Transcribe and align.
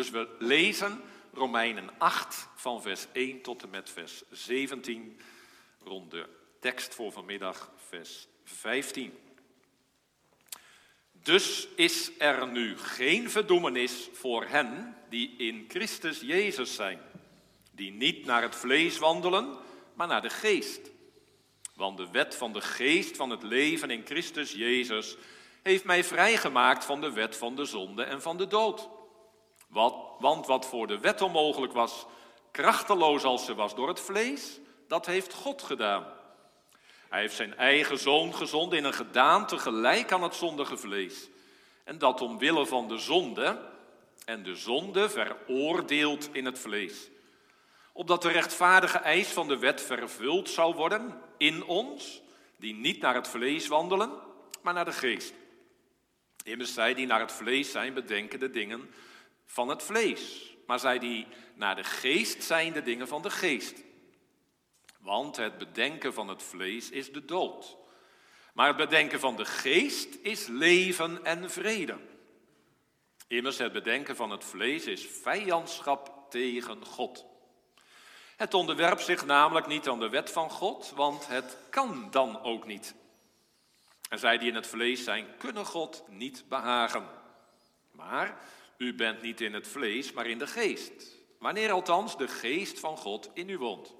Dus 0.00 0.10
we 0.10 0.28
lezen 0.38 1.00
Romeinen 1.32 1.90
8 1.98 2.48
van 2.54 2.82
vers 2.82 3.06
1 3.12 3.42
tot 3.42 3.62
en 3.62 3.70
met 3.70 3.90
vers 3.90 4.22
17, 4.30 5.20
rond 5.82 6.10
de 6.10 6.28
tekst 6.60 6.94
voor 6.94 7.12
vanmiddag 7.12 7.72
vers 7.88 8.26
15. 8.44 9.18
Dus 11.12 11.68
is 11.76 12.10
er 12.18 12.48
nu 12.48 12.78
geen 12.78 13.30
verdoemenis 13.30 14.08
voor 14.12 14.44
hen 14.44 14.96
die 15.08 15.34
in 15.36 15.64
Christus 15.68 16.20
Jezus 16.20 16.74
zijn, 16.74 17.00
die 17.70 17.92
niet 17.92 18.24
naar 18.24 18.42
het 18.42 18.56
vlees 18.56 18.98
wandelen, 18.98 19.58
maar 19.94 20.06
naar 20.06 20.22
de 20.22 20.30
geest. 20.30 20.90
Want 21.74 21.96
de 21.96 22.10
wet 22.10 22.34
van 22.34 22.52
de 22.52 22.60
geest 22.60 23.16
van 23.16 23.30
het 23.30 23.42
leven 23.42 23.90
in 23.90 24.06
Christus 24.06 24.52
Jezus 24.52 25.16
heeft 25.62 25.84
mij 25.84 26.04
vrijgemaakt 26.04 26.84
van 26.84 27.00
de 27.00 27.12
wet 27.12 27.36
van 27.36 27.56
de 27.56 27.64
zonde 27.64 28.02
en 28.02 28.22
van 28.22 28.36
de 28.36 28.46
dood. 28.46 28.98
Wat, 29.70 29.94
want 30.18 30.46
wat 30.46 30.66
voor 30.66 30.86
de 30.86 30.98
wet 30.98 31.22
onmogelijk 31.22 31.72
was, 31.72 32.06
krachteloos 32.50 33.24
als 33.24 33.44
ze 33.44 33.54
was 33.54 33.74
door 33.74 33.88
het 33.88 34.00
vlees, 34.00 34.58
dat 34.88 35.06
heeft 35.06 35.32
God 35.32 35.62
gedaan. 35.62 36.06
Hij 37.08 37.20
heeft 37.20 37.36
zijn 37.36 37.56
eigen 37.56 37.98
zoon 37.98 38.34
gezonden 38.34 38.78
in 38.78 38.84
een 38.84 38.94
gedaante 38.94 39.58
gelijk 39.58 40.12
aan 40.12 40.22
het 40.22 40.34
zondige 40.34 40.76
vlees. 40.76 41.28
En 41.84 41.98
dat 41.98 42.20
omwille 42.20 42.66
van 42.66 42.88
de 42.88 42.98
zonde, 42.98 43.68
en 44.24 44.42
de 44.42 44.54
zonde 44.54 45.08
veroordeeld 45.08 46.28
in 46.32 46.44
het 46.44 46.58
vlees. 46.58 47.08
Opdat 47.92 48.22
de 48.22 48.30
rechtvaardige 48.30 48.98
eis 48.98 49.28
van 49.28 49.48
de 49.48 49.58
wet 49.58 49.82
vervuld 49.82 50.48
zou 50.48 50.74
worden 50.74 51.20
in 51.36 51.64
ons, 51.64 52.22
die 52.56 52.74
niet 52.74 53.00
naar 53.00 53.14
het 53.14 53.28
vlees 53.28 53.66
wandelen, 53.66 54.10
maar 54.62 54.74
naar 54.74 54.84
de 54.84 54.92
geest. 54.92 55.34
Immers 56.42 56.74
zij 56.74 56.94
die 56.94 57.06
naar 57.06 57.20
het 57.20 57.32
vlees 57.32 57.70
zijn, 57.70 57.94
bedenken 57.94 58.40
de 58.40 58.50
dingen 58.50 58.90
van 59.50 59.68
het 59.68 59.82
vlees. 59.82 60.54
Maar 60.66 60.78
zij 60.78 60.98
die 60.98 61.26
naar 61.54 61.76
de 61.76 61.84
geest 61.84 62.42
zijn, 62.42 62.72
de 62.72 62.82
dingen 62.82 63.08
van 63.08 63.22
de 63.22 63.30
geest. 63.30 63.82
Want 64.98 65.36
het 65.36 65.58
bedenken 65.58 66.14
van 66.14 66.28
het 66.28 66.42
vlees 66.42 66.90
is 66.90 67.12
de 67.12 67.24
dood. 67.24 67.76
Maar 68.54 68.66
het 68.66 68.76
bedenken 68.76 69.20
van 69.20 69.36
de 69.36 69.44
geest 69.44 70.14
is 70.22 70.46
leven 70.46 71.24
en 71.24 71.50
vrede. 71.50 71.98
Immers 73.26 73.58
het 73.58 73.72
bedenken 73.72 74.16
van 74.16 74.30
het 74.30 74.44
vlees 74.44 74.84
is 74.84 75.06
vijandschap 75.06 76.30
tegen 76.30 76.84
God. 76.84 77.26
Het 78.36 78.54
onderwerpt 78.54 79.02
zich 79.02 79.24
namelijk 79.24 79.66
niet 79.66 79.88
aan 79.88 80.00
de 80.00 80.08
wet 80.08 80.30
van 80.30 80.50
God, 80.50 80.92
want 80.94 81.26
het 81.26 81.56
kan 81.70 82.10
dan 82.10 82.42
ook 82.42 82.66
niet. 82.66 82.94
En 84.08 84.18
zij 84.18 84.38
die 84.38 84.48
in 84.48 84.54
het 84.54 84.66
vlees 84.66 85.04
zijn, 85.04 85.26
kunnen 85.38 85.66
God 85.66 86.04
niet 86.08 86.44
behagen. 86.48 87.08
Maar 87.90 88.38
u 88.80 88.94
bent 88.94 89.22
niet 89.22 89.40
in 89.40 89.54
het 89.54 89.68
vlees, 89.68 90.12
maar 90.12 90.26
in 90.26 90.38
de 90.38 90.46
geest. 90.46 91.18
Wanneer 91.38 91.70
althans 91.70 92.16
de 92.16 92.28
geest 92.28 92.78
van 92.78 92.96
God 92.96 93.30
in 93.34 93.48
u 93.48 93.58
woont. 93.58 93.94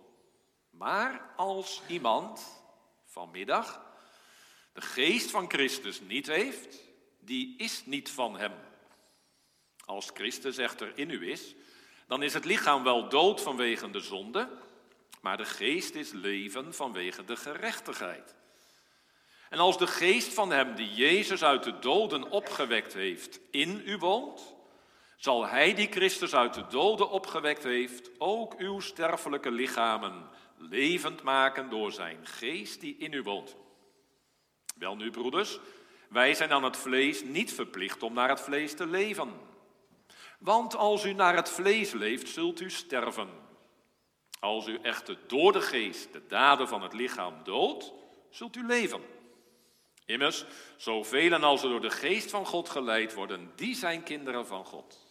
Maar 0.71 1.33
als 1.37 1.83
iemand 1.89 2.63
vanmiddag 3.05 3.83
de 4.73 4.81
geest 4.81 5.31
van 5.31 5.51
Christus 5.51 6.01
niet 6.01 6.27
heeft, 6.27 6.79
die 7.19 7.55
is 7.59 7.83
niet 7.87 8.11
van 8.11 8.39
hem. 8.39 8.53
Als 9.85 10.11
Christus 10.15 10.59
echter 10.59 10.93
in 10.95 11.11
u 11.11 11.31
is, 11.31 11.55
dan 12.07 12.23
is 12.23 12.35
het 12.35 12.45
lichaam 12.45 12.83
wel 12.83 13.09
dood 13.09 13.41
vanwege 13.41 13.91
de 13.91 14.01
zonde, 14.01 14.49
maar 15.21 15.37
de 15.37 15.45
geest 15.45 15.95
is 15.95 16.13
leven 16.13 16.75
vanwege 16.75 17.25
de 17.25 17.37
gerechtigheid. 17.37 18.35
En 19.49 19.59
als 19.59 19.79
de 19.79 19.87
geest 19.87 20.35
van 20.35 20.51
hem 20.51 20.75
die 20.75 20.95
Jezus 20.95 21.43
uit 21.43 21.63
de 21.63 21.79
doden 21.79 22.31
opgewekt 22.31 22.93
heeft 22.93 23.41
in 23.51 23.83
u 23.85 23.97
woont, 23.97 24.59
zal 25.21 25.47
hij 25.47 25.75
die 25.75 25.89
Christus 25.91 26.35
uit 26.35 26.55
de 26.55 26.67
doden 26.67 27.11
opgewekt 27.11 27.63
heeft 27.63 28.11
ook 28.19 28.55
uw 28.59 28.81
sterfelijke 28.81 29.51
lichamen 29.51 30.29
levend 30.57 31.23
maken 31.23 31.71
door 31.71 31.93
zijn 31.93 32.27
geest 32.27 32.81
die 32.81 32.97
in 32.97 33.13
u 33.13 33.23
woont. 33.23 33.57
Wel 34.79 34.97
nu, 34.97 35.11
broeders, 35.11 35.59
wij 36.09 36.35
zijn 36.35 36.53
aan 36.53 36.65
het 36.65 36.77
vlees 36.77 37.23
niet 37.25 37.53
verplicht 37.53 38.03
om 38.03 38.13
naar 38.13 38.29
het 38.29 38.41
vlees 38.41 38.75
te 38.75 38.87
leven. 38.87 39.33
Want 40.39 40.77
als 40.77 41.05
u 41.05 41.13
naar 41.13 41.37
het 41.37 41.51
vlees 41.51 41.93
leeft, 41.93 42.29
zult 42.29 42.61
u 42.61 42.71
sterven. 42.71 43.29
Als 44.39 44.67
u 44.67 44.79
echter 44.83 45.19
door 45.27 45.53
de 45.53 45.61
geest 45.61 46.13
de 46.13 46.27
daden 46.27 46.69
van 46.69 46.83
het 46.83 46.93
lichaam 46.93 47.35
doodt, 47.45 47.93
zult 48.31 48.57
u 48.57 48.67
leven. 48.67 49.01
Immers, 50.07 50.45
zoveel 50.77 51.35
als 51.35 51.63
er 51.63 51.69
door 51.69 51.81
de 51.81 51.91
geest 51.91 52.31
van 52.31 52.47
God 52.47 52.69
geleid 52.69 53.15
worden, 53.15 53.53
die 53.57 53.75
zijn 53.75 54.03
kinderen 54.03 54.47
van 54.47 54.65
God. 54.65 55.10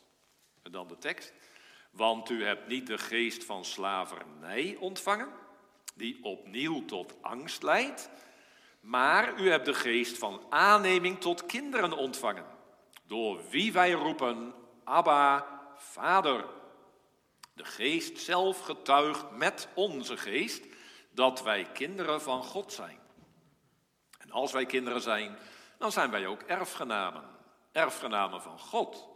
Dan 0.64 0.88
de 0.88 0.98
tekst. 0.98 1.34
Want 1.92 2.30
u 2.30 2.44
hebt 2.44 2.68
niet 2.68 2.88
de 2.88 2.98
geest 2.98 3.44
van 3.44 3.66
slavernij 3.66 4.78
ontvangen, 4.80 5.30
die 5.96 6.24
opnieuw 6.24 6.86
tot 6.86 7.14
angst 7.22 7.64
leidt, 7.64 8.10
maar 8.80 9.40
u 9.40 9.50
hebt 9.50 9.66
de 9.66 9.74
geest 9.74 10.18
van 10.18 10.42
aanneming 10.50 11.20
tot 11.20 11.46
kinderen 11.46 11.94
ontvangen, 11.94 12.46
door 13.04 13.50
wie 13.50 13.74
wij 13.74 13.92
roepen, 13.92 14.54
Abba, 14.84 15.46
Vader. 15.76 16.46
De 17.54 17.66
geest 17.66 18.20
zelf 18.20 18.60
getuigt 18.60 19.32
met 19.32 19.68
onze 19.74 20.18
geest 20.18 20.66
dat 21.12 21.44
wij 21.44 21.64
kinderen 21.74 22.22
van 22.22 22.44
God 22.44 22.74
zijn. 22.74 23.00
En 24.18 24.32
als 24.32 24.52
wij 24.52 24.66
kinderen 24.66 25.02
zijn, 25.02 25.38
dan 25.78 25.92
zijn 25.92 26.12
wij 26.12 26.28
ook 26.28 26.42
erfgenamen. 26.42 27.24
Erfgenamen 27.72 28.42
van 28.42 28.60
God 28.60 29.09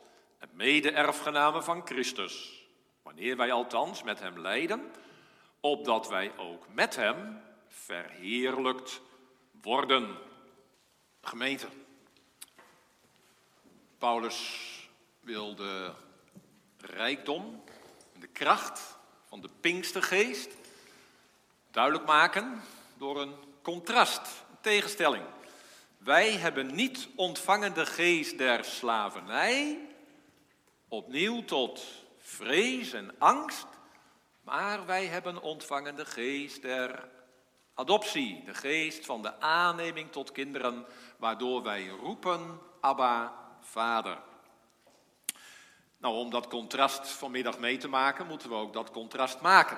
en 0.44 0.50
mede-erfgenamen 0.54 1.64
van 1.64 1.82
Christus. 1.86 2.66
Wanneer 3.02 3.38
wij 3.38 3.52
althans 3.52 4.04
met 4.04 4.20
Hem 4.20 4.40
lijden, 4.40 4.92
opdat 5.60 6.08
wij 6.08 6.38
ook 6.38 6.66
met 6.74 6.96
Hem 6.96 7.42
verheerlijkt 7.68 9.02
worden. 9.62 10.18
Gemeente. 11.22 11.68
Paulus 13.98 14.60
wil 15.20 15.56
de 15.56 15.92
rijkdom 16.78 17.64
en 18.14 18.20
de 18.20 18.28
kracht 18.28 18.98
van 19.26 19.42
de 19.42 19.50
Pinkstergeest 19.62 20.52
duidelijk 21.72 22.06
maken 22.06 22.62
door 22.98 23.22
een 23.22 23.36
contrast, 23.62 24.44
een 24.50 24.58
tegenstelling. 24.62 25.24
Wij 25.98 26.32
hebben 26.32 26.76
niet 26.76 27.08
ontvangen 27.16 27.74
de 27.74 27.86
geest 27.86 28.38
der 28.38 28.64
slavernij, 28.64 29.92
opnieuw 30.94 31.44
tot 31.44 31.86
vrees 32.18 32.94
en 32.94 33.16
angst, 33.18 33.68
maar 34.42 34.86
wij 34.86 35.06
hebben 35.06 35.42
ontvangen 35.42 35.96
de 35.96 36.06
geest 36.06 36.62
der 36.62 37.10
adoptie, 37.74 38.44
de 38.44 38.54
geest 38.54 39.06
van 39.06 39.22
de 39.22 39.40
aanneming 39.40 40.12
tot 40.12 40.32
kinderen, 40.32 40.86
waardoor 41.18 41.64
wij 41.64 41.88
roepen, 41.88 42.60
Abba, 42.80 43.34
Vader. 43.60 44.22
Nou, 45.98 46.16
om 46.16 46.30
dat 46.30 46.48
contrast 46.48 47.08
vanmiddag 47.08 47.60
mee 47.60 47.78
te 47.78 47.88
maken, 47.88 48.28
moeten 48.28 48.50
we 48.50 48.56
ook 48.56 48.74
dat 48.74 48.92
contrast 48.92 49.42
maken. 49.42 49.78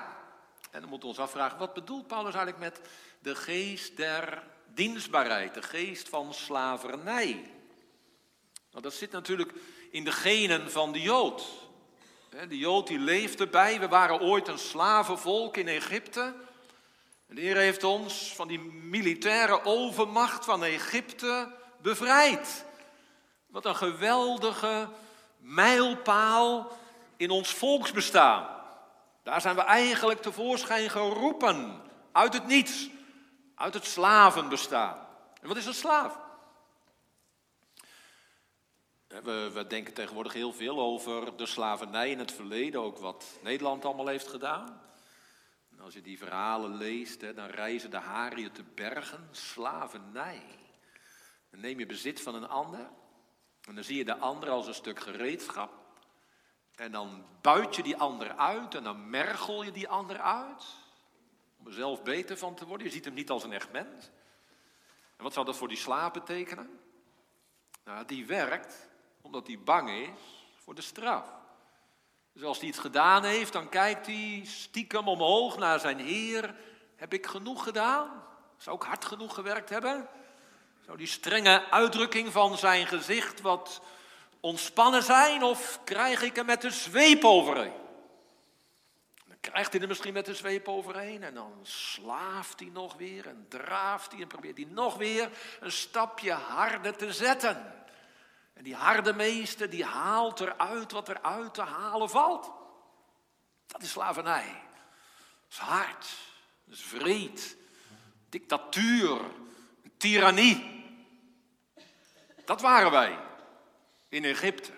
En 0.70 0.80
dan 0.80 0.88
moeten 0.90 1.08
we 1.08 1.14
ons 1.14 1.24
afvragen, 1.24 1.58
wat 1.58 1.74
bedoelt 1.74 2.06
Paulus 2.06 2.34
eigenlijk 2.34 2.74
met 2.74 2.88
de 3.18 3.34
geest 3.34 3.96
der 3.96 4.42
dienstbaarheid, 4.74 5.54
de 5.54 5.62
geest 5.62 6.08
van 6.08 6.34
slavernij? 6.34 7.50
Nou, 8.70 8.82
dat 8.82 8.94
zit 8.94 9.10
natuurlijk 9.10 9.52
in 9.90 10.04
de 10.04 10.12
genen 10.12 10.70
van 10.70 10.92
de 10.92 11.00
Jood. 11.00 11.44
De 12.48 12.58
Jood 12.58 12.86
die 12.86 12.98
leefde 12.98 13.46
bij, 13.46 13.80
we 13.80 13.88
waren 13.88 14.20
ooit 14.20 14.48
een 14.48 14.58
slavenvolk 14.58 15.56
in 15.56 15.68
Egypte. 15.68 16.34
De 17.26 17.40
Heer 17.40 17.56
heeft 17.56 17.84
ons 17.84 18.32
van 18.34 18.48
die 18.48 18.60
militaire 18.60 19.64
overmacht 19.64 20.44
van 20.44 20.64
Egypte 20.64 21.52
bevrijd. 21.82 22.64
Wat 23.46 23.64
een 23.64 23.76
geweldige 23.76 24.88
mijlpaal 25.38 26.76
in 27.16 27.30
ons 27.30 27.54
volksbestaan. 27.54 28.48
Daar 29.22 29.40
zijn 29.40 29.56
we 29.56 29.62
eigenlijk 29.62 30.22
tevoorschijn 30.22 30.90
geroepen. 30.90 31.82
Uit 32.12 32.32
het 32.32 32.46
niets. 32.46 32.88
Uit 33.54 33.74
het 33.74 33.84
slavenbestaan. 33.84 35.06
En 35.40 35.48
wat 35.48 35.56
is 35.56 35.66
een 35.66 35.74
slaaf? 35.74 36.18
We, 39.22 39.64
denken 39.68 39.94
tegenwoordig 39.94 40.32
heel 40.32 40.52
veel 40.52 40.80
over 40.80 41.36
de 41.36 41.46
slavernij 41.46 42.10
in 42.10 42.18
het 42.18 42.32
verleden, 42.32 42.80
ook 42.80 42.98
wat 42.98 43.38
Nederland 43.42 43.84
allemaal 43.84 44.06
heeft 44.06 44.28
gedaan. 44.28 44.80
En 45.70 45.80
als 45.80 45.94
je 45.94 46.02
die 46.02 46.18
verhalen 46.18 46.76
leest, 46.76 47.20
hè, 47.20 47.34
dan 47.34 47.46
reizen 47.46 47.90
de 47.90 47.96
haren 47.96 48.52
te 48.52 48.64
bergen, 48.74 49.28
slavernij. 49.30 50.42
Dan 51.50 51.60
neem 51.60 51.78
je 51.78 51.86
bezit 51.86 52.20
van 52.20 52.34
een 52.34 52.48
ander 52.48 52.88
en 53.66 53.74
dan 53.74 53.84
zie 53.84 53.96
je 53.96 54.04
de 54.04 54.16
ander 54.16 54.50
als 54.50 54.66
een 54.66 54.74
stuk 54.74 55.00
gereedschap. 55.00 55.72
En 56.74 56.92
dan 56.92 57.24
buit 57.40 57.76
je 57.76 57.82
die 57.82 57.96
ander 57.96 58.36
uit 58.36 58.74
en 58.74 58.84
dan 58.84 59.10
mergel 59.10 59.62
je 59.62 59.72
die 59.72 59.88
ander 59.88 60.20
uit. 60.20 60.64
Om 61.58 61.66
er 61.66 61.72
zelf 61.72 62.02
beter 62.02 62.38
van 62.38 62.54
te 62.54 62.66
worden. 62.66 62.86
Je 62.86 62.92
ziet 62.92 63.04
hem 63.04 63.14
niet 63.14 63.30
als 63.30 63.44
een 63.44 63.52
echt 63.52 63.72
mens. 63.72 64.10
En 65.16 65.24
wat 65.24 65.32
zou 65.32 65.46
dat 65.46 65.56
voor 65.56 65.68
die 65.68 65.76
slaap 65.76 66.12
betekenen? 66.12 66.80
Nou, 67.84 68.04
die 68.04 68.26
werkt 68.26 68.85
omdat 69.26 69.46
hij 69.46 69.58
bang 69.58 69.90
is 69.90 70.44
voor 70.64 70.74
de 70.74 70.82
straf. 70.82 71.24
Dus 72.32 72.42
als 72.42 72.58
hij 72.58 72.68
iets 72.68 72.78
gedaan 72.78 73.24
heeft, 73.24 73.52
dan 73.52 73.68
kijkt 73.68 74.06
hij 74.06 74.42
stiekem 74.44 75.08
omhoog 75.08 75.58
naar 75.58 75.80
zijn 75.80 75.98
Heer. 75.98 76.54
Heb 76.96 77.12
ik 77.12 77.26
genoeg 77.26 77.62
gedaan? 77.62 78.24
Zou 78.56 78.76
ik 78.76 78.82
hard 78.82 79.04
genoeg 79.04 79.34
gewerkt 79.34 79.68
hebben? 79.68 80.08
Zou 80.84 80.98
die 80.98 81.06
strenge 81.06 81.70
uitdrukking 81.70 82.32
van 82.32 82.58
zijn 82.58 82.86
gezicht 82.86 83.40
wat 83.40 83.80
ontspannen 84.40 85.02
zijn 85.02 85.42
of 85.42 85.80
krijg 85.84 86.22
ik 86.22 86.36
er 86.36 86.44
met 86.44 86.60
de 86.60 86.70
zweep 86.70 87.24
overheen? 87.24 87.72
Dan 89.26 89.40
krijgt 89.40 89.72
hij 89.72 89.82
er 89.82 89.88
misschien 89.88 90.12
met 90.12 90.26
de 90.26 90.34
zweep 90.34 90.68
overheen 90.68 91.22
en 91.22 91.34
dan 91.34 91.52
slaaft 91.62 92.60
hij 92.60 92.68
nog 92.72 92.94
weer 92.94 93.26
en 93.26 93.46
draaft 93.48 94.12
hij 94.12 94.20
en 94.20 94.28
probeert 94.28 94.56
hij 94.56 94.66
nog 94.70 94.96
weer 94.96 95.30
een 95.60 95.72
stapje 95.72 96.32
harder 96.32 96.96
te 96.96 97.12
zetten. 97.12 97.84
En 98.56 98.62
die 98.62 98.74
harde 98.74 99.12
meester 99.12 99.70
die 99.70 99.84
haalt 99.84 100.40
eruit 100.40 100.92
wat 100.92 101.08
er 101.08 101.22
uit 101.22 101.54
te 101.54 101.62
halen 101.62 102.10
valt. 102.10 102.50
Dat 103.66 103.82
is 103.82 103.90
slavernij. 103.90 104.62
Dat 105.48 105.50
is 105.50 105.58
hard, 105.58 106.06
dat 106.64 106.74
is 106.74 106.82
vreed, 106.82 107.56
dictatuur, 108.28 109.20
tirannie. 109.96 110.84
Dat 112.44 112.60
waren 112.60 112.90
wij 112.90 113.18
in 114.08 114.24
Egypte. 114.24 114.72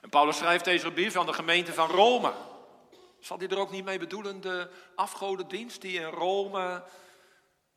En 0.00 0.08
Paulus 0.08 0.36
schrijft 0.36 0.64
deze 0.64 0.92
brief 0.92 1.16
aan 1.16 1.26
de 1.26 1.32
gemeente 1.32 1.72
van 1.72 1.90
Rome. 1.90 2.32
Zal 3.20 3.38
hij 3.38 3.48
er 3.48 3.58
ook 3.58 3.70
niet 3.70 3.84
mee 3.84 3.98
bedoelen, 3.98 4.40
de 4.40 4.70
afgodendienst 4.94 5.80
die 5.80 6.00
in 6.00 6.10
Rome, 6.10 6.84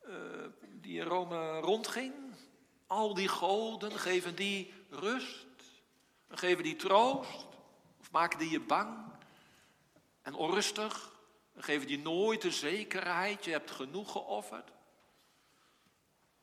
uh, 0.08 0.14
die 0.62 1.00
in 1.00 1.06
Rome 1.06 1.60
rondging? 1.60 2.14
Al 2.92 3.14
die 3.14 3.28
goden, 3.28 3.92
geven 3.92 4.34
die 4.34 4.72
rust? 4.90 5.46
Geven 6.28 6.62
die 6.64 6.76
troost? 6.76 7.46
Of 8.00 8.10
maken 8.10 8.38
die 8.38 8.50
je 8.50 8.60
bang 8.60 8.98
en 10.22 10.34
onrustig? 10.34 11.12
Geven 11.56 11.86
die 11.86 11.98
nooit 11.98 12.42
de 12.42 12.50
zekerheid, 12.50 13.44
je 13.44 13.50
hebt 13.50 13.70
genoeg 13.70 14.12
geofferd? 14.12 14.70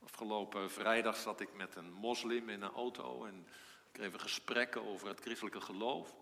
Afgelopen 0.03 0.71
vrijdag 0.71 1.17
zat 1.17 1.39
ik 1.39 1.53
met 1.53 1.75
een 1.75 1.91
moslim 1.91 2.49
in 2.49 2.61
een 2.61 2.73
auto 2.73 3.25
en 3.25 3.47
kregen 3.91 4.19
gesprekken 4.19 4.85
over 4.85 5.07
het 5.07 5.19
christelijke 5.19 5.61
geloof. 5.61 6.15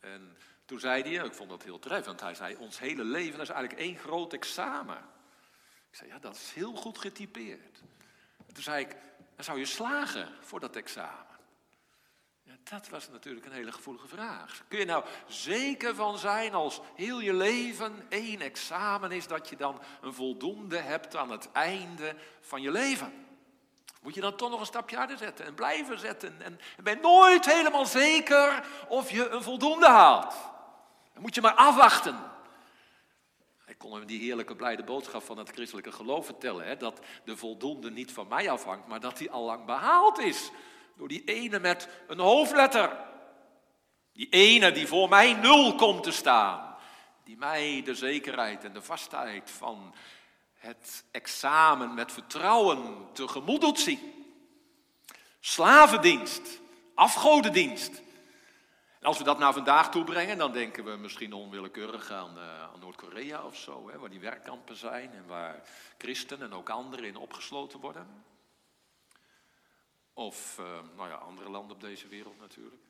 En 0.00 0.36
toen 0.64 0.80
zei 0.80 1.02
hij, 1.02 1.26
ik 1.26 1.34
vond 1.34 1.50
dat 1.50 1.62
heel 1.62 1.78
treffend, 1.78 2.20
hij 2.20 2.34
zei, 2.34 2.56
ons 2.56 2.78
hele 2.78 3.04
leven 3.04 3.40
is 3.40 3.48
eigenlijk 3.48 3.80
één 3.80 3.96
groot 3.96 4.32
examen. 4.32 4.98
Ik 5.90 5.96
zei, 5.96 6.10
ja, 6.10 6.18
dat 6.18 6.34
is 6.34 6.52
heel 6.52 6.74
goed 6.74 6.98
getypeerd. 6.98 7.82
En 8.46 8.54
toen 8.54 8.62
zei 8.62 8.84
ik, 8.84 8.96
dan 9.34 9.44
zou 9.44 9.58
je 9.58 9.64
slagen 9.64 10.28
voor 10.40 10.60
dat 10.60 10.76
examen. 10.76 11.32
Dat 12.64 12.88
was 12.88 13.08
natuurlijk 13.08 13.46
een 13.46 13.52
hele 13.52 13.72
gevoelige 13.72 14.08
vraag. 14.08 14.62
Kun 14.68 14.78
je 14.78 14.84
nou 14.84 15.04
zeker 15.26 15.94
van 15.94 16.18
zijn 16.18 16.54
als 16.54 16.80
heel 16.94 17.20
je 17.20 17.34
leven 17.34 18.06
één 18.08 18.40
examen 18.40 19.12
is 19.12 19.26
dat 19.26 19.48
je 19.48 19.56
dan 19.56 19.80
een 20.00 20.14
voldoende 20.14 20.76
hebt 20.78 21.16
aan 21.16 21.30
het 21.30 21.48
einde 21.52 22.16
van 22.40 22.62
je 22.62 22.70
leven? 22.70 23.26
Moet 24.02 24.14
je 24.14 24.20
dan 24.20 24.36
toch 24.36 24.50
nog 24.50 24.60
een 24.60 24.66
stapje 24.66 24.96
harder 24.96 25.18
zetten 25.18 25.46
en 25.46 25.54
blijven 25.54 25.98
zetten 25.98 26.42
en, 26.42 26.60
en 26.76 26.84
ben 26.84 27.00
nooit 27.00 27.44
helemaal 27.44 27.86
zeker 27.86 28.66
of 28.88 29.10
je 29.10 29.28
een 29.28 29.42
voldoende 29.42 29.88
haalt. 29.88 30.34
Dan 31.12 31.22
moet 31.22 31.34
je 31.34 31.40
maar 31.40 31.54
afwachten. 31.54 32.32
Ik 33.66 33.78
kon 33.78 33.94
hem 33.94 34.06
die 34.06 34.20
heerlijke 34.20 34.56
blijde 34.56 34.84
boodschap 34.84 35.22
van 35.22 35.38
het 35.38 35.50
christelijke 35.50 35.92
geloof 35.92 36.26
vertellen. 36.26 36.66
Hè, 36.66 36.76
dat 36.76 37.00
de 37.24 37.36
voldoende 37.36 37.90
niet 37.90 38.12
van 38.12 38.28
mij 38.28 38.50
afhangt, 38.50 38.86
maar 38.86 39.00
dat 39.00 39.18
die 39.18 39.30
al 39.30 39.44
lang 39.44 39.64
behaald 39.64 40.18
is. 40.18 40.50
Door 40.96 41.08
die 41.08 41.24
ene 41.24 41.58
met 41.58 41.88
een 42.06 42.18
hoofdletter. 42.18 42.96
Die 44.12 44.28
ene 44.28 44.72
die 44.72 44.86
voor 44.86 45.08
mij 45.08 45.32
nul 45.32 45.74
komt 45.74 46.02
te 46.02 46.12
staan. 46.12 46.76
Die 47.24 47.36
mij 47.36 47.82
de 47.84 47.94
zekerheid 47.94 48.64
en 48.64 48.72
de 48.72 48.82
vastheid 48.82 49.50
van 49.50 49.94
het 50.54 51.04
examen 51.10 51.94
met 51.94 52.12
vertrouwen 52.12 53.08
tegemoet 53.12 53.60
doet 53.60 53.80
zien. 53.80 54.12
Slavendienst, 55.40 56.60
afgodendienst. 56.94 58.02
Als 59.04 59.18
we 59.18 59.24
dat 59.24 59.38
naar 59.38 59.52
vandaag 59.52 59.90
toebrengen, 59.90 60.38
dan 60.38 60.52
denken 60.52 60.84
we 60.84 60.96
misschien 60.96 61.32
onwillekeurig 61.32 62.10
aan, 62.10 62.38
uh, 62.38 62.62
aan 62.62 62.80
Noord-Korea 62.80 63.44
of 63.46 63.56
zo, 63.56 63.90
hè, 63.90 63.98
waar 63.98 64.10
die 64.10 64.20
werkkampen 64.20 64.76
zijn 64.76 65.12
en 65.12 65.26
waar 65.26 65.62
christenen 65.98 66.50
en 66.50 66.56
ook 66.56 66.68
anderen 66.68 67.04
in 67.04 67.16
opgesloten 67.16 67.80
worden. 67.80 68.24
Of 70.12 70.58
uh, 70.60 70.66
nou 70.96 71.08
ja, 71.08 71.14
andere 71.14 71.50
landen 71.50 71.76
op 71.76 71.80
deze 71.80 72.08
wereld 72.08 72.38
natuurlijk. 72.40 72.82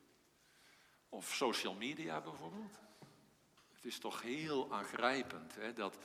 Of 1.09 1.33
social 1.33 1.73
media 1.73 2.21
bijvoorbeeld. 2.21 2.79
Het 3.73 3.85
is 3.85 3.99
toch 3.99 4.21
heel 4.21 4.73
aangrijpend 4.73 5.55
hè, 5.55 5.73
dat 5.73 5.97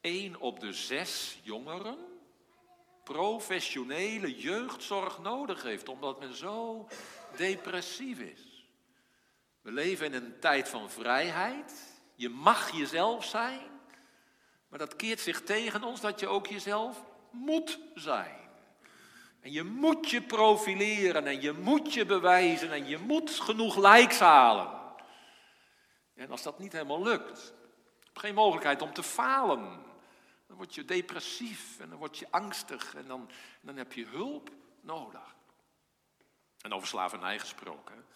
één 0.00 0.40
op 0.40 0.60
de 0.60 0.72
zes 0.72 1.40
jongeren 1.42 1.98
professionele 3.04 4.38
jeugdzorg 4.38 5.18
nodig 5.18 5.62
heeft, 5.62 5.88
omdat 5.88 6.18
men 6.18 6.34
zo 6.34 6.88
depressief 7.36 8.18
is. 8.18 8.49
We 9.60 9.72
leven 9.72 10.06
in 10.06 10.14
een 10.14 10.38
tijd 10.40 10.68
van 10.68 10.90
vrijheid. 10.90 11.72
Je 12.14 12.28
mag 12.28 12.70
jezelf 12.70 13.24
zijn, 13.24 13.70
maar 14.68 14.78
dat 14.78 14.96
keert 14.96 15.20
zich 15.20 15.42
tegen 15.42 15.82
ons 15.82 16.00
dat 16.00 16.20
je 16.20 16.26
ook 16.26 16.46
jezelf 16.46 17.04
moet 17.30 17.78
zijn. 17.94 18.38
En 19.40 19.52
je 19.52 19.62
moet 19.62 20.10
je 20.10 20.22
profileren 20.22 21.26
en 21.26 21.40
je 21.40 21.52
moet 21.52 21.94
je 21.94 22.06
bewijzen 22.06 22.72
en 22.72 22.86
je 22.86 22.98
moet 22.98 23.30
genoeg 23.30 23.76
likes 23.76 24.18
halen. 24.18 24.78
En 26.14 26.30
als 26.30 26.42
dat 26.42 26.58
niet 26.58 26.72
helemaal 26.72 27.02
lukt, 27.02 27.52
geen 28.14 28.34
mogelijkheid 28.34 28.82
om 28.82 28.92
te 28.92 29.02
falen. 29.02 29.82
Dan 30.46 30.56
word 30.56 30.74
je 30.74 30.84
depressief 30.84 31.80
en 31.80 31.88
dan 31.88 31.98
word 31.98 32.18
je 32.18 32.26
angstig 32.30 32.94
en 32.94 33.06
dan, 33.06 33.30
dan 33.60 33.76
heb 33.76 33.92
je 33.92 34.06
hulp 34.06 34.50
nodig. 34.80 35.34
En 36.60 36.72
over 36.72 36.88
slavernij 36.88 37.38
gesproken. 37.38 38.06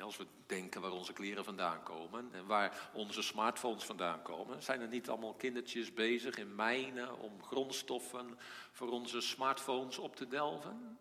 Als 0.00 0.16
we 0.16 0.26
denken 0.46 0.80
waar 0.80 0.90
onze 0.90 1.12
kleren 1.12 1.44
vandaan 1.44 1.82
komen 1.82 2.28
en 2.32 2.46
waar 2.46 2.90
onze 2.92 3.22
smartphones 3.22 3.84
vandaan 3.84 4.22
komen, 4.22 4.62
zijn 4.62 4.80
er 4.80 4.88
niet 4.88 5.08
allemaal 5.08 5.34
kindertjes 5.34 5.94
bezig 5.94 6.36
in 6.36 6.54
mijnen 6.54 7.18
om 7.18 7.42
grondstoffen 7.42 8.38
voor 8.72 8.90
onze 8.90 9.20
smartphones 9.20 9.98
op 9.98 10.16
te 10.16 10.28
delven? 10.28 10.98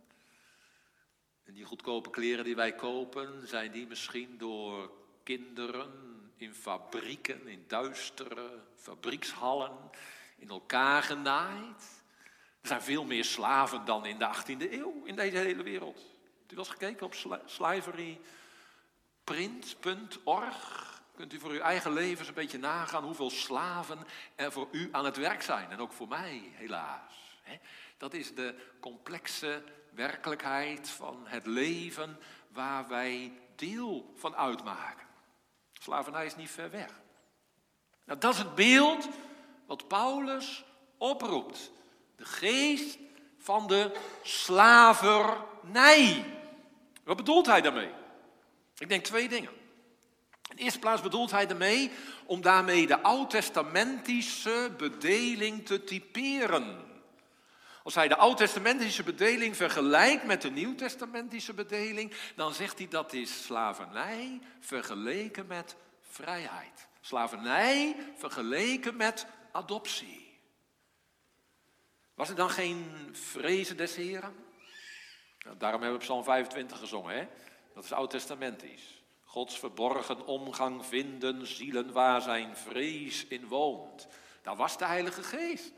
En 1.43 1.53
die 1.53 1.63
goedkope 1.65 2.09
kleren 2.09 2.43
die 2.43 2.55
wij 2.55 2.75
kopen, 2.75 3.47
zijn 3.47 3.71
die 3.71 3.87
misschien 3.87 4.37
door 4.37 4.91
kinderen 5.23 5.91
in 6.35 6.53
fabrieken, 6.53 7.47
in 7.47 7.63
duistere 7.67 8.59
fabriekshallen, 8.75 9.77
in 10.37 10.49
elkaar 10.49 11.03
genaaid? 11.03 12.03
Er 12.61 12.67
zijn 12.67 12.81
veel 12.81 13.03
meer 13.03 13.25
slaven 13.25 13.85
dan 13.85 14.05
in 14.05 14.19
de 14.19 14.35
18e 14.35 14.71
eeuw 14.71 15.01
in 15.03 15.15
deze 15.15 15.37
hele 15.37 15.63
wereld. 15.63 16.01
U 16.49 16.57
eens 16.57 16.69
gekeken 16.69 17.05
op 17.05 17.13
slavery? 17.45 18.19
print.org 19.27 21.01
kunt 21.15 21.33
u 21.33 21.39
voor 21.39 21.49
uw 21.49 21.59
eigen 21.59 21.93
levens 21.93 22.27
een 22.27 22.33
beetje 22.33 22.57
nagaan 22.57 23.03
hoeveel 23.03 23.29
slaven 23.29 23.97
er 24.35 24.51
voor 24.51 24.67
u 24.71 24.89
aan 24.91 25.05
het 25.05 25.17
werk 25.17 25.41
zijn. 25.41 25.71
En 25.71 25.79
ook 25.79 25.91
voor 25.91 26.07
mij, 26.07 26.51
helaas. 26.53 27.39
Dat 27.97 28.13
is 28.13 28.35
de 28.35 28.55
complexe 28.79 29.63
werkelijkheid 29.91 30.89
van 30.89 31.23
het 31.25 31.45
leven 31.45 32.19
waar 32.47 32.87
wij 32.87 33.33
deel 33.55 34.13
van 34.15 34.35
uitmaken. 34.35 35.07
Slavernij 35.73 36.25
is 36.25 36.35
niet 36.35 36.51
ver 36.51 36.71
weg. 36.71 36.91
Nou, 38.03 38.19
dat 38.19 38.33
is 38.33 38.39
het 38.39 38.55
beeld 38.55 39.07
wat 39.65 39.87
Paulus 39.87 40.63
oproept. 40.97 41.71
De 42.15 42.25
geest 42.25 42.97
van 43.37 43.67
de 43.67 43.99
slavernij. 44.23 46.25
Wat 47.03 47.17
bedoelt 47.17 47.45
hij 47.45 47.61
daarmee? 47.61 48.05
Ik 48.77 48.89
denk 48.89 49.03
twee 49.03 49.29
dingen. 49.29 49.51
In 50.49 50.55
de 50.55 50.61
eerste 50.61 50.79
plaats 50.79 51.01
bedoelt 51.01 51.31
hij 51.31 51.47
ermee 51.47 51.91
om 52.25 52.41
daarmee 52.41 52.87
de 52.87 53.01
oud-testamentische 53.01 54.71
bedeling 54.77 55.65
te 55.65 55.83
typeren. 55.83 56.85
Als 57.83 57.95
hij 57.95 58.07
de 58.07 58.17
oud-testamentische 58.17 59.03
bedeling 59.03 59.55
vergelijkt 59.55 60.23
met 60.23 60.41
de 60.41 60.49
nieuw-testamentische 60.49 61.53
bedeling, 61.53 62.13
dan 62.35 62.53
zegt 62.53 62.77
hij 62.77 62.87
dat 62.87 63.13
is 63.13 63.43
slavernij 63.43 64.39
vergeleken 64.59 65.47
met 65.47 65.75
vrijheid. 66.01 66.87
Slavernij 67.01 67.95
vergeleken 68.15 68.95
met 68.95 69.27
adoptie. 69.51 70.39
Was 72.13 72.29
er 72.29 72.35
dan 72.35 72.49
geen 72.49 73.09
vrezen 73.11 73.77
des 73.77 73.95
Heren? 73.95 74.35
Nou, 75.45 75.57
daarom 75.57 75.81
hebben 75.81 75.99
we 75.99 76.05
Psalm 76.05 76.23
25 76.23 76.79
gezongen, 76.79 77.15
hè? 77.15 77.27
Dat 77.77 77.85
is 77.85 77.93
oud-testamentisch. 77.93 79.03
Gods 79.23 79.59
verborgen 79.59 80.25
omgang 80.25 80.85
vinden, 80.85 81.47
zielen 81.47 81.91
waar 81.91 82.21
zijn 82.21 82.55
vrees 82.55 83.25
in 83.25 83.47
woont. 83.47 84.07
Daar 84.41 84.55
was 84.55 84.77
de 84.77 84.85
Heilige 84.85 85.23
Geest. 85.23 85.71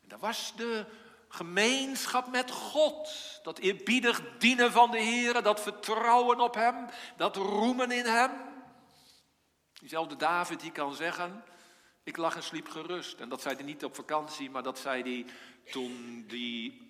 Daar 0.00 0.18
was 0.18 0.52
de 0.56 0.86
gemeenschap 1.28 2.30
met 2.30 2.50
God. 2.50 3.10
Dat 3.42 3.58
eerbiedig 3.58 4.22
dienen 4.38 4.72
van 4.72 4.90
de 4.90 4.98
Heer, 4.98 5.42
dat 5.42 5.60
vertrouwen 5.60 6.40
op 6.40 6.54
Hem, 6.54 6.86
dat 7.16 7.36
roemen 7.36 7.90
in 7.90 8.04
Hem. 8.04 8.30
Diezelfde 9.80 10.16
David 10.16 10.60
die 10.60 10.72
kan 10.72 10.94
zeggen, 10.94 11.44
ik 12.02 12.16
lag 12.16 12.36
en 12.36 12.42
sliep 12.42 12.68
gerust. 12.68 13.20
En 13.20 13.28
dat 13.28 13.42
zei 13.42 13.54
hij 13.54 13.64
niet 13.64 13.84
op 13.84 13.94
vakantie, 13.94 14.50
maar 14.50 14.62
dat 14.62 14.78
zei 14.78 15.02
hij 15.02 15.26
toen 15.70 16.24
die, 16.28 16.85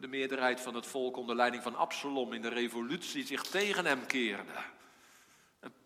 de 0.00 0.08
meerderheid 0.08 0.60
van 0.60 0.74
het 0.74 0.86
volk 0.86 1.16
onder 1.16 1.36
leiding 1.36 1.62
van 1.62 1.76
Absalom 1.76 2.32
in 2.32 2.42
de 2.42 2.48
revolutie 2.48 3.26
zich 3.26 3.42
tegen 3.42 3.86
hem 3.86 4.06
keerde. 4.06 4.52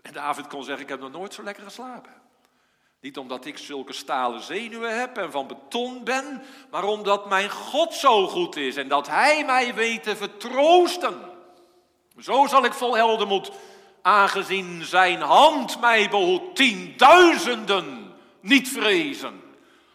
En 0.03 0.13
David 0.13 0.47
kon 0.47 0.65
zeggen, 0.65 0.83
ik 0.83 0.89
heb 0.89 1.01
nog 1.01 1.11
nooit 1.11 1.35
zo 1.35 1.43
lekker 1.43 1.65
geslapen. 1.65 2.13
Niet 3.01 3.19
omdat 3.19 3.45
ik 3.45 3.59
zulke 3.59 3.93
stalen 3.93 4.43
zenuwen 4.43 4.99
heb 4.99 5.17
en 5.17 5.31
van 5.31 5.47
beton 5.47 6.05
ben, 6.05 6.43
maar 6.71 6.85
omdat 6.85 7.29
mijn 7.29 7.51
God 7.51 7.95
zo 7.95 8.27
goed 8.27 8.57
is 8.57 8.77
en 8.77 8.89
dat 8.89 9.07
Hij 9.07 9.45
mij 9.45 9.75
weet 9.75 10.03
te 10.03 10.17
vertroosten. 10.17 11.21
Zo 12.19 12.47
zal 12.47 12.65
ik 12.65 12.73
vol 12.73 12.97
heldenmoed, 12.97 13.51
aangezien 14.03 14.85
Zijn 14.85 15.21
hand 15.21 15.81
mij 15.81 16.09
behoedt, 16.09 16.57
tienduizenden 16.57 18.15
niet 18.41 18.69
vrezen. 18.69 19.43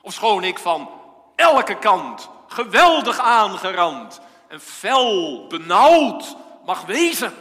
Ofschoon 0.02 0.44
ik 0.44 0.60
van 0.60 0.90
elke 1.36 1.78
kant 1.78 2.30
geweldig 2.54 3.20
aangerand 3.20 4.22
en 4.48 4.60
fel 4.60 5.48
benauwd 5.48 6.36
mag 6.66 6.86
wezen. 6.86 7.34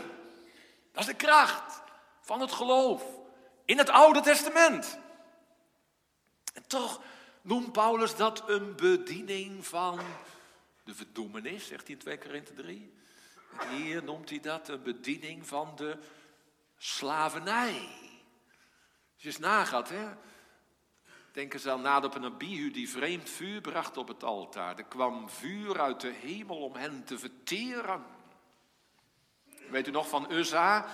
Dat 0.92 1.00
is 1.02 1.06
de 1.06 1.14
kracht 1.14 1.82
van 2.20 2.40
het 2.40 2.52
geloof 2.52 3.02
in 3.64 3.78
het 3.78 3.90
Oude 3.90 4.20
Testament. 4.20 4.98
En 6.54 6.66
toch 6.66 7.00
noemt 7.42 7.72
Paulus 7.72 8.16
dat 8.16 8.42
een 8.48 8.76
bediening 8.76 9.66
van 9.66 10.00
de 10.84 10.94
verdoemenis, 10.94 11.66
zegt 11.66 11.86
hij 11.86 11.94
in 11.94 12.00
2 12.00 12.18
Korinthe 12.18 12.54
3. 12.54 12.94
En 13.58 13.68
hier 13.68 14.04
noemt 14.04 14.30
hij 14.30 14.40
dat 14.40 14.68
een 14.68 14.82
bediening 14.82 15.46
van 15.46 15.72
de 15.76 15.98
slavernij. 16.78 17.88
Als 19.14 19.22
je 19.22 19.28
eens 19.28 19.38
nagaat, 19.38 19.88
hè. 19.88 20.08
Denk 21.32 21.54
eens 21.54 21.66
aan 21.66 21.80
Nadab 21.80 22.14
en 22.14 22.24
Abihu 22.24 22.70
die 22.70 22.90
vreemd 22.90 23.30
vuur 23.30 23.60
bracht 23.60 23.96
op 23.96 24.08
het 24.08 24.24
altaar. 24.24 24.78
Er 24.78 24.84
kwam 24.84 25.28
vuur 25.28 25.80
uit 25.80 26.00
de 26.00 26.12
hemel 26.20 26.56
om 26.56 26.74
hen 26.74 27.04
te 27.04 27.18
verteren. 27.18 28.04
Weet 29.70 29.88
u 29.88 29.90
nog 29.90 30.08
van 30.08 30.32
Uzza? 30.32 30.86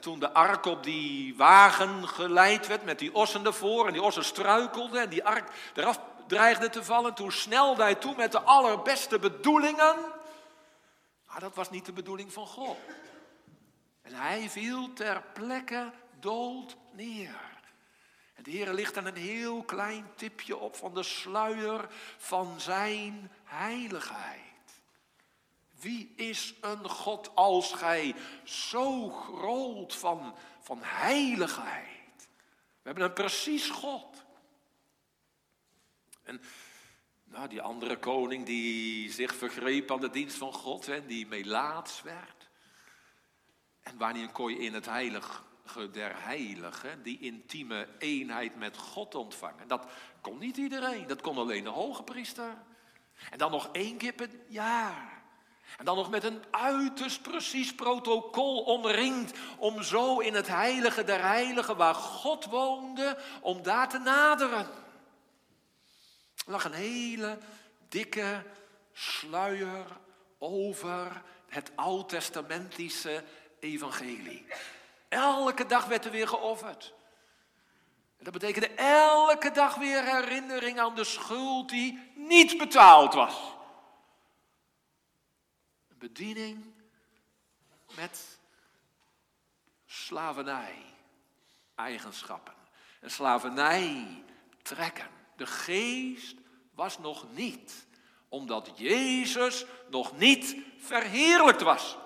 toen 0.00 0.18
de 0.18 0.32
ark 0.32 0.64
op 0.64 0.82
die 0.82 1.36
wagen 1.36 2.08
geleid 2.08 2.66
werd 2.66 2.84
met 2.84 2.98
die 2.98 3.14
ossen 3.14 3.46
ervoor 3.46 3.86
en 3.86 3.92
die 3.92 4.02
ossen 4.02 4.24
struikelden 4.24 5.00
en 5.00 5.08
die 5.08 5.24
ark 5.24 5.50
eraf 5.74 6.00
dreigde 6.26 6.70
te 6.70 6.84
vallen, 6.84 7.14
toen 7.14 7.32
snelde 7.32 7.82
hij 7.82 7.94
toe 7.94 8.16
met 8.16 8.32
de 8.32 8.40
allerbeste 8.40 9.18
bedoelingen. 9.18 9.96
Maar 11.26 11.40
dat 11.40 11.54
was 11.54 11.70
niet 11.70 11.86
de 11.86 11.92
bedoeling 11.92 12.32
van 12.32 12.46
God. 12.46 12.76
En 14.02 14.14
hij 14.14 14.50
viel 14.50 14.92
ter 14.92 15.22
plekke 15.32 15.92
dood 16.20 16.76
neer. 16.92 17.53
En 18.34 18.42
de 18.42 18.50
Heer 18.50 18.72
ligt 18.72 18.94
dan 18.94 19.06
een 19.06 19.16
heel 19.16 19.62
klein 19.62 20.06
tipje 20.14 20.56
op 20.56 20.76
van 20.76 20.94
de 20.94 21.02
sluier 21.02 21.88
van 22.16 22.60
zijn 22.60 23.30
heiligheid. 23.44 24.42
Wie 25.80 26.12
is 26.16 26.54
een 26.60 26.88
God 26.88 27.34
als 27.34 27.72
gij, 27.72 28.14
zo 28.44 29.10
groot 29.10 29.94
van, 29.94 30.34
van 30.60 30.78
heiligheid? 30.82 32.28
We 32.82 32.90
hebben 32.90 33.04
een 33.04 33.12
precies 33.12 33.70
God. 33.70 34.24
En 36.22 36.40
nou, 37.24 37.48
die 37.48 37.62
andere 37.62 37.98
koning 37.98 38.46
die 38.46 39.12
zich 39.12 39.34
vergreep 39.34 39.90
aan 39.90 40.00
de 40.00 40.10
dienst 40.10 40.36
van 40.36 40.52
God 40.52 40.88
en 40.88 41.06
die 41.06 41.26
melaats 41.26 42.02
werd. 42.02 42.48
En 43.82 43.98
wanneer 43.98 44.28
kon 44.28 44.50
je 44.50 44.58
in 44.58 44.74
het 44.74 44.86
heilige 44.86 45.42
der 45.90 46.12
heiligen, 46.16 47.02
die 47.02 47.18
intieme 47.18 47.88
eenheid 47.98 48.56
met 48.56 48.76
God 48.76 49.14
ontvangen? 49.14 49.68
Dat 49.68 49.86
kon 50.20 50.38
niet 50.38 50.56
iedereen, 50.56 51.06
dat 51.06 51.20
kon 51.20 51.38
alleen 51.38 51.64
de 51.64 51.70
hoge 51.70 52.02
priester. 52.02 52.56
En 53.30 53.38
dan 53.38 53.50
nog 53.50 53.68
één 53.72 53.96
keer 53.96 54.12
per 54.12 54.30
jaar. 54.48 55.22
En 55.78 55.84
dan 55.84 55.96
nog 55.96 56.10
met 56.10 56.24
een 56.24 56.42
uiterst 56.50 57.22
precies 57.22 57.74
protocol 57.74 58.62
omringd 58.62 59.38
om 59.58 59.82
zo 59.82 60.18
in 60.18 60.34
het 60.34 60.48
heilige 60.48 61.04
der 61.04 61.22
heiligen 61.22 61.76
waar 61.76 61.94
God 61.94 62.44
woonde, 62.44 63.18
om 63.40 63.62
daar 63.62 63.88
te 63.88 63.98
naderen. 63.98 64.66
Er 66.44 66.52
lag 66.52 66.64
een 66.64 66.72
hele 66.72 67.38
dikke 67.88 68.42
sluier 68.92 69.86
over 70.38 71.22
het 71.48 71.72
oud-testamentische 71.74 73.24
evangelie. 73.60 74.46
Elke 75.14 75.66
dag 75.66 75.84
werd 75.86 76.04
er 76.04 76.10
weer 76.10 76.28
geofferd. 76.28 76.94
En 78.18 78.24
dat 78.24 78.32
betekende 78.32 78.68
elke 78.74 79.50
dag 79.50 79.74
weer 79.74 80.04
herinnering 80.04 80.80
aan 80.80 80.94
de 80.94 81.04
schuld 81.04 81.68
die 81.68 82.12
niet 82.14 82.58
betaald 82.58 83.14
was 83.14 83.54
bediening 86.08 86.74
met 87.96 88.38
slavernij 89.86 90.74
eigenschappen. 91.74 92.54
En 93.00 93.10
slavernij 93.10 94.24
trekken. 94.62 95.08
De 95.36 95.46
geest 95.46 96.36
was 96.74 96.98
nog 96.98 97.32
niet, 97.32 97.86
omdat 98.28 98.70
Jezus 98.74 99.64
nog 99.90 100.16
niet 100.16 100.56
verheerlijkt 100.78 101.62
was. 101.62 101.96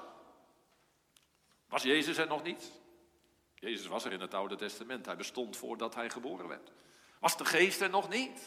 Was 1.69 1.83
Jezus 1.83 2.17
er 2.17 2.27
nog 2.27 2.43
niet? 2.43 2.73
Jezus 3.61 3.87
was 3.87 4.05
er 4.05 4.13
in 4.13 4.21
het 4.21 4.35
Oude 4.35 4.57
Testament. 4.57 5.07
Hij 5.07 5.17
bestond 5.17 5.57
voordat 5.57 5.95
hij 5.95 6.11
geboren 6.11 6.49
werd. 6.49 6.71
Was 7.19 7.37
de 7.37 7.45
geest 7.45 7.81
er 7.81 7.91
nog 7.91 8.09
niet? 8.09 8.41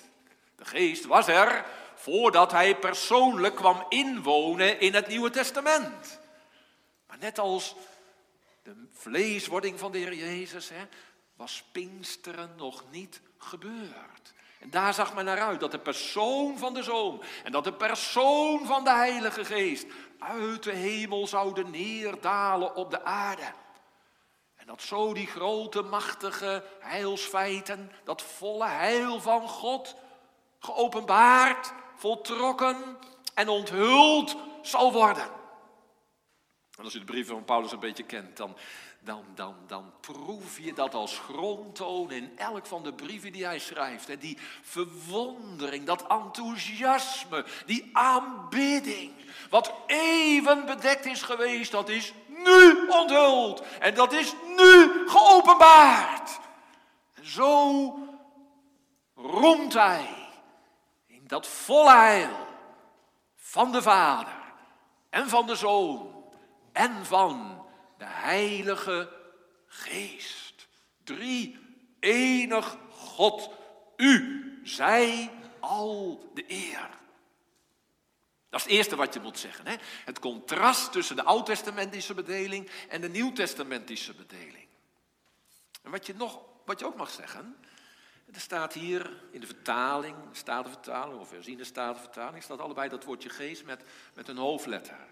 De 0.56 0.66
geest 0.66 1.06
was 1.06 1.28
er 1.28 1.66
voordat 1.96 2.52
hij 2.52 2.76
persoonlijk 2.76 3.56
kwam 3.56 3.86
inwonen 3.90 4.80
in 4.80 4.94
het 4.94 5.08
Nieuwe 5.08 5.30
Testament. 5.30 6.20
Maar 7.08 7.18
net 7.18 7.40
als 7.40 7.76
de 8.64 8.88
vleeswording 8.92 9.80
van 9.80 9.92
de 9.92 9.98
Heer 9.98 10.14
Jezus, 10.14 10.70
hè, 10.70 10.86
was 11.36 11.64
Pinksteren 11.72 12.54
nog 12.58 12.84
niet 12.92 13.22
gebeurd. 13.38 14.34
En 14.60 14.70
daar 14.70 14.94
zag 14.94 15.14
men 15.14 15.26
naar 15.26 15.42
uit 15.42 15.60
dat 15.60 15.72
de 15.72 15.80
persoon 15.80 16.58
van 16.58 16.74
de 16.74 16.84
Zoon 16.84 17.24
en 17.44 17.52
dat 17.52 17.64
de 17.64 17.74
persoon 17.74 18.66
van 18.66 18.84
de 18.84 18.90
Heilige 18.90 19.46
Geest 19.46 19.86
uit 20.20 20.64
de 20.64 20.72
hemel 20.72 21.28
zouden 21.28 21.70
neerdalen 21.70 22.76
op 22.76 22.92
de 22.92 23.04
aarde. 23.04 23.54
En 24.62 24.68
dat 24.68 24.82
zo 24.82 25.14
die 25.14 25.28
grote, 25.28 25.82
machtige 25.82 26.64
heilsfeiten, 26.80 27.92
dat 28.04 28.22
volle 28.22 28.68
heil 28.68 29.22
van 29.22 29.48
God, 29.48 29.96
geopenbaard, 30.60 31.74
voltrokken 31.96 32.98
en 33.34 33.50
onthuld 33.50 34.36
zal 34.62 34.92
worden. 34.92 35.24
En 36.78 36.84
als 36.84 36.96
u 36.96 37.00
de 37.00 37.06
brieven 37.06 37.34
van 37.34 37.46
Paulus 37.46 37.72
een 37.72 37.80
beetje 37.80 38.04
kent, 38.04 38.38
dan, 38.38 38.56
dan, 39.00 39.26
dan, 39.36 39.56
dan 39.68 39.94
proef 40.00 40.60
je 40.60 40.74
dat 40.74 40.94
als 40.94 41.20
grondtoon 41.20 42.12
in 42.12 42.38
elk 42.38 42.66
van 42.66 42.84
de 42.84 42.94
brieven 42.94 43.32
die 43.32 43.46
hij 43.46 43.60
schrijft. 43.60 44.10
En 44.10 44.20
die 44.20 44.38
verwondering, 44.62 45.86
dat 45.86 46.08
enthousiasme, 46.08 47.46
die 47.66 47.90
aanbidding. 47.94 49.14
Wat 49.50 49.74
even 49.88 50.66
bedekt 50.66 51.06
is 51.06 51.22
geweest, 51.22 51.72
dat 51.72 51.90
is 51.90 52.14
nu 52.44 52.88
onthuld. 52.88 53.64
En 53.80 53.94
dat 53.94 54.14
is 54.14 54.34
nu 54.58 55.04
geopenbaard. 55.10 56.40
En 57.14 57.26
zo 57.26 57.98
roemt 59.16 59.74
hij 59.74 60.22
dat 61.32 61.48
volle 61.48 61.96
heil 61.96 62.48
van 63.36 63.72
de 63.72 63.82
Vader 63.82 64.40
en 65.10 65.30
van 65.30 65.48
de 65.48 65.56
Zoon 65.56 66.26
en 66.72 67.06
van 67.06 67.66
de 67.98 68.06
Heilige 68.08 69.10
Geest. 69.68 70.68
Drie 71.04 71.60
enig 72.00 72.78
God, 72.90 73.50
u 73.96 74.42
zij 74.64 75.32
al 75.60 76.30
de 76.34 76.44
eer. 76.48 76.90
Dat 78.52 78.60
is 78.60 78.66
het 78.66 78.76
eerste 78.76 78.96
wat 78.96 79.14
je 79.14 79.20
moet 79.20 79.40
zeggen. 79.40 79.68
Hè? 79.68 79.76
Het 80.06 80.20
contrast 80.20 80.92
tussen 80.92 81.16
de 81.16 81.24
Oud-testamentische 81.24 82.14
bedeling 82.14 82.70
en 82.90 83.02
de 83.02 83.10
Nieuw-testamentische 83.10 84.14
bedeling. 84.14 84.68
En 85.82 85.92
wat 85.92 86.06
je, 86.06 86.14
nog, 86.14 86.40
wat 86.66 86.80
je 86.80 86.86
ook 86.86 86.96
mag 86.96 87.10
zeggen, 87.10 87.56
er 88.34 88.40
staat 88.40 88.74
hier 88.74 89.22
in 89.32 89.40
de 89.40 89.46
vertaling, 89.46 90.16
statenvertaling 90.32 91.20
of 91.20 91.32
herziene 91.32 91.64
statenvertaling, 91.64 92.44
staat 92.44 92.60
allebei 92.60 92.90
dat 92.90 93.04
woordje 93.04 93.30
geest 93.30 93.64
met, 93.64 93.84
met 94.14 94.28
een 94.28 94.38
hoofdletter. 94.38 95.08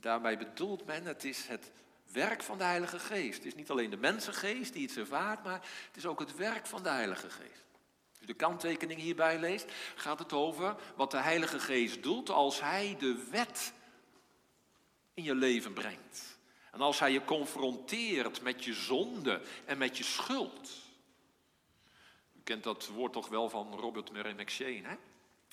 Daarbij 0.00 0.38
bedoelt 0.38 0.86
men, 0.86 1.04
het 1.04 1.24
is 1.24 1.46
het 1.46 1.70
werk 2.12 2.42
van 2.42 2.58
de 2.58 2.64
Heilige 2.64 2.98
Geest. 2.98 3.36
Het 3.36 3.46
is 3.46 3.54
niet 3.54 3.70
alleen 3.70 3.90
de 3.90 3.96
mensengeest 3.96 4.72
die 4.72 4.82
iets 4.82 4.96
ervaart, 4.96 5.44
maar 5.44 5.60
het 5.86 5.96
is 5.96 6.06
ook 6.06 6.20
het 6.20 6.36
werk 6.36 6.66
van 6.66 6.82
de 6.82 6.88
Heilige 6.88 7.30
Geest. 7.30 7.64
De 8.28 8.34
kanttekening 8.34 9.00
hierbij 9.00 9.38
leest, 9.38 9.72
gaat 9.94 10.18
het 10.18 10.32
over 10.32 10.76
wat 10.96 11.10
de 11.10 11.16
Heilige 11.16 11.60
Geest 11.60 12.02
doet 12.02 12.30
als 12.30 12.60
Hij 12.60 12.96
de 12.98 13.26
wet 13.30 13.72
in 15.14 15.22
je 15.22 15.34
leven 15.34 15.72
brengt. 15.72 16.38
En 16.72 16.80
als 16.80 16.98
hij 16.98 17.12
je 17.12 17.24
confronteert 17.24 18.42
met 18.42 18.64
je 18.64 18.74
zonde 18.74 19.42
en 19.64 19.78
met 19.78 19.98
je 19.98 20.04
schuld. 20.04 20.70
U 22.32 22.40
kent 22.44 22.64
dat 22.64 22.86
woord 22.86 23.12
toch 23.12 23.28
wel 23.28 23.48
van 23.48 23.74
Robert 23.74 24.12
Murray 24.12 24.32
M'Cheyne, 24.32 24.88
hè? 24.88 24.94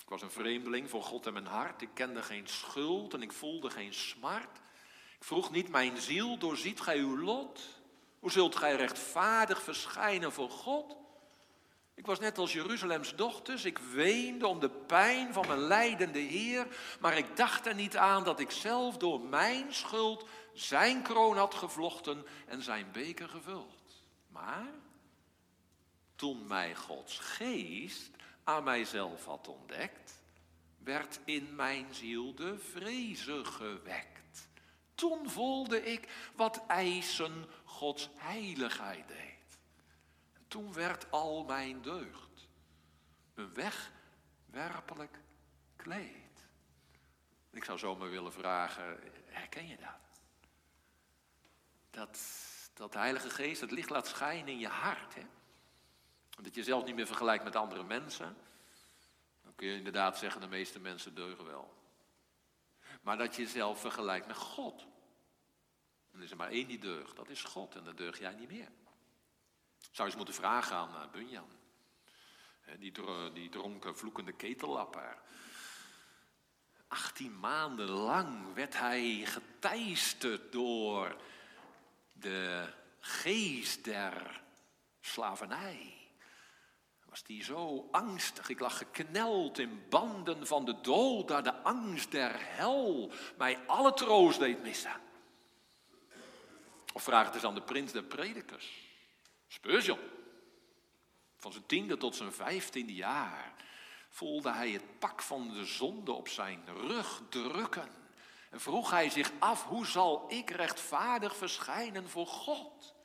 Ik 0.01 0.10
was 0.10 0.22
een 0.22 0.32
vreemdeling 0.32 0.89
voor 0.89 1.03
God 1.03 1.25
en 1.25 1.34
mijn 1.34 1.46
hart. 1.46 1.82
Ik 1.82 1.89
kende 1.94 2.24
geen 2.24 2.48
schuld 2.48 3.13
en 3.13 3.22
ik 3.22 3.32
voelde 3.32 3.70
geen 3.70 3.94
smart. 3.94 4.58
Ik 5.17 5.24
vroeg 5.24 5.51
niet 5.51 5.70
mijn 5.70 5.98
ziel, 5.98 6.38
doorziet 6.38 6.82
gij 6.82 6.98
uw 6.98 7.20
lot? 7.20 7.62
Hoe 8.20 8.32
zult 8.32 8.55
gij 8.55 8.75
rechtvaardig 8.75 9.62
verschijnen 9.62 10.32
voor 10.32 10.50
God? 10.50 11.03
Ik 11.95 12.05
was 12.05 12.19
net 12.19 12.37
als 12.37 12.53
Jeruzalems 12.53 13.15
dochters, 13.15 13.65
ik 13.65 13.77
weende 13.77 14.47
om 14.47 14.59
de 14.59 14.69
pijn 14.69 15.33
van 15.33 15.47
mijn 15.47 15.59
lijdende 15.59 16.19
Heer, 16.19 16.67
maar 16.99 17.17
ik 17.17 17.35
dacht 17.37 17.65
er 17.65 17.75
niet 17.75 17.97
aan 17.97 18.23
dat 18.23 18.39
ik 18.39 18.51
zelf 18.51 18.97
door 18.97 19.21
mijn 19.21 19.73
schuld 19.73 20.27
zijn 20.53 21.01
kroon 21.01 21.37
had 21.37 21.55
gevlochten 21.55 22.25
en 22.47 22.63
zijn 22.63 22.91
beker 22.91 23.29
gevuld. 23.29 24.03
Maar 24.27 24.73
toen 26.15 26.47
mij 26.47 26.75
Gods 26.75 27.19
geest 27.19 28.11
aan 28.43 28.63
mijzelf 28.63 29.25
had 29.25 29.47
ontdekt, 29.47 30.23
werd 30.83 31.19
in 31.25 31.55
mijn 31.55 31.93
ziel 31.93 32.35
de 32.35 32.57
vreze 32.57 33.45
gewekt. 33.45 34.49
Toen 34.95 35.29
voelde 35.29 35.85
ik 35.85 36.31
wat 36.35 36.63
eisen 36.67 37.45
Gods 37.63 38.09
heiligheid 38.15 39.07
deed. 39.07 39.34
Toen 40.47 40.73
werd 40.73 41.11
al 41.11 41.43
mijn 41.43 41.81
deugd 41.81 42.47
een 43.33 43.53
wegwerpelijk 43.53 45.19
kleed. 45.75 46.45
Ik 47.49 47.63
zou 47.63 47.77
zomaar 47.77 48.09
willen 48.09 48.33
vragen, 48.33 48.99
herken 49.25 49.67
je 49.67 49.77
dat? 49.77 50.19
Dat, 51.89 52.19
dat 52.73 52.91
de 52.91 52.97
Heilige 52.97 53.29
Geest 53.29 53.61
het 53.61 53.71
licht 53.71 53.89
laat 53.89 54.07
schijnen 54.07 54.47
in 54.47 54.59
je 54.59 54.67
hart. 54.67 55.15
Hè? 55.15 55.25
Dat 56.29 56.45
je 56.45 56.51
jezelf 56.51 56.85
niet 56.85 56.95
meer 56.95 57.07
vergelijkt 57.07 57.43
met 57.43 57.55
andere 57.55 57.83
mensen. 57.83 58.37
Dan 59.43 59.55
kun 59.55 59.67
je 59.67 59.77
inderdaad 59.77 60.17
zeggen, 60.17 60.41
de 60.41 60.47
meeste 60.47 60.79
mensen 60.79 61.15
deugen 61.15 61.45
wel. 61.45 61.73
Maar 63.01 63.17
dat 63.17 63.35
je 63.35 63.41
jezelf 63.41 63.79
vergelijkt 63.79 64.27
met 64.27 64.37
God. 64.37 64.85
Er 66.11 66.23
is 66.23 66.31
er 66.31 66.37
maar 66.37 66.49
één 66.49 66.67
die 66.67 66.79
deugt, 66.79 67.15
dat 67.15 67.29
is 67.29 67.43
God. 67.43 67.75
En 67.75 67.83
dan 67.83 67.95
deug 67.95 68.19
jij 68.19 68.33
niet 68.33 68.49
meer. 68.49 68.69
Zou 69.91 70.07
eens 70.07 70.17
moeten 70.17 70.33
vragen 70.33 70.75
aan 70.75 70.89
uh, 70.89 71.11
Bunyan. 71.11 71.49
Die, 72.79 72.91
die 73.33 73.49
dronken, 73.49 73.97
vloekende 73.97 74.31
ketellapper. 74.31 75.17
18 76.87 77.39
maanden 77.39 77.89
lang 77.89 78.53
werd 78.53 78.77
hij 78.77 79.25
geteisterd 79.25 80.51
door 80.51 81.15
de 82.13 82.73
geest 82.99 83.83
der 83.83 84.41
slavernij. 85.01 85.93
Was 87.05 87.23
die 87.23 87.43
zo 87.43 87.87
angstig, 87.91 88.49
ik 88.49 88.59
lag 88.59 88.77
gekneld 88.77 89.59
in 89.59 89.85
banden 89.89 90.47
van 90.47 90.65
de 90.65 90.81
dood, 90.81 91.27
daar 91.27 91.43
de 91.43 91.63
angst 91.63 92.11
der 92.11 92.31
hel 92.37 93.11
mij 93.37 93.59
alle 93.67 93.93
troost 93.93 94.39
deed 94.39 94.61
missen. 94.61 95.01
Of 96.93 97.03
vraag 97.03 97.25
het 97.25 97.35
eens 97.35 97.43
aan 97.43 97.55
de 97.55 97.61
prins 97.61 97.91
der 97.91 98.03
predikers. 98.03 98.84
Spurgeon. 99.55 100.00
Van 101.38 101.51
zijn 101.51 101.65
tiende 101.65 101.97
tot 101.97 102.15
zijn 102.15 102.33
vijftiende 102.33 102.93
jaar 102.93 103.53
voelde 104.09 104.51
hij 104.51 104.69
het 104.69 105.00
pak 105.00 105.21
van 105.21 105.53
de 105.53 105.65
zonde 105.65 106.12
op 106.12 106.27
zijn 106.27 106.63
rug 106.65 107.21
drukken. 107.29 107.89
En 108.50 108.59
vroeg 108.59 108.89
hij 108.89 109.09
zich 109.09 109.31
af, 109.39 109.63
hoe 109.63 109.85
zal 109.85 110.25
ik 110.27 110.50
rechtvaardig 110.50 111.35
verschijnen 111.35 112.09
voor 112.09 112.27
God? 112.27 112.95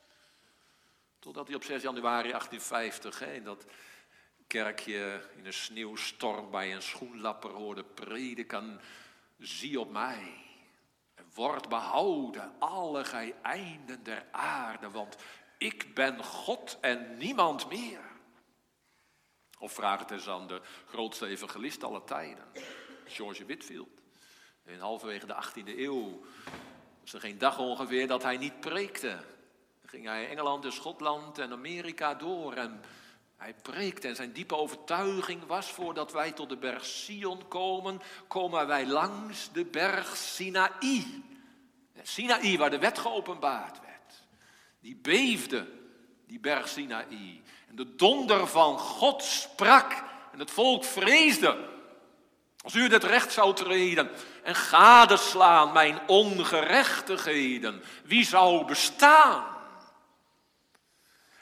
Totdat 1.18 1.46
hij 1.46 1.56
op 1.56 1.64
6 1.64 1.82
januari 1.82 2.28
1850 2.28 3.18
hè, 3.18 3.32
in 3.32 3.44
dat 3.44 3.64
kerkje 4.46 5.28
in 5.36 5.46
een 5.46 5.52
sneeuwstorm 5.52 6.50
bij 6.50 6.74
een 6.74 6.82
schoenlapper 6.82 7.50
hoorde 7.50 7.84
prediken. 7.84 8.80
Zie 9.38 9.80
op 9.80 9.90
mij 9.90 10.44
en 11.14 11.30
word 11.34 11.68
behouden, 11.68 12.52
alle 12.58 13.04
gij 13.04 13.34
der 14.02 14.26
aarde, 14.30 14.90
want 14.90 15.16
ik 15.60 15.94
ben 15.94 16.24
God 16.24 16.78
en 16.80 17.16
niemand 17.16 17.68
meer. 17.68 18.00
Of 19.58 19.72
vraag 19.72 19.98
het 19.98 20.10
eens 20.10 20.28
aan 20.28 20.46
de 20.46 20.60
grootste 20.86 21.26
evangelist 21.26 21.84
aller 21.84 22.04
tijden, 22.04 22.44
George 23.04 23.44
Whitfield. 23.44 23.88
In 24.64 24.78
halverwege 24.78 25.26
de 25.26 25.34
18e 25.34 25.78
eeuw 25.78 26.20
was 27.00 27.12
er 27.12 27.20
geen 27.20 27.38
dag 27.38 27.58
ongeveer 27.58 28.06
dat 28.06 28.22
hij 28.22 28.36
niet 28.36 28.60
preekte. 28.60 29.08
Dan 29.80 29.88
ging 29.88 30.06
hij 30.06 30.28
Engeland 30.28 30.64
en 30.64 30.72
Schotland 30.72 31.38
en 31.38 31.52
Amerika 31.52 32.14
door 32.14 32.52
en 32.52 32.80
hij 33.36 33.54
preekte 33.54 34.08
en 34.08 34.16
zijn 34.16 34.32
diepe 34.32 34.56
overtuiging 34.56 35.46
was 35.46 35.70
voordat 35.70 36.12
wij 36.12 36.32
tot 36.32 36.48
de 36.48 36.56
berg 36.56 36.84
Sion 36.84 37.48
komen, 37.48 38.00
komen 38.28 38.66
wij 38.66 38.86
langs 38.86 39.52
de 39.52 39.64
berg 39.64 40.16
Sinaï. 40.16 41.22
Sinaï 42.02 42.58
waar 42.58 42.70
de 42.70 42.78
wet 42.78 42.98
geopenbaard 42.98 43.80
werd. 43.80 43.89
Die 44.80 44.96
beefde, 44.96 45.66
die 46.26 46.40
berg 46.40 46.68
Sinaï. 46.68 47.42
En 47.68 47.76
de 47.76 47.94
donder 47.94 48.46
van 48.46 48.78
God 48.78 49.22
sprak 49.22 50.04
en 50.32 50.38
het 50.38 50.50
volk 50.50 50.84
vreesde. 50.84 51.68
Als 52.62 52.74
u 52.74 52.88
het 52.88 53.04
recht 53.04 53.32
zou 53.32 53.54
treden 53.54 54.10
en 54.42 54.54
gadeslaan 54.54 55.72
mijn 55.72 56.08
ongerechtigheden, 56.08 57.82
wie 58.04 58.24
zou 58.24 58.64
bestaan? 58.64 59.58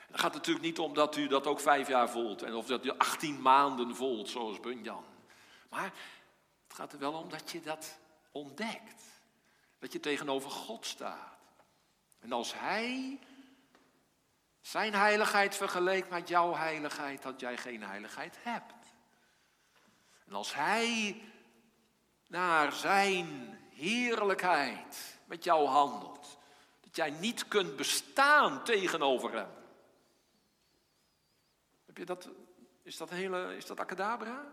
Het 0.07 0.21
gaat 0.21 0.33
natuurlijk 0.35 0.65
niet 0.65 0.79
om 0.79 0.95
dat 0.95 1.17
u 1.17 1.27
dat 1.27 1.47
ook 1.47 1.61
vijf 1.61 1.89
jaar 1.89 2.11
voelt 2.11 2.43
en 2.43 2.55
of 2.55 2.67
dat 2.67 2.85
u 2.85 2.91
18 2.91 3.43
maanden 3.43 3.97
voelt, 3.97 4.29
zoals 4.29 4.61
Bunyan. 4.61 5.05
Maar 5.69 5.93
het 6.67 6.77
gaat 6.77 6.93
er 6.93 6.99
wel 6.99 7.13
om 7.13 7.29
dat 7.29 7.51
je 7.51 7.61
dat 7.61 7.99
ontdekt. 8.33 9.03
Dat 9.79 9.93
je 9.93 10.01
tegenover 10.01 10.51
God 10.51 10.87
staat. 10.87 11.39
En 12.21 12.33
als 12.33 12.53
Hij 12.57 13.19
zijn 14.69 14.95
heiligheid 14.95 15.57
vergeleek 15.57 16.11
met 16.11 16.29
jouw 16.29 16.55
heiligheid, 16.55 17.23
dat 17.23 17.41
jij 17.41 17.57
geen 17.57 17.83
heiligheid 17.83 18.37
hebt. 18.41 18.95
En 20.27 20.33
als 20.33 20.55
Hij 20.55 21.23
naar 22.27 22.73
Zijn 22.73 23.59
heerlijkheid 23.75 25.19
met 25.25 25.45
jou 25.45 25.67
handelt, 25.67 26.39
dat 26.81 26.97
jij 26.97 27.11
niet 27.11 27.49
kunt 27.49 27.77
bestaan 27.77 28.65
tegenover 28.65 29.33
Hem. 29.33 29.51
Heb 31.87 31.97
je 31.97 32.05
dat, 32.05 32.29
is 32.83 32.97
dat 32.97 33.11
hele, 33.11 33.57
is 33.57 33.67
dat 33.67 33.81
acadabra? 33.81 34.53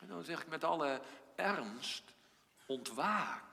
En 0.00 0.06
dan 0.06 0.22
zeg 0.22 0.40
ik 0.40 0.48
met 0.48 0.64
alle 0.64 1.00
ernst, 1.36 2.02
ontwaak, 2.66 3.44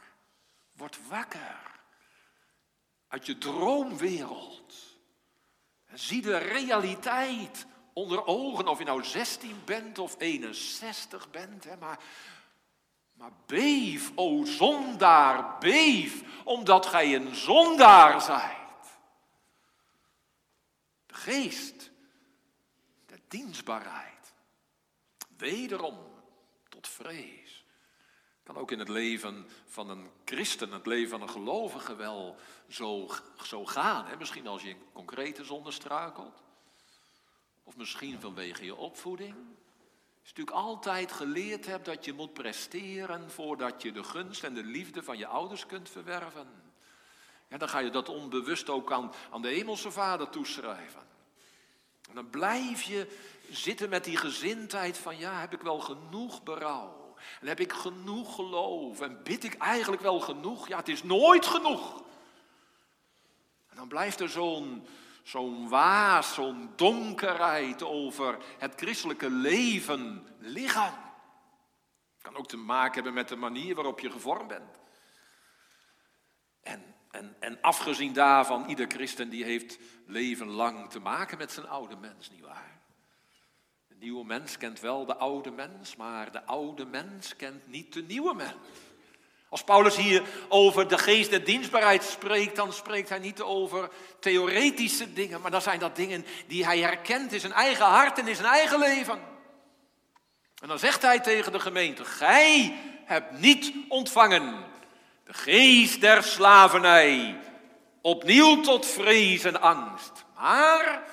word 0.73 1.07
wakker 1.07 1.81
uit 3.07 3.25
je 3.25 3.37
droomwereld. 3.37 4.86
Zie 5.93 6.21
de 6.21 6.37
realiteit 6.37 7.65
onder 7.93 8.25
ogen, 8.25 8.67
of 8.67 8.77
je 8.77 8.85
nou 8.85 9.03
16 9.03 9.61
bent 9.65 9.99
of 9.99 10.15
61 10.17 11.29
bent. 11.29 11.63
Hè, 11.63 11.77
maar, 11.77 11.99
maar 13.13 13.31
beef, 13.45 14.11
o 14.15 14.45
zondaar, 14.45 15.57
beef, 15.57 16.23
omdat 16.43 16.85
gij 16.85 17.15
een 17.15 17.35
zondaar 17.35 18.21
zijt. 18.21 18.99
De 21.05 21.13
geest, 21.13 21.91
de 23.05 23.19
dienstbaarheid, 23.27 24.33
wederom 25.37 25.97
tot 26.69 26.87
vrees. 26.87 27.36
Kan 28.47 28.57
ook 28.57 28.71
in 28.71 28.79
het 28.79 28.89
leven 28.89 29.47
van 29.65 29.89
een 29.89 30.09
christen, 30.25 30.71
het 30.71 30.85
leven 30.85 31.09
van 31.09 31.21
een 31.21 31.29
gelovige 31.29 31.95
wel 31.95 32.35
zo, 32.67 33.09
zo 33.43 33.65
gaan. 33.65 34.05
Hè? 34.05 34.17
Misschien 34.17 34.47
als 34.47 34.61
je 34.61 34.69
in 34.69 34.81
concrete 34.93 35.43
zonde 35.43 35.71
struikelt. 35.71 36.43
Of 37.63 37.77
misschien 37.77 38.21
vanwege 38.21 38.65
je 38.65 38.75
opvoeding. 38.75 39.33
Als 39.33 40.29
je 40.29 40.41
natuurlijk 40.41 40.57
altijd 40.57 41.11
geleerd 41.11 41.65
hebt 41.65 41.85
dat 41.85 42.05
je 42.05 42.13
moet 42.13 42.33
presteren 42.33 43.31
voordat 43.31 43.81
je 43.81 43.91
de 43.91 44.03
gunst 44.03 44.43
en 44.43 44.53
de 44.53 44.63
liefde 44.63 45.03
van 45.03 45.17
je 45.17 45.27
ouders 45.27 45.65
kunt 45.65 45.89
verwerven. 45.89 46.47
Ja, 47.47 47.57
dan 47.57 47.69
ga 47.69 47.79
je 47.79 47.89
dat 47.89 48.09
onbewust 48.09 48.69
ook 48.69 48.91
aan, 48.91 49.11
aan 49.31 49.41
de 49.41 49.47
hemelse 49.47 49.91
vader 49.91 50.29
toeschrijven. 50.29 51.07
En 52.09 52.15
dan 52.15 52.29
blijf 52.29 52.81
je 52.81 53.17
zitten 53.49 53.89
met 53.89 54.03
die 54.03 54.17
gezindheid 54.17 54.97
van 54.97 55.17
ja, 55.17 55.39
heb 55.39 55.53
ik 55.53 55.61
wel 55.61 55.79
genoeg 55.79 56.43
berouw? 56.43 57.06
En 57.41 57.47
heb 57.47 57.59
ik 57.59 57.73
genoeg 57.73 58.35
geloof? 58.35 59.01
En 59.01 59.23
bid 59.23 59.43
ik 59.43 59.53
eigenlijk 59.57 60.01
wel 60.01 60.19
genoeg? 60.19 60.67
Ja, 60.67 60.77
het 60.77 60.87
is 60.87 61.03
nooit 61.03 61.45
genoeg. 61.45 62.03
En 63.69 63.75
dan 63.75 63.87
blijft 63.87 64.19
er 64.19 64.29
zo'n 64.29 64.87
zo'n 65.23 65.69
waas, 65.69 66.33
zo'n 66.33 66.71
donkerheid 66.75 67.83
over 67.83 68.37
het 68.57 68.73
christelijke 68.75 69.29
leven 69.29 70.27
liggen. 70.39 70.93
Kan 72.21 72.35
ook 72.35 72.47
te 72.47 72.57
maken 72.57 72.93
hebben 72.93 73.13
met 73.13 73.27
de 73.27 73.35
manier 73.35 73.75
waarop 73.75 73.99
je 73.99 74.11
gevormd 74.11 74.47
bent. 74.47 74.79
En, 76.61 76.95
En, 77.11 77.35
en 77.39 77.61
afgezien 77.61 78.13
daarvan, 78.13 78.65
ieder 78.65 78.87
christen 78.87 79.29
die 79.29 79.43
heeft 79.43 79.79
leven 80.05 80.47
lang 80.47 80.89
te 80.89 80.99
maken 80.99 81.37
met 81.37 81.51
zijn 81.51 81.67
oude 81.67 81.95
mens, 81.95 82.29
nietwaar? 82.29 82.76
Nieuwe 83.99 84.25
mens 84.25 84.57
kent 84.57 84.79
wel 84.79 85.05
de 85.05 85.15
oude 85.15 85.51
mens, 85.51 85.95
maar 85.95 86.31
de 86.31 86.43
oude 86.45 86.85
mens 86.85 87.35
kent 87.35 87.67
niet 87.67 87.93
de 87.93 88.01
nieuwe 88.01 88.33
mens. 88.33 88.53
Als 89.49 89.63
Paulus 89.63 89.95
hier 89.95 90.23
over 90.47 90.87
de 90.87 90.97
geest 90.97 91.29
der 91.29 91.43
dienstbaarheid 91.43 92.03
spreekt, 92.03 92.55
dan 92.55 92.73
spreekt 92.73 93.09
hij 93.09 93.19
niet 93.19 93.41
over 93.41 93.89
theoretische 94.19 95.13
dingen, 95.13 95.41
maar 95.41 95.51
dan 95.51 95.61
zijn 95.61 95.79
dat 95.79 95.95
dingen 95.95 96.25
die 96.47 96.65
hij 96.65 96.79
herkent 96.79 97.33
in 97.33 97.39
zijn 97.39 97.53
eigen 97.53 97.85
hart 97.85 98.19
en 98.19 98.27
in 98.27 98.35
zijn 98.35 98.47
eigen 98.47 98.79
leven. 98.79 99.19
En 100.61 100.67
dan 100.67 100.79
zegt 100.79 101.01
hij 101.01 101.19
tegen 101.19 101.51
de 101.51 101.59
gemeente: 101.59 102.05
Gij 102.05 102.75
hebt 103.05 103.39
niet 103.39 103.73
ontvangen 103.87 104.65
de 105.23 105.33
geest 105.33 106.01
der 106.01 106.23
slavernij, 106.23 107.39
opnieuw 108.01 108.61
tot 108.61 108.85
vrees 108.85 109.43
en 109.43 109.61
angst, 109.61 110.25
maar 110.35 111.03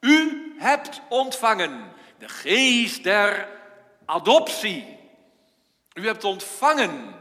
u 0.00 0.54
hebt 0.58 1.00
ontvangen 1.08 1.96
de 2.18 2.28
geest 2.28 3.02
der 3.02 3.48
adoptie. 4.04 4.98
U 5.94 6.06
hebt 6.06 6.24
ontvangen 6.24 7.14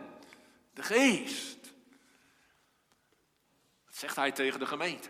de 0.74 0.84
geest. 0.84 1.64
Dat 3.86 3.96
zegt 3.96 4.16
hij 4.16 4.32
tegen 4.32 4.60
de 4.60 4.66
gemeente. 4.66 5.10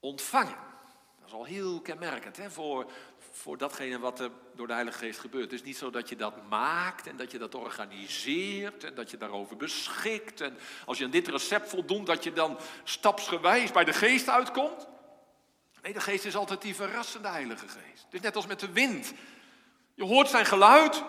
Ontvangen. 0.00 0.56
Dat 1.18 1.26
is 1.26 1.32
al 1.32 1.44
heel 1.44 1.80
kenmerkend 1.80 2.36
hè, 2.36 2.50
voor, 2.50 2.90
voor 3.30 3.58
datgene 3.58 3.98
wat 3.98 4.20
er 4.20 4.30
door 4.54 4.66
de 4.66 4.72
Heilige 4.72 4.98
Geest 4.98 5.20
gebeurt. 5.20 5.50
Het 5.50 5.60
is 5.60 5.66
niet 5.66 5.76
zo 5.76 5.90
dat 5.90 6.08
je 6.08 6.16
dat 6.16 6.48
maakt 6.48 7.06
en 7.06 7.16
dat 7.16 7.30
je 7.30 7.38
dat 7.38 7.54
organiseert 7.54 8.84
en 8.84 8.94
dat 8.94 9.10
je 9.10 9.16
daarover 9.16 9.56
beschikt. 9.56 10.40
En 10.40 10.58
als 10.84 10.98
je 10.98 11.04
aan 11.04 11.10
dit 11.10 11.28
recept 11.28 11.68
voldoet, 11.68 12.06
dat 12.06 12.24
je 12.24 12.32
dan 12.32 12.58
stapsgewijs 12.84 13.72
bij 13.72 13.84
de 13.84 13.92
Geest 13.92 14.28
uitkomt. 14.28 14.88
Nee, 15.88 15.96
de 15.96 16.02
Geest 16.02 16.24
is 16.24 16.36
altijd 16.36 16.62
die 16.62 16.74
verrassende 16.74 17.28
Heilige 17.28 17.68
Geest. 17.68 18.04
Het 18.04 18.14
is 18.14 18.20
net 18.20 18.36
als 18.36 18.46
met 18.46 18.60
de 18.60 18.72
wind. 18.72 19.12
Je 19.94 20.04
hoort 20.04 20.28
zijn 20.28 20.46
geluid, 20.46 21.04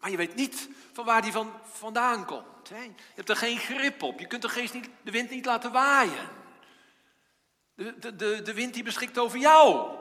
maar 0.00 0.10
je 0.10 0.16
weet 0.16 0.34
niet 0.34 0.68
van 0.92 1.04
waar 1.04 1.22
die 1.22 1.32
van, 1.32 1.52
vandaan 1.62 2.24
komt. 2.24 2.68
Hè? 2.68 2.82
Je 2.82 2.92
hebt 3.14 3.28
er 3.28 3.36
geen 3.36 3.58
grip 3.58 4.02
op. 4.02 4.20
Je 4.20 4.26
kunt 4.26 4.42
de, 4.42 4.48
geest 4.48 4.74
niet, 4.74 4.88
de 5.02 5.10
wind 5.10 5.30
niet 5.30 5.44
laten 5.44 5.72
waaien. 5.72 6.28
De, 7.74 8.16
de, 8.16 8.42
de, 8.42 8.54
wind 8.54 8.74
die 8.74 8.82
beschikt 8.82 9.18
over 9.18 9.38
jou. 9.38 9.96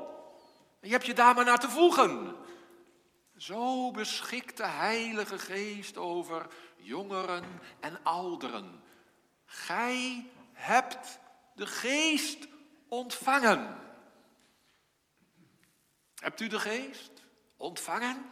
Je 0.81 0.91
hebt 0.91 1.05
je 1.05 1.13
daar 1.13 1.35
maar 1.35 1.45
naar 1.45 1.59
te 1.59 1.69
voegen. 1.69 2.35
Zo 3.37 3.91
beschikt 3.91 4.57
de 4.57 4.67
Heilige 4.67 5.39
Geest 5.39 5.97
over 5.97 6.47
jongeren 6.75 7.61
en 7.79 7.99
ouderen. 8.03 8.83
Gij 9.45 10.29
hebt 10.53 11.19
de 11.55 11.65
Geest 11.65 12.49
ontvangen. 12.91 13.77
Hebt 16.15 16.41
u 16.41 16.47
de 16.47 16.59
Geest 16.59 17.11
ontvangen? 17.57 18.31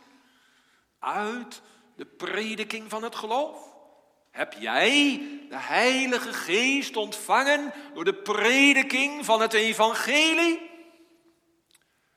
uit 0.99 1.61
de 1.95 2.05
prediking 2.05 2.89
van 2.89 3.03
het 3.03 3.15
geloof? 3.15 3.67
Heb 4.31 4.53
jij 4.53 5.17
de 5.49 5.57
Heilige 5.57 6.33
Geest 6.33 6.95
ontvangen 6.95 7.73
door 7.93 8.05
de 8.05 8.15
prediking 8.15 9.25
van 9.25 9.41
het 9.41 9.53
Evangelie? 9.53 10.69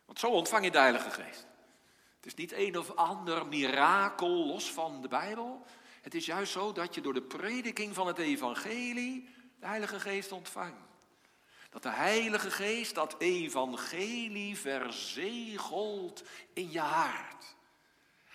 Want 0.05 0.18
zo 0.18 0.31
ontvang 0.31 0.64
je 0.64 0.70
de 0.70 0.78
Heilige 0.78 1.11
Geest. 1.11 1.46
Het 2.16 2.26
is 2.26 2.35
niet 2.35 2.52
een 2.52 2.78
of 2.78 2.96
ander 2.96 3.46
mirakel 3.46 4.46
los 4.46 4.72
van 4.72 5.02
de 5.02 5.09
Bijbel. 5.09 5.64
Het 6.02 6.14
is 6.14 6.26
juist 6.26 6.52
zo 6.52 6.72
dat 6.72 6.94
je 6.94 7.00
door 7.00 7.14
de 7.14 7.22
prediking 7.22 7.94
van 7.94 8.07
het 8.07 8.18
Evangelie 8.18 9.28
de 9.61 9.66
Heilige 9.66 10.00
Geest 10.00 10.33
ontvangt. 10.33 10.91
Dat 11.72 11.82
de 11.82 11.90
Heilige 11.90 12.50
Geest 12.50 12.94
dat 12.94 13.14
Evangelie 13.18 14.58
verzegelt 14.58 16.22
in 16.52 16.70
je 16.70 16.80
hart. 16.80 17.54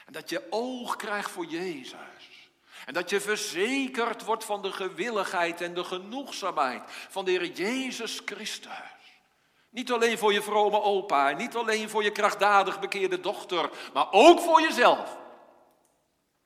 En 0.06 0.14
dat 0.14 0.30
je 0.30 0.48
oog 0.50 0.96
krijgt 0.96 1.32
voor 1.32 1.46
Jezus. 1.46 2.50
En 2.86 2.94
dat 2.94 3.10
je 3.10 3.22
verzekerd 3.22 4.24
wordt 4.24 4.44
van 4.44 4.62
de 4.62 4.72
gewilligheid 4.72 5.62
en 5.62 5.74
de 5.74 5.84
genoegzaamheid 5.84 6.82
van 6.88 7.26
de 7.26 7.32
Heer 7.32 7.52
Jezus 7.52 8.22
Christus. 8.26 8.72
Niet 9.70 9.92
alleen 9.92 10.18
voor 10.18 10.34
je 10.34 10.42
vrome 10.42 10.82
opa, 10.82 11.32
niet 11.32 11.56
alleen 11.56 11.90
voor 11.90 12.04
je 12.04 12.12
krachtdadig 12.12 12.80
bekeerde 12.80 13.20
dochter, 13.20 13.70
maar 13.94 14.12
ook 14.12 14.40
voor 14.40 14.62
jezelf. 14.62 15.18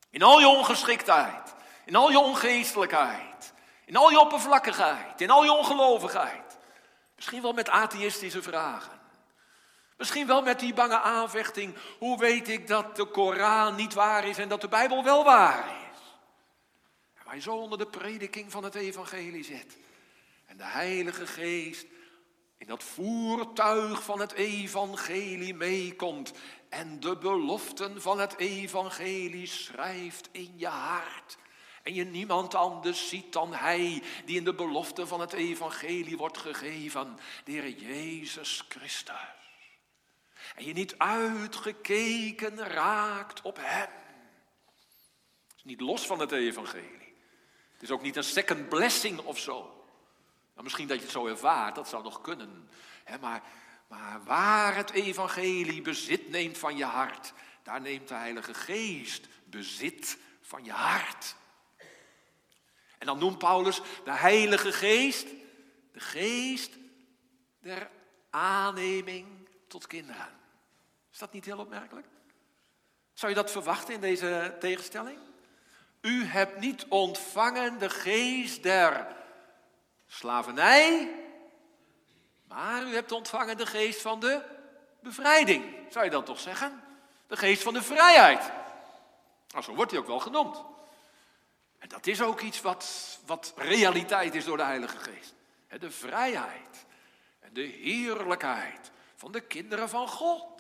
In 0.10 0.24
al 0.24 0.40
je 0.40 0.48
ongeschiktheid, 0.48 1.54
in 1.86 1.96
al 1.96 2.12
je 2.12 2.20
ongeestelijkheid, 2.20 3.54
in 3.86 3.96
al 3.96 4.10
je 4.10 4.20
oppervlakkigheid, 4.20 5.22
in 5.22 5.30
al 5.30 5.44
je 5.44 5.52
ongelovigheid. 5.52 6.41
Misschien 7.22 7.42
wel 7.42 7.54
met 7.54 7.70
atheïstische 7.70 8.42
vragen. 8.42 9.00
Misschien 9.98 10.28
wel 10.28 10.42
met 10.42 10.60
die 10.60 10.74
bange 10.74 11.00
aanvechting. 11.00 11.76
Hoe 12.00 12.20
weet 12.20 12.48
ik 12.48 12.68
dat 12.68 12.96
de 12.96 13.06
Koran 13.06 13.76
niet 13.76 13.94
waar 13.94 14.28
is 14.28 14.38
en 14.38 14.50
dat 14.50 14.62
de 14.62 14.68
Bijbel 14.68 15.04
wel 15.04 15.24
waar 15.24 15.66
is? 15.66 16.00
En 17.14 17.26
waar 17.26 17.36
je 17.36 17.42
zo 17.42 17.56
onder 17.56 17.78
de 17.78 17.86
prediking 17.86 18.52
van 18.52 18.64
het 18.64 18.76
evangelie 18.76 19.44
zit. 19.44 19.78
En 20.46 20.58
de 20.58 20.64
Heilige 20.64 21.28
Geest 21.28 21.86
in 22.58 22.68
dat 22.68 22.84
voertuig 22.84 24.04
van 24.04 24.20
het 24.20 24.32
evangelie 24.32 25.54
meekomt. 25.54 26.32
En 26.70 27.00
de 27.00 27.18
beloften 27.18 28.02
van 28.02 28.20
het 28.20 28.38
evangelie 28.38 29.48
schrijft 29.48 30.30
in 30.32 30.54
je 30.56 30.68
hart. 30.68 31.38
En 31.84 31.94
je 31.94 32.06
niemand 32.06 32.56
anders 32.56 33.10
ziet 33.10 33.34
dan 33.34 33.54
Hij 33.54 34.04
die 34.26 34.38
in 34.38 34.44
de 34.44 34.54
belofte 34.54 35.08
van 35.08 35.20
het 35.20 35.34
evangelie 35.34 36.18
wordt 36.18 36.38
gegeven. 36.38 37.20
De 37.44 37.52
Heer 37.52 37.70
Jezus 37.70 38.64
Christus 38.70 39.40
en 40.56 40.66
je 40.66 40.74
niet 40.74 40.98
uitgekeken 40.98 42.58
raakt 42.58 43.42
op 43.42 43.58
Hem. 43.62 43.90
Het 45.48 45.58
is 45.58 45.64
niet 45.64 45.82
los 45.82 46.06
van 46.06 46.20
het 46.20 46.32
evangelie. 46.32 47.16
Het 47.74 47.82
is 47.82 47.92
ook 47.92 48.02
niet 48.02 48.16
een 48.16 48.24
second 48.24 48.70
blessing 48.70 49.20
of 49.20 49.40
zo. 49.40 49.60
Nou, 50.52 50.64
misschien 50.64 50.88
dat 50.88 50.98
je 50.98 51.04
het 51.04 51.12
zo 51.12 51.28
ervaart, 51.28 51.76
dat 51.76 51.88
zou 51.88 52.04
nog 52.04 52.22
kunnen. 52.22 52.70
maar, 53.22 53.44
maar 53.88 54.24
waar 54.24 54.76
het 54.76 54.92
evangelie 54.92 55.82
bezit 55.82 56.30
neemt 56.30 56.58
van 56.58 56.78
je 56.78 56.86
hart, 56.86 57.34
daar 57.64 57.82
neemt 57.82 58.08
de 58.08 58.14
Heilige 58.14 58.54
Geest 58.54 59.28
bezit 59.44 60.18
van 60.42 60.64
je 60.64 60.72
hart. 60.72 61.36
En 63.02 63.08
dan 63.08 63.20
noemt 63.20 63.38
Paulus 63.38 63.82
de 64.04 64.12
Heilige 64.12 64.72
Geest 64.72 65.28
de 65.92 66.00
geest 66.00 66.72
der 67.60 67.90
aanneming 68.30 69.50
tot 69.68 69.88
kinderen. 69.88 70.28
Is 71.12 71.18
dat 71.18 71.34
niet 71.34 71.46
heel 71.46 71.58
opmerkelijk? 71.58 72.08
Zou 73.14 73.32
je 73.32 73.38
dat 73.38 73.52
verwachten 73.52 73.94
in 73.94 74.02
deze 74.02 74.56
tegenstelling? 74.60 75.18
U 76.02 76.26
hebt 76.26 76.60
niet 76.60 76.86
ontvangen 76.90 77.80
de 77.80 77.90
geest 77.90 78.64
der 78.64 79.08
slavernij, 80.08 81.16
maar 82.48 82.84
u 82.84 82.94
hebt 82.94 83.12
ontvangen 83.12 83.58
de 83.58 83.66
geest 83.66 84.02
van 84.02 84.20
de 84.20 84.42
bevrijding. 85.00 85.66
Zou 85.90 86.06
je 86.06 86.12
dat 86.12 86.26
toch 86.26 86.40
zeggen? 86.40 86.84
De 87.28 87.38
geest 87.38 87.64
van 87.64 87.74
de 87.74 87.82
vrijheid. 87.82 88.52
Nou, 89.48 89.64
zo 89.64 89.74
wordt 89.74 89.92
hij 89.92 90.00
ook 90.00 90.08
wel 90.08 90.20
genoemd. 90.20 90.64
En 91.82 91.88
dat 91.88 92.08
is 92.08 92.22
ook 92.22 92.42
iets 92.42 92.62
wat, 92.62 93.20
wat 93.26 93.54
realiteit 93.56 94.36
is 94.36 94.46
door 94.46 94.58
de 94.58 94.64
Heilige 94.64 94.98
Geest. 94.98 95.34
De 95.80 95.92
vrijheid 95.92 96.86
en 97.40 97.54
de 97.54 97.62
heerlijkheid 97.62 98.92
van 99.16 99.32
de 99.32 99.42
kinderen 99.42 99.90
van 99.90 100.08
God. 100.08 100.58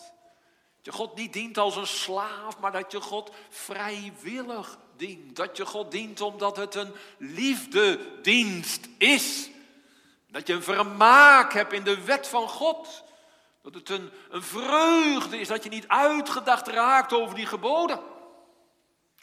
Dat 0.75 0.85
je 0.85 0.91
God 0.91 1.15
niet 1.15 1.33
dient 1.33 1.57
als 1.57 1.75
een 1.75 1.87
slaaf, 1.87 2.59
maar 2.59 2.71
dat 2.71 2.91
je 2.91 3.01
God 3.01 3.31
vrijwillig 3.49 4.77
dient. 4.95 5.35
Dat 5.35 5.57
je 5.57 5.65
God 5.65 5.91
dient 5.91 6.21
omdat 6.21 6.57
het 6.57 6.75
een 6.75 6.93
liefdedienst 7.17 8.87
is. 8.97 9.49
Dat 10.27 10.47
je 10.47 10.53
een 10.53 10.63
vermaak 10.63 11.53
hebt 11.53 11.73
in 11.73 11.83
de 11.83 12.03
wet 12.03 12.27
van 12.27 12.47
God. 12.47 13.03
Dat 13.61 13.73
het 13.73 13.89
een, 13.89 14.11
een 14.29 14.43
vreugde 14.43 15.39
is, 15.39 15.47
dat 15.47 15.63
je 15.63 15.69
niet 15.69 15.87
uitgedacht 15.87 16.67
raakt 16.67 17.13
over 17.13 17.35
die 17.35 17.45
geboden. 17.45 17.99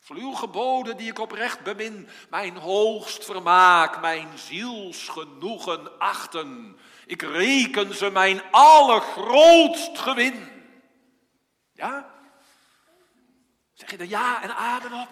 Voor 0.08 0.16
uw 0.16 0.32
geboden 0.32 0.96
die 0.96 1.10
ik 1.10 1.18
oprecht 1.18 1.62
bemin, 1.62 2.08
mijn 2.30 2.56
hoogst 2.56 3.24
vermaak, 3.24 4.00
mijn 4.00 4.38
zielsgenoegen 4.38 5.98
achten. 5.98 6.78
Ik 7.06 7.22
reken 7.22 7.94
ze 7.94 8.10
mijn 8.10 8.42
allergrootst 8.50 9.98
gewin. 9.98 10.48
Ja? 11.72 12.10
Zeg 13.72 13.90
je 13.90 13.96
er 13.96 14.08
ja 14.08 14.42
en 14.42 14.56
amen 14.56 14.92
op? 14.92 15.08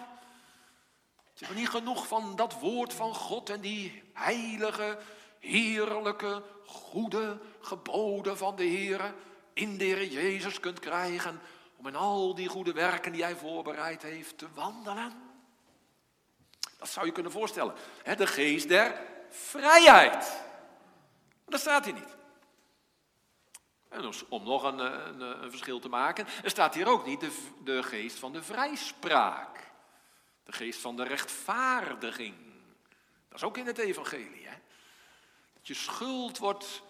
Is 1.39 1.49
er 1.49 1.55
niet 1.55 1.69
genoeg 1.69 2.07
van 2.07 2.35
dat 2.35 2.59
woord 2.59 2.93
van 2.93 3.15
God 3.15 3.49
en 3.49 3.61
die 3.61 4.03
heilige, 4.13 4.97
heerlijke, 5.39 6.43
goede 6.65 7.39
geboden 7.61 8.37
van 8.37 8.55
de 8.55 8.65
Heer 8.65 9.13
in 9.53 9.77
de 9.77 9.83
Heer 9.83 10.05
Jezus 10.05 10.59
kunt 10.59 10.79
krijgen 10.79 11.41
om 11.77 11.87
in 11.87 11.95
al 11.95 12.35
die 12.35 12.47
goede 12.47 12.71
werken 12.71 13.11
die 13.11 13.23
Hij 13.23 13.35
voorbereid 13.35 14.01
heeft 14.01 14.37
te 14.37 14.47
wandelen? 14.53 15.27
Dat 16.77 16.89
zou 16.89 17.05
je 17.05 17.11
kunnen 17.11 17.31
voorstellen. 17.31 17.75
De 18.17 18.27
geest 18.27 18.67
der 18.67 19.01
vrijheid. 19.29 20.23
Maar 21.47 21.55
dat 21.55 21.59
staat 21.59 21.85
hier 21.85 21.93
niet. 21.93 22.15
En 23.89 24.01
dus 24.01 24.27
om 24.27 24.43
nog 24.43 24.63
een, 24.63 24.79
een, 24.79 25.43
een, 25.43 25.49
verschil 25.49 25.79
te 25.79 25.89
maken, 25.89 26.27
er 26.43 26.49
staat 26.49 26.73
hier 26.73 26.87
ook 26.87 27.05
niet 27.05 27.19
de, 27.19 27.47
de 27.63 27.83
geest 27.83 28.19
van 28.19 28.33
de 28.33 28.43
vrijspraak. 28.43 29.71
De 30.43 30.51
geest 30.51 30.79
van 30.79 30.95
de 30.95 31.03
rechtvaardiging. 31.03 32.35
Dat 33.27 33.37
is 33.37 33.43
ook 33.43 33.57
in 33.57 33.65
het 33.65 33.77
evangelie. 33.77 34.47
Hè? 34.47 34.55
Dat 35.53 35.67
je 35.67 35.73
schuld 35.73 36.37
wordt 36.37 36.81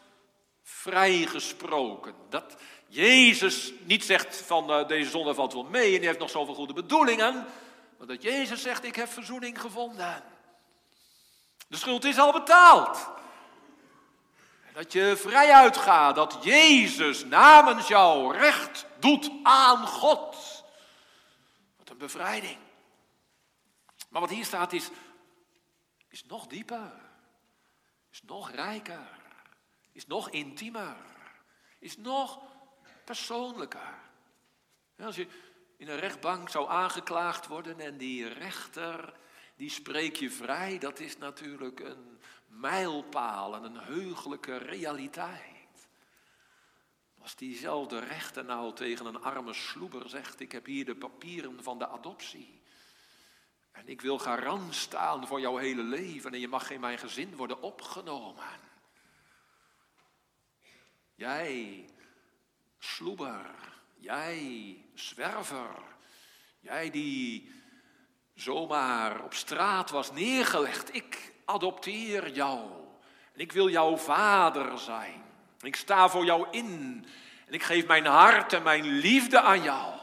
vrijgesproken. 0.64 2.16
Dat 2.30 2.56
Jezus 2.88 3.72
niet 3.84 4.04
zegt 4.04 4.36
van 4.36 4.72
uh, 4.72 4.88
deze 4.88 5.10
zonde 5.10 5.34
valt 5.34 5.54
wel 5.54 5.64
mee 5.64 5.94
en 5.94 5.98
die 5.98 6.08
heeft 6.08 6.20
nog 6.20 6.30
zoveel 6.30 6.54
goede 6.54 6.74
bedoelingen. 6.74 7.46
Maar 7.98 8.08
dat 8.08 8.22
Jezus 8.22 8.62
zegt 8.62 8.84
ik 8.84 8.96
heb 8.96 9.10
verzoening 9.10 9.62
gevonden. 9.62 10.24
De 11.68 11.78
schuld 11.78 12.04
is 12.04 12.18
al 12.18 12.32
betaald. 12.32 13.10
Dat 14.74 14.92
je 14.92 15.18
vrij 15.18 15.52
uitgaat, 15.52 16.16
dat 16.16 16.38
Jezus 16.42 17.26
namens 17.26 17.88
jou 17.88 18.38
recht 18.38 18.86
doet 19.00 19.32
aan 19.44 19.88
God. 19.88 20.64
Wat 21.78 21.90
een 21.90 21.98
bevrijding. 21.98 22.58
Maar 24.10 24.22
wat 24.22 24.30
hier 24.30 24.46
staat 24.46 24.74
is, 24.74 24.90
is 26.10 26.26
nog 26.26 26.48
dieper, 26.48 26.92
is 28.12 28.22
nog 28.26 28.52
rijker, 28.52 29.08
is 29.92 30.08
nog 30.08 30.30
intiemer, 30.30 30.96
is 31.80 31.98
nog 31.98 32.40
persoonlijker. 33.08 34.00
Als 35.00 35.16
je 35.16 35.28
in 35.78 35.88
een 35.88 36.00
rechtbank 36.00 36.50
zou 36.50 36.70
aangeklaagd 36.70 37.48
worden 37.48 37.80
en 37.80 37.98
die 37.98 38.28
rechter 38.28 39.14
die 39.56 39.70
spreek 39.70 40.16
je 40.16 40.32
vrij, 40.32 40.78
dat 40.78 41.00
is 41.00 41.18
natuurlijk 41.18 41.80
een 41.80 42.20
mijlpaal 42.48 43.56
en 43.56 43.64
een 43.64 43.80
heugelijke 43.80 44.58
realiteit. 44.58 45.90
Als 47.22 47.36
diezelfde 47.36 48.00
rechter 48.00 48.46
nou 48.46 48.74
tegen 48.74 49.06
een 49.06 49.22
arme 49.22 49.54
sloeber 49.54 50.10
zegt, 50.10 50.40
ik 50.40 50.52
heb 50.52 50.66
hier 50.66 50.86
de 50.86 50.96
papieren 50.96 51.64
van 51.64 51.80
de 51.80 51.88
adoptie. 51.88 52.62
En 53.72 53.88
ik 53.88 54.02
wil 54.02 54.20
garant 54.20 54.76
staan 54.76 55.28
voor 55.28 55.40
jouw 55.40 55.58
hele 55.58 55.84
leven 55.84 56.34
en 56.34 56.40
je 56.40 56.48
mag 56.48 56.70
in 56.70 56.80
mijn 56.80 56.98
gezin 56.98 57.36
worden 57.36 57.62
opgenomen. 57.62 58.60
Jij, 61.16 61.86
sloeber, 62.80 63.46
jij, 63.96 64.78
zwerver, 64.94 65.84
jij 66.60 66.90
die 66.90 67.52
zomaar 68.34 69.24
op 69.24 69.34
straat 69.34 69.90
was 69.90 70.12
neergelegd. 70.12 70.96
Ik 70.96 71.34
adopteer 71.46 72.30
jou. 72.32 72.72
En 73.34 73.40
ik 73.40 73.52
wil 73.52 73.70
jouw 73.70 73.98
vader 73.98 74.80
zijn. 74.80 75.24
ik 75.62 75.76
sta 75.76 76.10
voor 76.10 76.26
jou 76.26 76.48
in. 76.52 77.06
En 77.46 77.54
ik 77.54 77.64
geef 77.64 77.88
mijn 77.88 78.06
hart 78.06 78.54
en 78.54 78.64
mijn 78.64 78.86
liefde 78.86 79.42
aan 79.42 79.62
jou. 79.62 80.00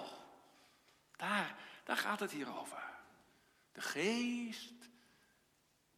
Daar, 1.16 1.56
daar 1.84 1.96
gaat 1.96 2.20
het 2.20 2.30
hier 2.30 2.58
over. 2.58 2.82
De 3.72 3.80
geest 3.80 4.72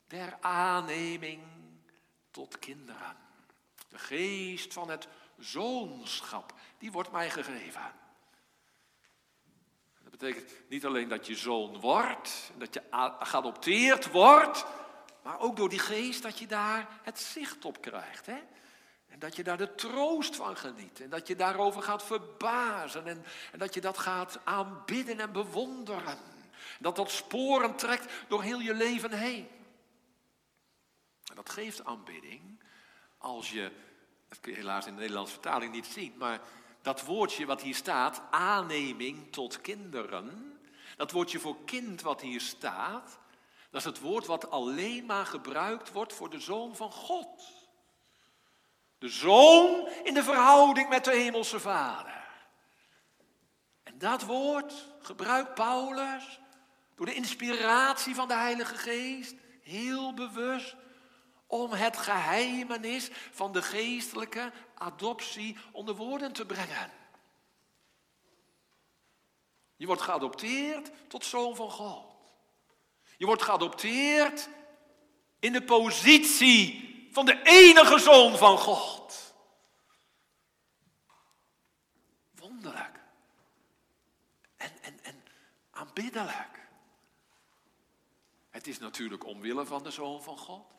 der 0.07 0.37
aanneming 0.41 1.43
tot 2.31 2.59
kinderen. 2.59 3.17
De 3.89 3.99
geest 3.99 4.73
van 4.73 4.91
het 4.91 5.09
zoonschap, 5.38 6.53
die 6.79 6.92
wordt 6.92 7.12
mij 7.12 7.31
gegeven. 7.31 7.92
Dat 10.03 10.11
betekent 10.11 10.53
niet 10.68 10.87
alleen 10.87 11.09
dat 11.09 11.27
je 11.27 11.37
zoon 11.37 11.81
wordt, 11.81 12.53
dat 12.59 12.75
je 12.75 12.83
geadopteerd 13.18 14.11
wordt, 14.11 14.66
maar 15.22 15.40
ook 15.40 15.57
door 15.57 15.68
die 15.68 15.79
geest 15.79 16.22
dat 16.22 16.38
je 16.38 16.46
daar 16.46 17.01
het 17.03 17.18
zicht 17.18 17.64
op 17.64 17.81
krijgt. 17.81 18.27
Hè? 18.27 18.38
En 19.07 19.18
dat 19.18 19.37
je 19.37 19.44
daar 19.44 19.57
de 19.57 19.75
troost 19.75 20.37
van 20.37 20.57
geniet. 20.57 21.01
En 21.01 21.11
dat 21.11 21.27
je 21.27 21.37
daarover 21.37 21.83
gaat 21.83 22.05
verbazen. 22.05 23.07
En, 23.07 23.25
en 23.53 23.59
dat 23.59 23.75
je 23.75 23.81
dat 23.81 23.99
gaat 23.99 24.40
aanbidden 24.44 25.20
en 25.20 25.33
bewonderen. 25.33 26.18
Dat 26.79 26.96
dat 26.96 27.11
sporen 27.11 27.77
trekt 27.77 28.12
door 28.29 28.42
heel 28.42 28.61
je 28.61 28.75
leven 28.75 29.12
heen. 29.12 29.49
En 31.25 31.35
dat 31.35 31.51
geeft 31.51 31.85
aanbidding 31.85 32.62
als 33.18 33.51
je, 33.51 33.72
dat 34.29 34.41
kun 34.41 34.53
je 34.53 34.59
helaas 34.59 34.87
in 34.87 34.95
de 34.95 35.01
Nederlandse 35.01 35.33
vertaling 35.33 35.73
niet 35.73 35.87
zien, 35.87 36.15
maar 36.17 36.41
dat 36.83 37.05
woordje 37.05 37.47
wat 37.47 37.62
hier 37.62 37.75
staat, 37.75 38.23
aanneming 38.31 39.33
tot 39.33 39.61
kinderen, 39.61 40.59
dat 40.97 41.11
woordje 41.11 41.39
voor 41.39 41.65
kind 41.65 42.03
wat 42.03 42.21
hier 42.21 42.41
staat, 42.41 43.19
dat 43.71 43.81
is 43.81 43.87
het 43.87 44.01
woord 44.01 44.27
wat 44.27 44.51
alleen 44.51 45.07
maar 45.07 45.27
gebruikt 45.27 45.93
wordt 45.93 46.12
voor 46.12 46.31
de 46.31 46.41
zoon 46.41 46.77
van 46.77 46.93
God. 46.93 47.43
De 48.99 49.09
zoon 49.09 49.89
in 50.03 50.15
de 50.15 50.23
verhouding 50.23 50.89
met 50.89 51.05
de 51.05 51.17
hemelse 51.17 51.61
vader. 51.61 52.25
En 53.83 53.99
dat 53.99 54.23
woord 54.23 54.75
gebruikt 55.01 55.55
Paulus 55.55 56.41
door 56.95 57.07
de 57.07 57.15
inspiratie 57.15 58.15
van 58.15 58.29
de 58.29 58.35
Heilige 58.35 58.75
Geest 58.75 59.35
heel 59.62 60.15
bewust 60.15 60.77
om 61.47 61.73
het 61.73 61.97
geheimenis 61.97 63.11
van 63.31 63.53
de 63.53 63.63
geestelijke 63.63 64.53
adoptie 64.75 65.57
onder 65.73 65.95
woorden 65.95 66.33
te 66.33 66.47
brengen. 66.47 66.93
Je 69.77 69.87
wordt 69.87 70.03
geadopteerd 70.03 70.91
tot 71.09 71.25
zoon 71.25 71.57
van 71.57 71.71
God. 71.71 72.15
Je 73.17 73.27
wordt 73.27 73.43
geadopteerd 73.43 74.49
in 75.39 75.53
de 75.53 75.63
positie 75.63 77.09
van 77.13 77.25
de 77.27 77.43
enige 77.43 77.99
zoon 77.99 78.37
van 78.37 78.59
God. 78.59 79.35
Wonderlijk. 82.35 83.01
En, 84.57 84.83
en, 84.83 85.05
en 85.05 85.25
aanbiddelijk. 85.71 86.69
Het 88.51 88.67
is 88.67 88.79
natuurlijk 88.79 89.25
omwille 89.25 89.67
van 89.67 89.83
de 89.83 89.91
zoon 89.91 90.23
van 90.23 90.39
God. 90.39 90.76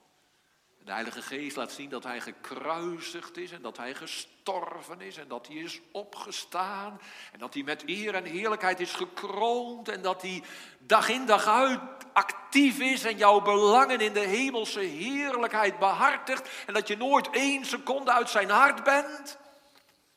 De 0.88 0.94
Heilige 0.94 1.22
Geest 1.22 1.56
laat 1.56 1.72
zien 1.72 1.90
dat 1.90 2.04
hij 2.04 2.22
gekruisigd 2.22 3.38
is 3.38 3.52
en 3.52 3.62
dat 3.62 3.78
hij 3.78 3.94
gestorven 3.94 5.02
is 5.02 5.18
en 5.18 5.28
dat 5.28 5.48
hij 5.48 5.56
is 5.56 5.80
opgestaan 5.92 7.02
en 7.32 7.40
dat 7.40 7.54
hij 7.54 7.64
met 7.64 7.84
eer 7.86 8.16
en 8.16 8.26
heerlijkheid 8.26 8.80
is 8.80 8.92
gekroond 8.92 9.90
en 9.90 10.02
dat 10.02 10.22
hij 10.22 10.44
dag 10.80 11.10
in 11.10 11.26
dag 11.26 11.48
uit 11.48 11.80
actief 12.14 12.80
is 12.80 13.04
en 13.04 13.18
jouw 13.18 13.42
belangen 13.42 14.00
in 14.00 14.14
de 14.14 14.20
hemelse 14.20 14.80
heerlijkheid 14.80 15.80
behartigt 15.80 16.50
en 16.66 16.74
dat 16.74 16.88
je 16.88 16.98
nooit 16.98 17.30
één 17.30 17.66
seconde 17.66 18.12
uit 18.12 18.30
zijn 18.30 18.50
hart 18.50 18.84
bent. 18.84 19.38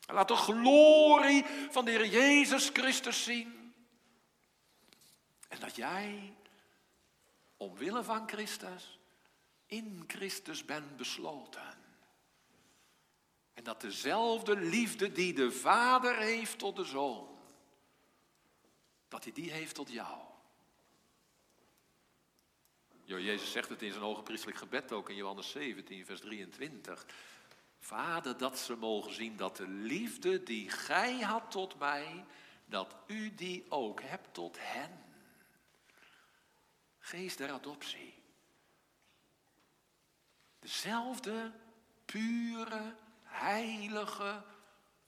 En 0.07 0.15
laat 0.15 0.27
de 0.27 0.35
glorie 0.35 1.45
van 1.69 1.85
de 1.85 1.91
Heer 1.91 2.07
Jezus 2.07 2.69
Christus 2.73 3.23
zien. 3.23 3.73
En 5.47 5.59
dat 5.59 5.75
jij, 5.75 6.33
omwille 7.57 8.03
van 8.03 8.29
Christus, 8.29 8.99
in 9.71 10.03
Christus 10.07 10.65
ben 10.65 10.95
besloten. 10.97 11.77
En 13.53 13.63
dat 13.63 13.81
dezelfde 13.81 14.55
liefde 14.55 15.11
die 15.11 15.33
de 15.33 15.51
Vader 15.51 16.17
heeft 16.17 16.59
tot 16.59 16.75
de 16.75 16.83
Zoon, 16.83 17.27
dat 19.07 19.23
hij 19.23 19.33
die 19.33 19.51
heeft 19.51 19.75
tot 19.75 19.91
jou. 19.91 20.19
Jo, 23.03 23.19
Jezus 23.19 23.51
zegt 23.51 23.69
het 23.69 23.81
in 23.81 23.91
zijn 23.91 24.03
hoge 24.03 24.23
priestelijk 24.23 24.57
gebed 24.57 24.91
ook 24.91 25.09
in 25.09 25.15
Johannes 25.15 25.49
17, 25.49 26.05
vers 26.05 26.19
23. 26.19 27.05
Vader, 27.79 28.37
dat 28.37 28.59
ze 28.59 28.75
mogen 28.75 29.13
zien 29.13 29.37
dat 29.37 29.57
de 29.57 29.67
liefde 29.67 30.43
die 30.43 30.69
gij 30.69 31.19
had 31.19 31.51
tot 31.51 31.79
mij, 31.79 32.25
dat 32.65 32.95
u 33.07 33.35
die 33.35 33.65
ook 33.69 34.01
hebt 34.01 34.33
tot 34.33 34.57
hen. 34.59 35.03
Geest 36.99 37.37
der 37.37 37.51
adoptie. 37.51 38.10
Dezelfde 40.61 41.51
pure, 42.05 42.95
heilige, 43.23 44.43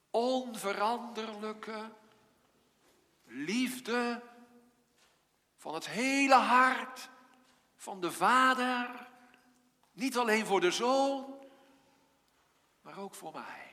onveranderlijke 0.10 1.92
liefde 3.26 4.22
van 5.58 5.74
het 5.74 5.88
hele 5.88 6.36
hart 6.36 7.10
van 7.76 8.02
de 8.02 8.12
Vader. 8.12 9.08
Niet 9.92 10.18
alleen 10.18 10.46
voor 10.46 10.62
de 10.62 10.72
Zoon, 10.72 11.48
maar 12.82 12.98
ook 12.98 13.16
voor 13.16 13.32
mij. 13.32 13.72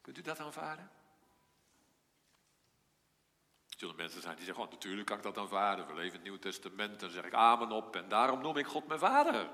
Kunt 0.00 0.18
u 0.18 0.22
dat 0.22 0.40
aanvaarden? 0.40 0.90
Zullen 3.66 3.96
mensen 3.96 4.22
zijn 4.22 4.36
die 4.36 4.44
zeggen, 4.44 4.64
oh, 4.64 4.70
natuurlijk 4.70 5.06
kan 5.06 5.16
ik 5.16 5.22
dat 5.22 5.38
aanvaarden. 5.38 5.86
We 5.86 5.94
leven 5.94 6.12
het 6.12 6.22
Nieuwe 6.22 6.38
Testament, 6.38 7.00
dan 7.00 7.10
zeg 7.10 7.24
ik 7.24 7.34
amen 7.34 7.70
op 7.70 7.96
en 7.96 8.08
daarom 8.08 8.40
noem 8.40 8.56
ik 8.56 8.66
God 8.66 8.86
mijn 8.86 9.00
Vader. 9.00 9.50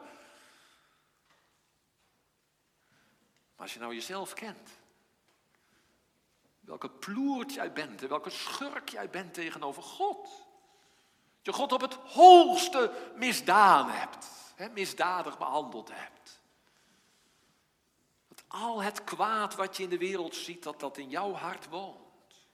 Maar 3.59 3.67
als 3.67 3.75
je 3.75 3.83
nou 3.83 3.95
jezelf 3.95 4.33
kent, 4.33 4.71
welke 6.61 6.91
ploert 6.91 7.55
jij 7.55 7.73
bent 7.73 8.03
en 8.03 8.09
welke 8.09 8.31
schurk 8.31 8.89
jij 8.89 9.11
bent 9.11 9.35
tegenover 9.35 9.83
God. 9.83 10.23
Dat 11.43 11.43
je 11.43 11.53
God 11.53 11.73
op 11.73 11.81
het 11.81 11.95
hoogste 11.95 13.13
misdaan 13.17 13.91
hebt. 13.91 14.29
Hè, 14.55 14.69
misdadig 14.69 15.39
behandeld 15.39 15.91
hebt. 15.93 16.41
Dat 18.29 18.43
al 18.49 18.83
het 18.83 19.05
kwaad 19.05 19.55
wat 19.55 19.77
je 19.77 19.83
in 19.83 19.89
de 19.89 19.99
wereld 19.99 20.35
ziet, 20.35 20.63
dat 20.63 20.81
dat 20.81 20.99
in 20.99 21.09
jouw 21.09 21.33
hart 21.33 21.69
woont. 21.69 22.47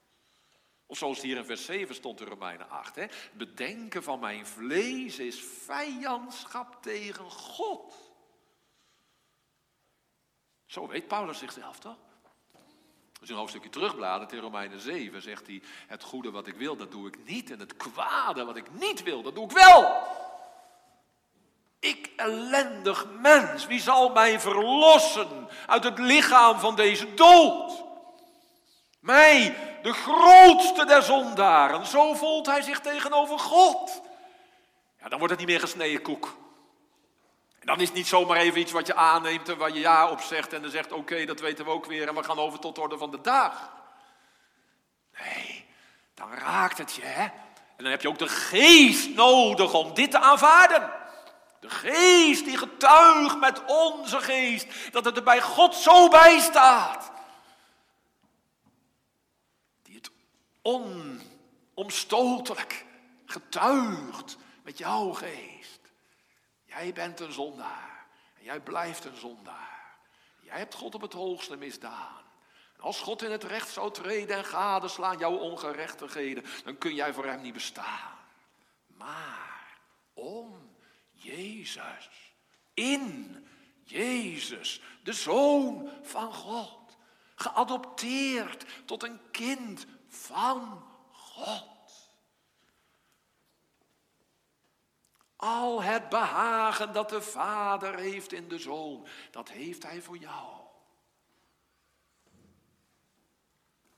Of 0.85 0.97
zoals 0.97 1.21
hier 1.21 1.37
in 1.37 1.45
vers 1.45 1.65
7 1.65 1.95
stond 1.95 2.21
in 2.21 2.27
Romeinen 2.27 2.69
8. 2.69 2.95
Hè? 2.95 3.05
Bedenken 3.33 4.03
van 4.03 4.19
mijn 4.19 4.45
vlees 4.45 5.19
is 5.19 5.41
vijandschap 5.41 6.81
tegen 6.81 7.31
God. 7.31 8.04
Zo 10.65 10.87
weet 10.87 11.07
Paulus 11.07 11.37
zichzelf 11.37 11.79
toch? 11.79 11.95
Als 13.19 13.27
je 13.27 13.33
een 13.33 13.39
hoofdstukje 13.39 13.79
terugbladert 13.79 14.31
in 14.31 14.39
Romeinen 14.39 14.79
7, 14.79 15.21
zegt 15.21 15.47
hij: 15.47 15.61
Het 15.87 16.03
goede 16.03 16.31
wat 16.31 16.47
ik 16.47 16.55
wil, 16.55 16.75
dat 16.75 16.91
doe 16.91 17.07
ik 17.07 17.17
niet. 17.25 17.51
En 17.51 17.59
het 17.59 17.77
kwade 17.77 18.45
wat 18.45 18.55
ik 18.55 18.71
niet 18.71 19.03
wil, 19.03 19.21
dat 19.21 19.35
doe 19.35 19.45
ik 19.45 19.51
wel. 19.51 20.01
Ik 21.79 22.09
ellendig 22.15 23.07
mens, 23.19 23.65
wie 23.65 23.81
zal 23.81 24.09
mij 24.09 24.39
verlossen 24.39 25.47
uit 25.67 25.83
het 25.83 25.99
lichaam 25.99 26.59
van 26.59 26.75
deze 26.75 27.13
dood? 27.13 27.83
Mij, 28.99 29.55
de 29.81 29.93
grootste 29.93 30.85
der 30.85 31.03
zondaren. 31.03 31.85
Zo 31.85 32.13
voelt 32.13 32.45
hij 32.45 32.61
zich 32.61 32.79
tegenover 32.79 33.39
God. 33.39 34.01
Ja, 34.99 35.09
dan 35.09 35.17
wordt 35.17 35.33
het 35.33 35.39
niet 35.39 35.49
meer 35.49 35.59
gesneden 35.59 36.01
koek. 36.01 36.37
En 37.65 37.71
dan 37.71 37.81
is 37.81 37.87
het 37.87 37.97
niet 37.97 38.07
zomaar 38.07 38.37
even 38.37 38.59
iets 38.59 38.71
wat 38.71 38.87
je 38.87 38.95
aanneemt 38.95 39.49
en 39.49 39.57
waar 39.57 39.73
je 39.73 39.79
ja 39.79 40.09
op 40.09 40.21
zegt 40.21 40.53
en 40.53 40.61
dan 40.61 40.71
zegt 40.71 40.91
oké, 40.91 41.25
dat 41.25 41.39
weten 41.39 41.65
we 41.65 41.71
ook 41.71 41.85
weer 41.85 42.07
en 42.07 42.15
we 42.15 42.23
gaan 42.23 42.39
over 42.39 42.59
tot 42.59 42.75
de 42.75 42.81
orde 42.81 42.97
van 42.97 43.11
de 43.11 43.21
dag. 43.21 43.71
Nee, 45.19 45.65
dan 46.13 46.33
raakt 46.33 46.77
het 46.77 46.93
je, 46.93 47.05
hè? 47.05 47.23
En 47.23 47.83
dan 47.83 47.91
heb 47.91 48.01
je 48.01 48.07
ook 48.07 48.19
de 48.19 48.27
geest 48.27 49.09
nodig 49.09 49.73
om 49.73 49.93
dit 49.93 50.11
te 50.11 50.19
aanvaarden. 50.19 50.91
De 51.59 51.69
geest 51.69 52.45
die 52.45 52.57
getuigt 52.57 53.39
met 53.39 53.61
onze 53.65 54.19
geest 54.19 54.91
dat 54.91 55.05
het 55.05 55.17
er 55.17 55.23
bij 55.23 55.41
God 55.41 55.75
zo 55.75 56.07
bij 56.09 56.39
staat. 56.39 57.13
onomstotelijk 61.75 62.85
getuigt 63.25 64.37
met 64.63 64.77
jouw 64.77 65.11
geest. 65.11 65.54
Jij 66.75 66.93
bent 66.93 67.19
een 67.19 67.31
zondaar 67.31 68.05
en 68.37 68.43
jij 68.43 68.59
blijft 68.59 69.05
een 69.05 69.17
zondaar. 69.17 69.95
Jij 70.41 70.57
hebt 70.57 70.73
God 70.73 70.95
op 70.95 71.01
het 71.01 71.13
hoogste 71.13 71.55
misdaan. 71.55 72.23
En 72.75 72.81
als 72.81 73.01
God 73.01 73.21
in 73.21 73.31
het 73.31 73.43
recht 73.43 73.69
zou 73.69 73.91
treden 73.91 74.37
en 74.37 74.45
gadeslaan 74.45 75.17
jouw 75.17 75.35
ongerechtigheden, 75.35 76.45
dan 76.63 76.77
kun 76.77 76.95
jij 76.95 77.13
voor 77.13 77.25
hem 77.25 77.41
niet 77.41 77.53
bestaan. 77.53 78.17
Maar 78.87 79.77
om 80.13 80.75
Jezus, 81.11 82.09
in 82.73 83.47
Jezus, 83.83 84.81
de 85.03 85.13
Zoon 85.13 85.89
van 86.03 86.33
God, 86.33 86.97
geadopteerd 87.35 88.65
tot 88.85 89.03
een 89.03 89.19
kind 89.31 89.85
van 90.07 90.85
God. 91.11 91.74
Al 95.35 95.81
het 95.81 96.09
behagen 96.09 96.93
dat 96.93 97.09
de 97.09 97.21
Vader 97.21 97.95
heeft 97.95 98.33
in 98.33 98.47
de 98.47 98.57
Zoon, 98.57 99.07
dat 99.31 99.49
heeft 99.49 99.83
Hij 99.83 100.01
voor 100.01 100.17
jou. 100.17 100.65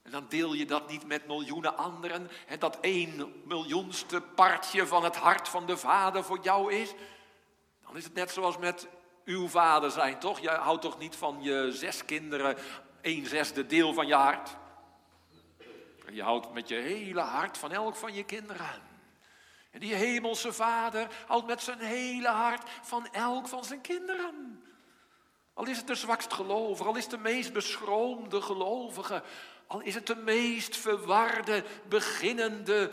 En 0.08 0.14
dan 0.14 0.26
deel 0.30 0.54
je 0.54 0.66
dat 0.66 0.90
niet 0.90 1.08
met 1.08 1.28
miljoenen 1.28 1.78
anderen. 1.78 2.30
En 2.48 2.60
dat 2.60 2.78
één 2.80 3.42
miljoenste 3.46 4.22
partje 4.22 4.88
van 4.88 5.04
het 5.04 5.16
hart 5.16 5.50
van 5.50 5.66
de 5.66 5.78
Vader 5.78 6.24
voor 6.24 6.40
jou 6.42 6.74
is. 6.74 6.94
Dan 7.86 7.98
is 7.98 8.04
het 8.04 8.14
net 8.14 8.32
zoals 8.32 8.58
met 8.58 8.88
uw 9.26 9.48
vader 9.48 9.92
zijn, 9.92 10.20
toch? 10.20 10.40
Je 10.40 10.50
houdt 10.50 10.82
toch 10.82 10.98
niet 10.98 11.16
van 11.16 11.38
je 11.42 11.72
zes 11.72 12.06
kinderen 12.06 12.58
een 13.02 13.26
zesde 13.26 13.66
deel 13.66 13.94
van 13.94 14.08
je 14.08 14.14
hart? 14.14 14.56
Je 16.12 16.24
houdt 16.24 16.54
met 16.54 16.68
je 16.68 16.76
hele 16.76 17.22
hart 17.22 17.58
van 17.58 17.72
elk 17.72 17.96
van 17.96 18.14
je 18.14 18.24
kinderen. 18.24 18.82
En 19.78 19.84
die 19.84 19.96
hemelse 19.96 20.54
vader 20.54 21.08
houdt 21.28 21.48
met 21.48 21.62
zijn 21.62 21.80
hele 21.80 22.28
hart 22.28 22.70
van 22.82 23.08
elk 23.12 23.48
van 23.48 23.66
zijn 23.66 23.82
kinderen. 23.82 24.64
Al 25.54 25.66
is 25.66 25.78
het 25.78 25.88
de 25.88 25.96
zwakst 25.96 26.34
gelovige, 26.34 26.90
al 26.90 26.96
is 26.96 27.02
het 27.02 27.12
de 27.12 27.18
meest 27.18 27.54
beschroomde 27.54 28.42
gelovige, 28.42 29.24
al 29.68 29.80
is 29.80 29.96
het 29.96 30.08
de 30.08 30.16
meest 30.16 30.78
verwarde, 30.78 31.66
beginnende 31.88 32.92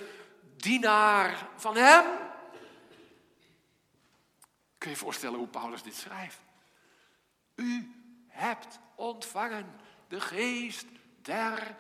dienaar 0.57 1.49
van 1.57 1.77
hem. 1.77 2.05
Kun 4.79 4.91
je 4.91 4.97
je 4.97 5.03
voorstellen 5.03 5.39
hoe 5.39 5.49
Paulus 5.49 5.83
dit 5.83 5.95
schrijft? 5.95 6.41
U 7.55 7.95
hebt 8.29 8.79
ontvangen 8.95 9.81
de 10.09 10.21
geest 10.21 10.87
der 11.23 11.77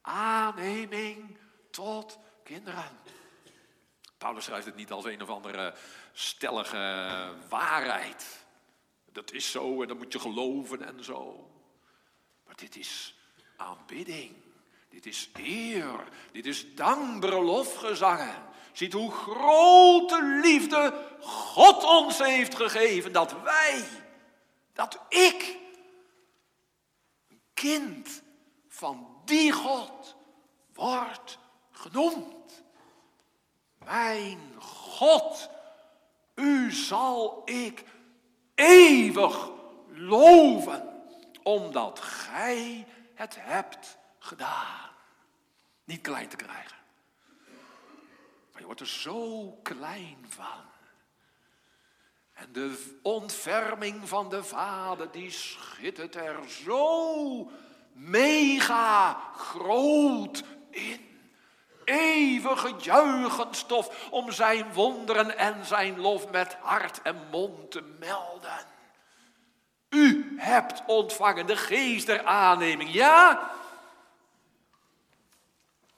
aanneming 0.00 1.38
tot 1.70 2.18
kinderen. 2.42 2.90
Paulus 4.22 4.44
schrijft 4.44 4.66
het 4.66 4.76
niet 4.76 4.90
als 4.90 5.04
een 5.04 5.22
of 5.22 5.28
andere 5.28 5.74
stellige 6.12 7.34
waarheid. 7.48 8.44
Dat 9.12 9.32
is 9.32 9.50
zo 9.50 9.82
en 9.82 9.88
dat 9.88 9.98
moet 9.98 10.12
je 10.12 10.20
geloven 10.20 10.86
en 10.86 11.04
zo. 11.04 11.50
Maar 12.46 12.56
dit 12.56 12.76
is 12.76 13.14
aanbidding. 13.56 14.34
Dit 14.88 15.06
is 15.06 15.30
eer. 15.34 16.08
Dit 16.32 16.46
is 16.46 16.74
dankbare 16.74 17.42
lofgezangen. 17.42 18.42
Ziet 18.72 18.92
hoe 18.92 19.10
grote 19.10 20.40
liefde 20.42 21.06
God 21.20 21.84
ons 21.84 22.18
heeft 22.18 22.54
gegeven. 22.54 23.12
Dat 23.12 23.42
wij, 23.42 23.84
dat 24.72 24.98
ik, 25.08 25.58
een 27.28 27.40
kind 27.54 28.22
van 28.68 29.20
die 29.24 29.52
God 29.52 30.16
wordt 30.72 31.38
genoemd. 31.70 32.41
Mijn 33.84 34.38
God, 34.58 35.50
u 36.34 36.72
zal 36.72 37.42
ik 37.44 37.84
eeuwig 38.54 39.50
loven, 39.88 40.88
omdat 41.42 42.00
gij 42.00 42.86
het 43.14 43.36
hebt 43.38 43.96
gedaan. 44.18 44.90
Niet 45.84 46.00
klein 46.00 46.28
te 46.28 46.36
krijgen. 46.36 46.76
Maar 48.52 48.60
je 48.60 48.66
wordt 48.66 48.80
er 48.80 48.88
zo 48.88 49.50
klein 49.62 50.26
van. 50.28 50.70
En 52.32 52.52
de 52.52 52.98
ontferming 53.02 54.08
van 54.08 54.28
de 54.28 54.44
Vader, 54.44 55.10
die 55.10 55.30
schittert 55.30 56.14
er 56.14 56.50
zo 56.50 57.50
mega 57.92 59.12
groot 59.36 60.44
in. 60.70 61.11
Eeuwige 61.84 62.74
juichenstof 62.80 64.08
om 64.10 64.32
zijn 64.32 64.72
wonderen 64.72 65.38
en 65.38 65.64
zijn 65.64 66.00
lof 66.00 66.30
met 66.30 66.54
hart 66.54 67.02
en 67.02 67.16
mond 67.30 67.70
te 67.70 67.82
melden. 67.98 68.66
U 69.88 70.34
hebt 70.36 70.82
ontvangen 70.86 71.46
de 71.46 71.56
geest 71.56 72.06
der 72.06 72.24
aanneming, 72.24 72.92
ja? 72.92 73.50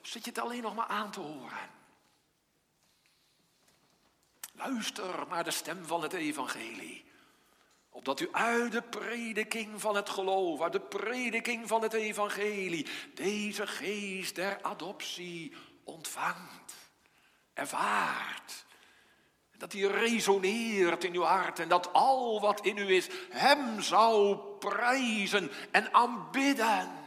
Zit 0.02 0.24
je 0.24 0.30
het 0.30 0.38
alleen 0.38 0.62
nog 0.62 0.74
maar 0.74 0.86
aan 0.86 1.10
te 1.10 1.20
horen? 1.20 1.72
Luister 4.52 5.26
naar 5.28 5.44
de 5.44 5.50
stem 5.50 5.86
van 5.86 6.02
het 6.02 6.12
evangelie. 6.12 7.04
Opdat 7.90 8.20
u 8.20 8.28
uit 8.32 8.72
de 8.72 8.82
prediking 8.82 9.80
van 9.80 9.96
het 9.96 10.08
geloof, 10.08 10.60
uit 10.60 10.72
de 10.72 10.80
prediking 10.80 11.68
van 11.68 11.82
het 11.82 11.92
evangelie, 11.92 12.86
deze 13.14 13.66
geest 13.66 14.34
der 14.34 14.62
adoptie 14.62 15.52
ontvangt, 15.84 16.74
ervaart. 17.52 18.64
Dat 19.56 19.70
die 19.70 19.88
resoneert 19.88 21.04
in 21.04 21.14
uw 21.14 21.22
hart 21.22 21.58
en 21.58 21.68
dat 21.68 21.92
al 21.92 22.40
wat 22.40 22.60
in 22.60 22.76
u 22.76 22.94
is, 22.94 23.08
Hem 23.30 23.80
zou 23.80 24.36
prijzen 24.58 25.50
en 25.70 25.94
aanbidden. 25.94 27.02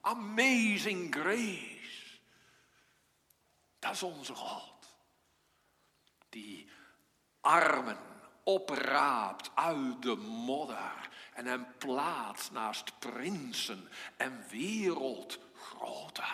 Amazing 0.00 1.14
grace. 1.14 2.18
Dat 3.78 3.92
is 3.92 4.02
onze 4.02 4.34
God. 4.34 4.86
Die 6.28 6.70
armen 7.40 7.98
opraapt 8.44 9.50
uit 9.54 10.02
de 10.02 10.16
modder 10.16 11.10
en 11.34 11.46
hem 11.46 11.66
plaatst 11.78 12.52
naast 12.52 12.98
prinsen 12.98 13.88
en 14.16 14.44
wereldgrote. 14.50 16.24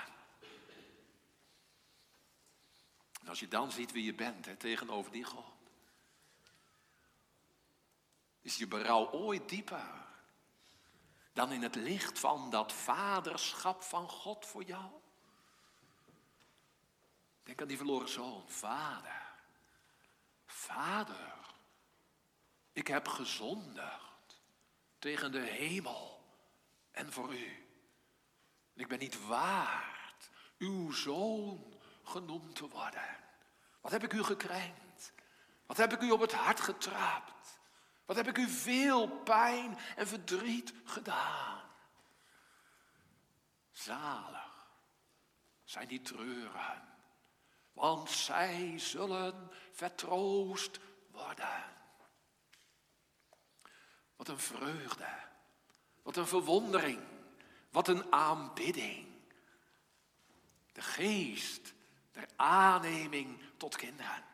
En 3.29 3.35
als 3.35 3.43
je 3.43 3.49
dan 3.49 3.73
ziet 3.73 3.93
wie 3.93 4.05
je 4.05 4.15
bent 4.15 4.61
tegenover 4.61 5.13
die 5.13 5.25
God, 5.25 5.71
is 8.41 8.57
je 8.57 8.67
berouw 8.67 9.11
ooit 9.11 9.49
dieper 9.49 10.07
dan 11.33 11.53
in 11.53 11.63
het 11.63 11.75
licht 11.75 12.19
van 12.19 12.51
dat 12.51 12.73
vaderschap 12.73 13.83
van 13.83 14.09
God 14.09 14.47
voor 14.47 14.63
jou? 14.63 14.91
Denk 17.43 17.61
aan 17.61 17.69
die 17.69 17.77
verloren 17.77 18.09
zoon, 18.09 18.49
vader. 18.49 19.23
Vader, 20.47 21.35
ik 22.73 22.87
heb 22.87 23.09
gezondigd 23.09 24.41
tegen 24.99 25.33
de 25.33 25.41
hemel 25.41 26.25
en 26.91 27.13
voor 27.13 27.35
u. 27.35 27.67
Ik 28.75 28.89
ben 28.89 28.99
niet 28.99 29.27
waard 29.27 30.31
uw 30.59 30.93
zoon 30.93 31.81
genoemd 32.03 32.57
te 32.57 32.69
worden. 32.69 33.18
Wat 33.89 34.01
heb 34.01 34.13
ik 34.13 34.19
u 34.19 34.23
gekrenkt? 34.23 35.13
Wat 35.67 35.77
heb 35.77 35.93
ik 35.93 36.01
u 36.01 36.11
op 36.11 36.21
het 36.21 36.33
hart 36.33 36.61
getrapt? 36.61 37.61
Wat 38.05 38.17
heb 38.17 38.29
ik 38.29 38.39
u 38.39 38.49
veel 38.49 39.09
pijn 39.09 39.79
en 39.97 40.07
verdriet 40.09 40.73
gedaan? 40.85 41.61
Zalig 43.71 44.69
zijn 45.65 45.89
die 45.89 46.03
treuren, 46.03 46.89
want 47.73 48.11
zij 48.11 48.79
zullen 48.79 49.51
vertroost 49.73 50.79
worden. 51.11 51.65
Wat 54.17 54.29
een 54.29 54.39
vreugde, 54.39 55.19
wat 56.03 56.17
een 56.17 56.27
verwondering, 56.27 57.03
wat 57.71 57.89
een 57.89 58.13
aanbidding. 58.13 59.07
De 60.73 60.83
geest 60.83 61.77
der 62.19 62.29
aanneming 62.37 63.39
tot 63.57 63.77
kinderen. 63.77 64.25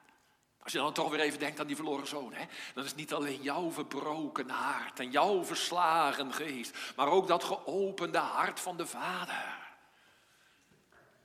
Als 0.63 0.73
je 0.73 0.79
dan 0.79 0.93
toch 0.93 1.11
weer 1.11 1.21
even 1.21 1.39
denkt 1.39 1.61
aan 1.61 1.67
die 1.67 1.77
verloren 1.77 2.07
zoon, 2.07 2.33
hè, 2.33 2.45
dan 2.75 2.85
is 2.85 2.95
niet 2.95 3.13
alleen 3.13 3.43
jouw 3.43 3.71
verbroken 3.71 4.51
hart 4.51 5.01
en 5.01 5.11
jouw 5.11 5.45
verslagen 5.45 6.33
geest, 6.33 6.77
maar 6.97 7.09
ook 7.09 7.27
dat 7.27 7.45
geopende 7.45 8.19
hart 8.19 8.61
van 8.61 8.77
de 8.77 8.87
Vader. 8.87 9.59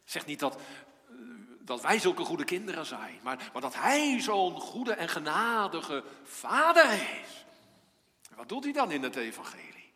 Zeg 0.04 0.26
niet 0.26 0.40
dat, 0.40 0.56
eh, 0.56 1.16
dat 1.60 1.82
wij 1.82 2.00
zulke 2.00 2.24
goede 2.24 2.44
kinderen 2.44 2.86
zijn, 2.86 3.20
maar, 3.22 3.50
maar 3.54 3.62
dat 3.62 3.76
Hij 3.76 4.22
zo'n 4.22 4.60
goede 4.60 4.94
en 4.94 5.10
genadige 5.10 6.04
Vader 6.24 6.92
is. 6.94 7.46
Wat 8.36 8.50
doet 8.50 8.64
Hij 8.64 8.74
dan 8.74 8.92
in 8.92 9.04
het 9.04 9.16
Evangelie? 9.16 9.94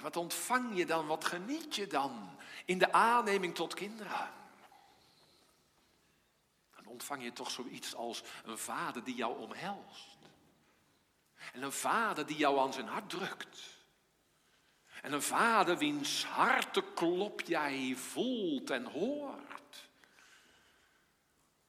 Wat 0.00 0.16
ontvang 0.16 0.76
je 0.76 0.86
dan, 0.86 1.06
wat 1.06 1.24
geniet 1.24 1.74
je 1.74 1.86
dan 1.86 2.38
in 2.64 2.78
de 2.78 2.92
aanneming 2.92 3.54
tot 3.54 3.74
kinderen? 3.74 4.37
Ontvang 6.88 7.22
je 7.22 7.32
toch 7.32 7.50
zoiets 7.50 7.94
als 7.94 8.22
een 8.44 8.58
vader 8.58 9.04
die 9.04 9.14
jou 9.14 9.38
omhelst. 9.38 10.16
En 11.52 11.62
een 11.62 11.72
vader 11.72 12.26
die 12.26 12.36
jou 12.36 12.58
aan 12.58 12.72
zijn 12.72 12.88
hart 12.88 13.10
drukt. 13.10 13.58
En 15.02 15.12
een 15.12 15.22
vader 15.22 15.78
wiens 15.78 16.24
harteklop 16.24 17.40
jij 17.40 17.94
voelt 17.96 18.70
en 18.70 18.84
hoort. 18.84 19.88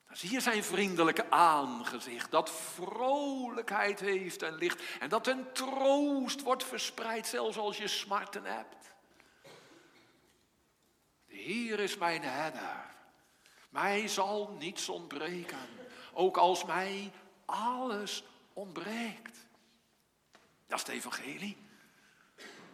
Dan 0.08 0.18
zie 0.18 0.32
je 0.32 0.40
zijn 0.40 0.64
vriendelijke 0.64 1.32
aangezicht, 1.32 2.32
dat 2.32 2.52
vrolijkheid 2.52 4.00
heeft 4.00 4.42
en 4.42 4.56
licht. 4.56 4.84
En 5.00 5.10
dat 5.10 5.28
een 5.28 5.52
troost 5.54 6.42
wordt 6.42 6.64
verspreid, 6.64 7.28
zelfs 7.28 7.58
als 7.58 7.78
je 7.78 7.88
smarten 7.88 8.44
hebt. 8.44 8.96
De 11.26 11.36
Heer 11.36 11.80
is 11.80 11.98
mijn 11.98 12.24
herder. 12.24 12.98
Mij 13.70 14.08
zal 14.08 14.56
niets 14.60 14.90
ontbreken, 14.90 15.70
ook 16.14 16.38
als 16.38 16.66
mij 16.66 17.12
alles 17.46 18.24
ontbreekt. 18.54 19.48
Dat 20.68 20.80
is 20.80 20.86
het 20.86 20.96
evangelie. 20.96 21.58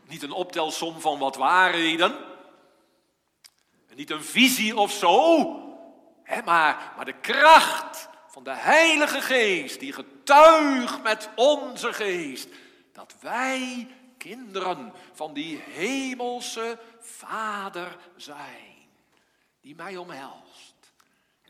Niet 0.08 0.24
een 0.24 0.32
optelsom 0.32 1.02
van 1.02 1.20
wat 1.20 1.36
waarheden. 1.36 2.16
En 3.88 3.96
niet 3.96 4.12
een 4.12 4.24
visie 4.24 4.78
of 4.78 4.92
zo. 4.92 5.46
Hè, 6.24 6.42
maar, 6.42 6.94
maar 6.96 7.06
de 7.06 7.20
kracht 7.20 8.10
van 8.28 8.44
de 8.44 8.54
Heilige 8.56 9.22
Geest 9.22 9.80
die 9.80 9.94
getuigt 9.94 11.04
met 11.04 11.30
onze 11.36 11.94
geest. 11.94 12.48
Dat 12.92 13.16
wij 13.20 13.88
kinderen 14.18 14.94
van 15.14 15.34
die 15.34 15.58
hemelse 15.58 16.80
Vader 17.00 17.98
zijn. 18.16 18.76
Die 19.62 19.76
mij 19.76 19.98
omhelst 19.98 20.75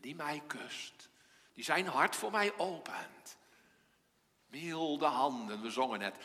die 0.06 0.16
mij 0.16 0.42
kust, 0.48 1.10
die 1.54 1.64
zijn 1.64 1.88
hart 1.88 2.16
voor 2.16 2.32
mij 2.32 2.58
opent. 2.58 3.38
Milde 4.48 5.06
handen, 5.06 5.62
we 5.62 5.70
zongen 5.70 6.02
het. 6.02 6.16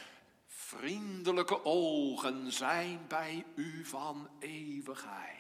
Vriendelijke 0.47 1.65
ogen 1.65 2.53
zijn 2.53 3.07
bij 3.09 3.47
u 3.55 3.85
van 3.85 4.29
eeuwigheid. 4.39 5.39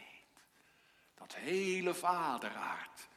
Dat 1.14 1.34
hele 1.34 1.94
vaderhart, 1.94 3.08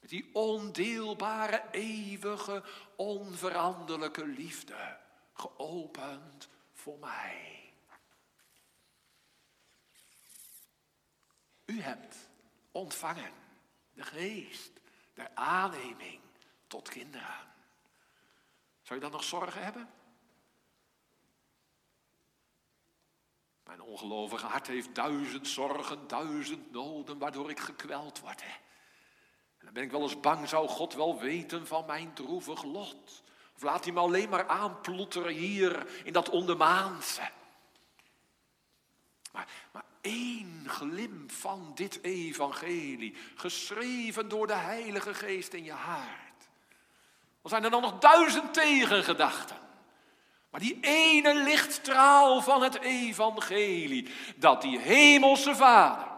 met 0.00 0.10
die 0.10 0.30
ondeelbare, 0.32 1.64
eeuwige, 1.70 2.64
onveranderlijke 2.96 4.26
liefde, 4.26 4.96
geopend 5.32 6.48
voor 6.72 6.98
mij. 6.98 7.72
U 11.64 11.80
hebt 11.80 12.16
ontvangen 12.72 13.45
de 13.96 14.02
geest 14.02 14.72
de 15.14 15.34
aanneming 15.34 16.20
tot 16.66 16.88
kinderen. 16.88 17.54
Zou 18.82 18.98
je 18.98 19.04
dan 19.04 19.10
nog 19.10 19.24
zorgen 19.24 19.62
hebben? 19.62 19.88
Mijn 23.64 23.80
ongelovige 23.80 24.46
hart 24.46 24.66
heeft 24.66 24.94
duizend 24.94 25.48
zorgen, 25.48 26.08
duizend 26.08 26.70
noden, 26.70 27.18
waardoor 27.18 27.50
ik 27.50 27.60
gekweld 27.60 28.20
word. 28.20 28.42
Hè? 28.42 28.52
En 29.58 29.64
dan 29.64 29.72
ben 29.72 29.82
ik 29.82 29.90
wel 29.90 30.02
eens 30.02 30.20
bang, 30.20 30.48
zou 30.48 30.68
God 30.68 30.94
wel 30.94 31.18
weten 31.18 31.66
van 31.66 31.86
mijn 31.86 32.14
droevig 32.14 32.62
lot? 32.62 33.22
Of 33.54 33.62
laat 33.62 33.84
hij 33.84 33.92
me 33.92 34.00
alleen 34.00 34.28
maar 34.28 34.48
aanploeteren 34.48 35.32
hier 35.32 36.04
in 36.04 36.12
dat 36.12 36.28
ondermaanse? 36.28 37.30
Maar, 39.72 39.84
één 40.00 40.64
glimp 40.66 41.32
van 41.32 41.72
dit 41.74 41.98
evangelie, 42.02 43.16
geschreven 43.34 44.28
door 44.28 44.46
de 44.46 44.54
Heilige 44.54 45.14
Geest 45.14 45.52
in 45.52 45.64
je 45.64 45.72
hart. 45.72 46.48
Dan 47.40 47.50
zijn 47.50 47.64
er 47.64 47.70
dan 47.70 47.82
nog 47.82 47.98
duizend 47.98 48.54
tegengedachten. 48.54 49.56
Maar 50.50 50.60
die 50.60 50.78
ene 50.80 51.34
lichtstraal 51.34 52.42
van 52.42 52.62
het 52.62 52.80
evangelie, 52.80 54.08
dat 54.36 54.62
die 54.62 54.78
hemelse 54.78 55.54
Vader 55.54 56.08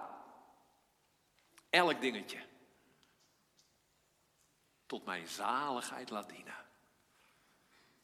elk 1.71 2.01
dingetje 2.01 2.39
tot 4.87 5.05
mijn 5.05 5.29
zaligheid 5.29 6.11
laat 6.11 6.29
dienen. 6.29 6.57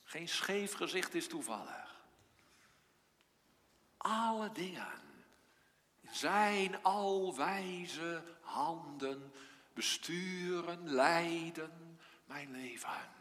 Geen 0.04 0.28
scheef 0.28 0.74
gezicht 0.74 1.14
is 1.14 1.28
toevallig. 1.28 1.93
Alle 4.06 4.52
dingen 4.52 5.02
zijn 6.10 6.82
alwijze 6.82 8.22
handen 8.40 9.32
besturen, 9.72 10.88
leiden 10.88 12.00
mijn 12.24 12.50
leven. 12.50 13.12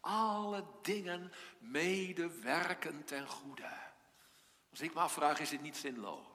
Alle 0.00 0.64
dingen 0.82 1.32
medewerken 1.58 3.04
ten 3.04 3.28
goede. 3.28 3.72
Als 4.70 4.80
ik 4.80 4.94
me 4.94 5.00
afvraag, 5.00 5.40
is 5.40 5.48
dit 5.48 5.62
niet 5.62 5.76
zinloos? 5.76 6.26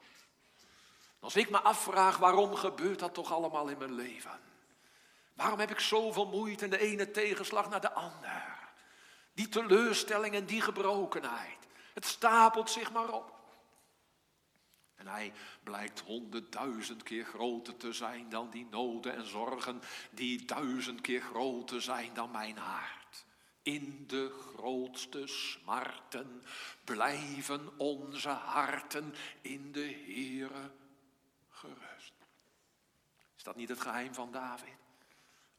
Als 1.19 1.35
ik 1.35 1.49
me 1.49 1.59
afvraag, 1.59 2.17
waarom 2.17 2.55
gebeurt 2.55 2.99
dat 2.99 3.13
toch 3.13 3.31
allemaal 3.31 3.67
in 3.67 3.77
mijn 3.77 3.93
leven? 3.93 4.39
Waarom 5.33 5.59
heb 5.59 5.71
ik 5.71 5.79
zoveel 5.79 6.27
moeite 6.27 6.63
en 6.63 6.69
de 6.69 6.79
ene 6.79 7.11
tegenslag 7.11 7.69
naar 7.69 7.81
de 7.81 7.91
ander? 7.91 8.69
Die 9.33 9.49
teleurstelling 9.49 10.35
en 10.35 10.45
die 10.45 10.61
gebrokenheid. 10.61 11.67
Het 11.93 12.05
stapelt 12.05 12.69
zich 12.69 12.91
maar 12.91 13.09
op. 13.09 13.36
En 14.97 15.07
hij 15.07 15.33
blijkt 15.63 15.99
honderdduizend 15.99 17.03
keer 17.03 17.25
groter 17.25 17.77
te 17.77 17.93
zijn 17.93 18.29
dan 18.29 18.49
die 18.49 18.67
noden 18.69 19.15
en 19.15 19.25
zorgen, 19.25 19.81
die 20.11 20.45
duizend 20.45 21.01
keer 21.01 21.21
groter 21.21 21.81
zijn 21.81 22.13
dan 22.13 22.31
mijn 22.31 22.57
hart. 22.57 23.25
In 23.61 24.03
de 24.07 24.29
grootste 24.29 25.27
smarten 25.27 26.43
blijven 26.83 27.79
onze 27.79 28.29
harten 28.29 29.13
in 29.41 29.71
de 29.71 30.03
Heere 30.05 30.71
gerust. 31.49 32.13
Is 33.37 33.43
dat 33.43 33.55
niet 33.55 33.69
het 33.69 33.81
geheim 33.81 34.13
van 34.13 34.31
David? 34.31 34.75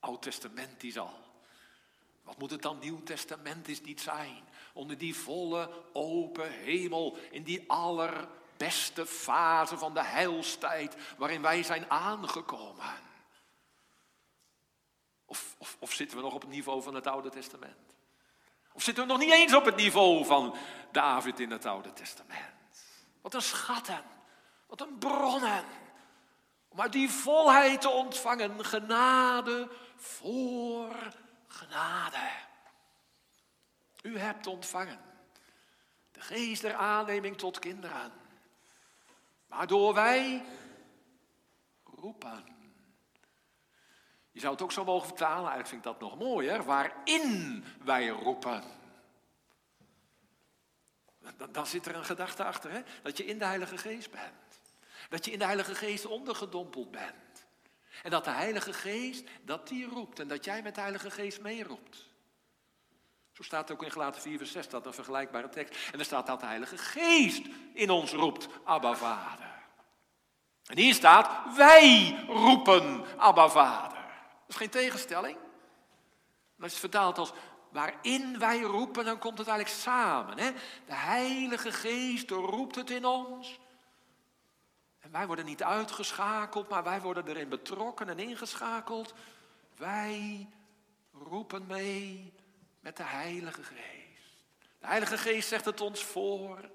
Oud-testamentisch 0.01 0.99
al. 0.99 1.27
Wat 2.23 2.39
moet 2.39 2.51
het 2.51 2.63
dan 2.63 2.79
Nieuw 2.79 3.03
Testamentisch 3.03 3.81
niet 3.81 4.01
zijn? 4.01 4.45
Onder 4.73 4.99
die 4.99 5.17
volle 5.17 5.71
open 5.93 6.51
hemel, 6.51 7.17
in 7.31 7.43
die 7.43 7.71
aller 7.71 8.29
beste 8.59 9.07
fase 9.07 9.79
van 9.79 9.95
de 9.95 10.05
heilstijd 10.05 10.97
waarin 11.17 11.43
wij 11.43 11.63
zijn 11.63 11.91
aangekomen. 11.91 13.07
Of, 15.25 15.55
of, 15.59 15.77
of 15.79 15.93
zitten 15.93 16.17
we 16.17 16.23
nog 16.23 16.35
op 16.35 16.41
het 16.41 16.51
niveau 16.51 16.83
van 16.83 16.95
het 16.95 17.07
Oude 17.07 17.29
Testament? 17.29 17.97
Of 18.73 18.83
zitten 18.83 19.07
we 19.07 19.13
nog 19.13 19.21
niet 19.21 19.33
eens 19.33 19.55
op 19.55 19.65
het 19.65 19.77
niveau 19.77 20.25
van 20.25 20.57
David 20.93 21.41
in 21.41 21.51
het 21.51 21.67
Oude 21.67 21.93
Testament? 21.93 22.85
Wat 23.21 23.35
een 23.35 23.43
schatten, 23.43 24.03
wat 24.67 24.81
een 24.81 24.99
bronnen. 24.99 25.65
Om 26.69 26.81
uit 26.81 26.93
die 26.93 27.11
volheid 27.11 27.81
te 27.81 27.89
ontvangen 27.89 28.65
genade 28.65 29.69
voor 29.97 30.97
genade. 31.47 32.31
U 34.03 34.19
hebt 34.19 34.47
ontvangen 34.47 35.01
de 36.13 36.21
geest 36.21 36.63
der 36.63 36.75
aanneming 36.75 37.39
tot 37.39 37.59
kinderen, 37.59 38.13
waardoor 39.49 39.95
wij 39.95 40.45
roepen. 41.85 42.45
Je 44.31 44.41
zou 44.41 44.53
het 44.53 44.63
ook 44.63 44.73
zo 44.73 44.85
mogen 44.85 45.07
vertalen, 45.07 45.51
eigenlijk 45.51 45.69
vind 45.69 45.85
ik 45.85 45.93
dat 45.93 46.01
nog 46.01 46.19
mooier, 46.19 46.65
waarin 46.65 47.65
wij 47.85 48.09
roepen. 48.09 48.63
Dan, 51.37 51.53
dan 51.53 51.67
zit 51.67 51.87
er 51.87 51.97
een 51.97 52.05
gedachte 52.05 52.45
achter, 52.45 52.71
hè? 52.71 52.81
dat 53.03 53.17
je 53.17 53.25
in 53.25 53.39
de 53.39 53.45
Heilige 53.45 53.79
Geest 53.79 54.11
bent. 54.11 54.61
Dat 55.09 55.25
je 55.25 55.31
in 55.31 55.39
de 55.39 55.45
Heilige 55.45 55.75
Geest 55.75 56.07
ondergedompeld 56.07 56.91
bent. 56.91 57.47
En 58.03 58.11
dat 58.11 58.25
de 58.25 58.31
Heilige 58.31 58.73
Geest, 58.73 59.29
dat 59.43 59.69
die 59.69 59.87
roept 59.87 60.19
en 60.19 60.29
dat 60.29 60.45
jij 60.45 60.63
met 60.63 60.75
de 60.75 60.81
Heilige 60.81 61.11
Geest 61.11 61.41
meeroept. 61.41 62.08
Zo 63.39 63.45
staat 63.45 63.71
ook 63.71 63.83
in 63.83 63.91
Gelaten 63.91 64.23
4 64.23 64.39
vers 64.39 64.53
6, 64.53 64.69
dat 64.69 64.87
een 64.87 64.93
vergelijkbare 64.93 65.49
tekst. 65.49 65.93
En 65.93 65.99
er 65.99 66.05
staat 66.05 66.27
dat 66.27 66.41
de 66.41 66.47
Heilige 66.47 66.79
Geest 66.79 67.47
in 67.73 67.91
ons 67.91 68.13
roept, 68.13 68.49
Abba 68.65 68.95
Vader. 68.95 69.51
En 70.65 70.77
hier 70.77 70.95
staat, 70.95 71.57
wij 71.57 72.17
roepen 72.29 73.05
Abba 73.17 73.49
Vader. 73.49 73.99
Dat 73.99 74.49
is 74.49 74.57
geen 74.57 74.71
tegenstelling. 74.71 75.37
je 76.57 76.65
het 76.65 76.75
vertaalt 76.75 77.19
als 77.19 77.33
waarin 77.71 78.39
wij 78.39 78.61
roepen, 78.61 79.05
dan 79.05 79.19
komt 79.19 79.39
het 79.39 79.49
eigenlijk 79.49 79.79
samen. 79.79 80.39
Hè? 80.39 80.53
De 80.87 80.95
Heilige 80.95 81.73
Geest 81.73 82.31
roept 82.31 82.75
het 82.75 82.91
in 82.91 83.05
ons. 83.05 83.59
En 84.99 85.11
wij 85.11 85.27
worden 85.27 85.45
niet 85.45 85.63
uitgeschakeld, 85.63 86.69
maar 86.69 86.85
wij 86.85 87.01
worden 87.01 87.29
erin 87.29 87.49
betrokken 87.49 88.09
en 88.09 88.19
ingeschakeld. 88.19 89.15
Wij 89.77 90.49
roepen 91.13 91.67
mee 91.67 92.33
met 92.81 92.97
de 92.97 93.03
Heilige 93.03 93.63
Geest. 93.63 94.45
De 94.79 94.87
Heilige 94.87 95.19
Geest 95.19 95.49
zegt 95.49 95.65
het 95.65 95.81
ons 95.81 96.05
voor. 96.05 96.71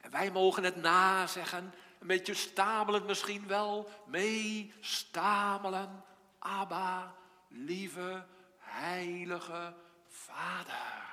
En 0.00 0.10
wij 0.10 0.30
mogen 0.30 0.64
het 0.64 0.76
nazeggen. 0.76 1.74
Een 1.98 2.06
beetje 2.06 2.34
stamelend 2.34 3.06
misschien 3.06 3.46
wel. 3.46 3.90
Mee 4.06 4.74
stamelen. 4.80 6.04
Abba, 6.38 7.14
lieve, 7.48 8.26
heilige 8.58 9.74
Vader. 10.06 11.06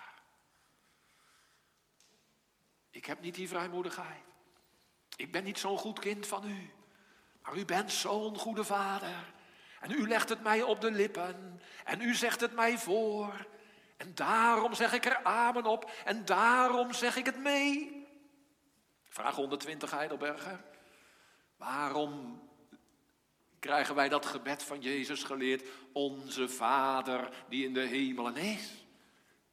Ik 2.90 3.06
heb 3.06 3.22
niet 3.22 3.36
die 3.36 3.48
vrijmoedigheid. 3.48 4.24
Ik 5.16 5.32
ben 5.32 5.44
niet 5.44 5.60
zo'n 5.60 5.78
goed 5.78 6.00
kind 6.00 6.28
van 6.28 6.50
u. 6.50 6.74
Maar 7.42 7.56
u 7.58 7.66
bent 7.66 7.92
zo'n 7.92 8.38
goede 8.38 8.64
vader. 8.64 9.34
En 9.80 9.92
u 9.92 10.08
legt 10.08 10.30
het 10.30 10.42
mij 10.42 10.62
op 10.62 10.82
de 10.82 10.92
lippen. 10.92 11.62
En 11.84 12.02
u 12.02 12.16
zegt 12.16 12.42
het 12.42 12.54
mij 12.54 12.78
voor. 12.78 13.48
En 13.98 14.16
daarom 14.16 14.74
zeg 14.74 14.94
ik 14.94 15.06
er 15.06 15.24
amen 15.24 15.66
op. 15.66 15.92
En 16.06 16.26
daarom 16.26 16.94
zeg 16.94 17.16
ik 17.16 17.26
het 17.26 17.38
mee. 17.38 18.04
Vraag 19.04 19.36
120 19.36 19.92
Heidelberger. 19.92 20.64
Waarom 21.58 22.42
krijgen 23.60 23.96
wij 23.96 24.10
dat 24.10 24.26
gebed 24.26 24.64
van 24.64 24.82
Jezus 24.82 25.24
geleerd? 25.24 25.68
Onze 25.94 26.50
Vader 26.50 27.30
die 27.50 27.66
in 27.66 27.74
de 27.74 27.86
hemelen 27.86 28.36
is. 28.36 28.86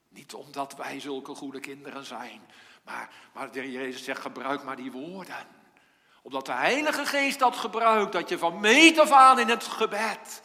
Niet 0.08 0.34
omdat 0.34 0.76
wij 0.76 1.00
zulke 1.00 1.34
goede 1.34 1.60
kinderen 1.60 2.04
zijn. 2.04 2.40
Maar, 2.84 3.10
maar 3.34 3.52
de 3.52 3.70
Jezus 3.70 4.04
zegt, 4.04 4.20
gebruik 4.20 4.62
maar 4.62 4.76
die 4.76 4.92
woorden. 4.92 5.46
Omdat 6.22 6.46
de 6.46 6.52
Heilige 6.52 7.06
Geest 7.06 7.38
dat 7.38 7.56
gebruikt, 7.56 8.12
dat 8.12 8.28
je 8.28 8.38
van 8.38 8.60
meet 8.60 8.98
af 8.98 9.10
aan 9.10 9.38
in 9.38 9.48
het 9.48 9.64
gebed 9.64 10.42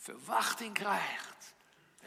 verwachting 0.00 0.74
krijgt. 0.74 1.29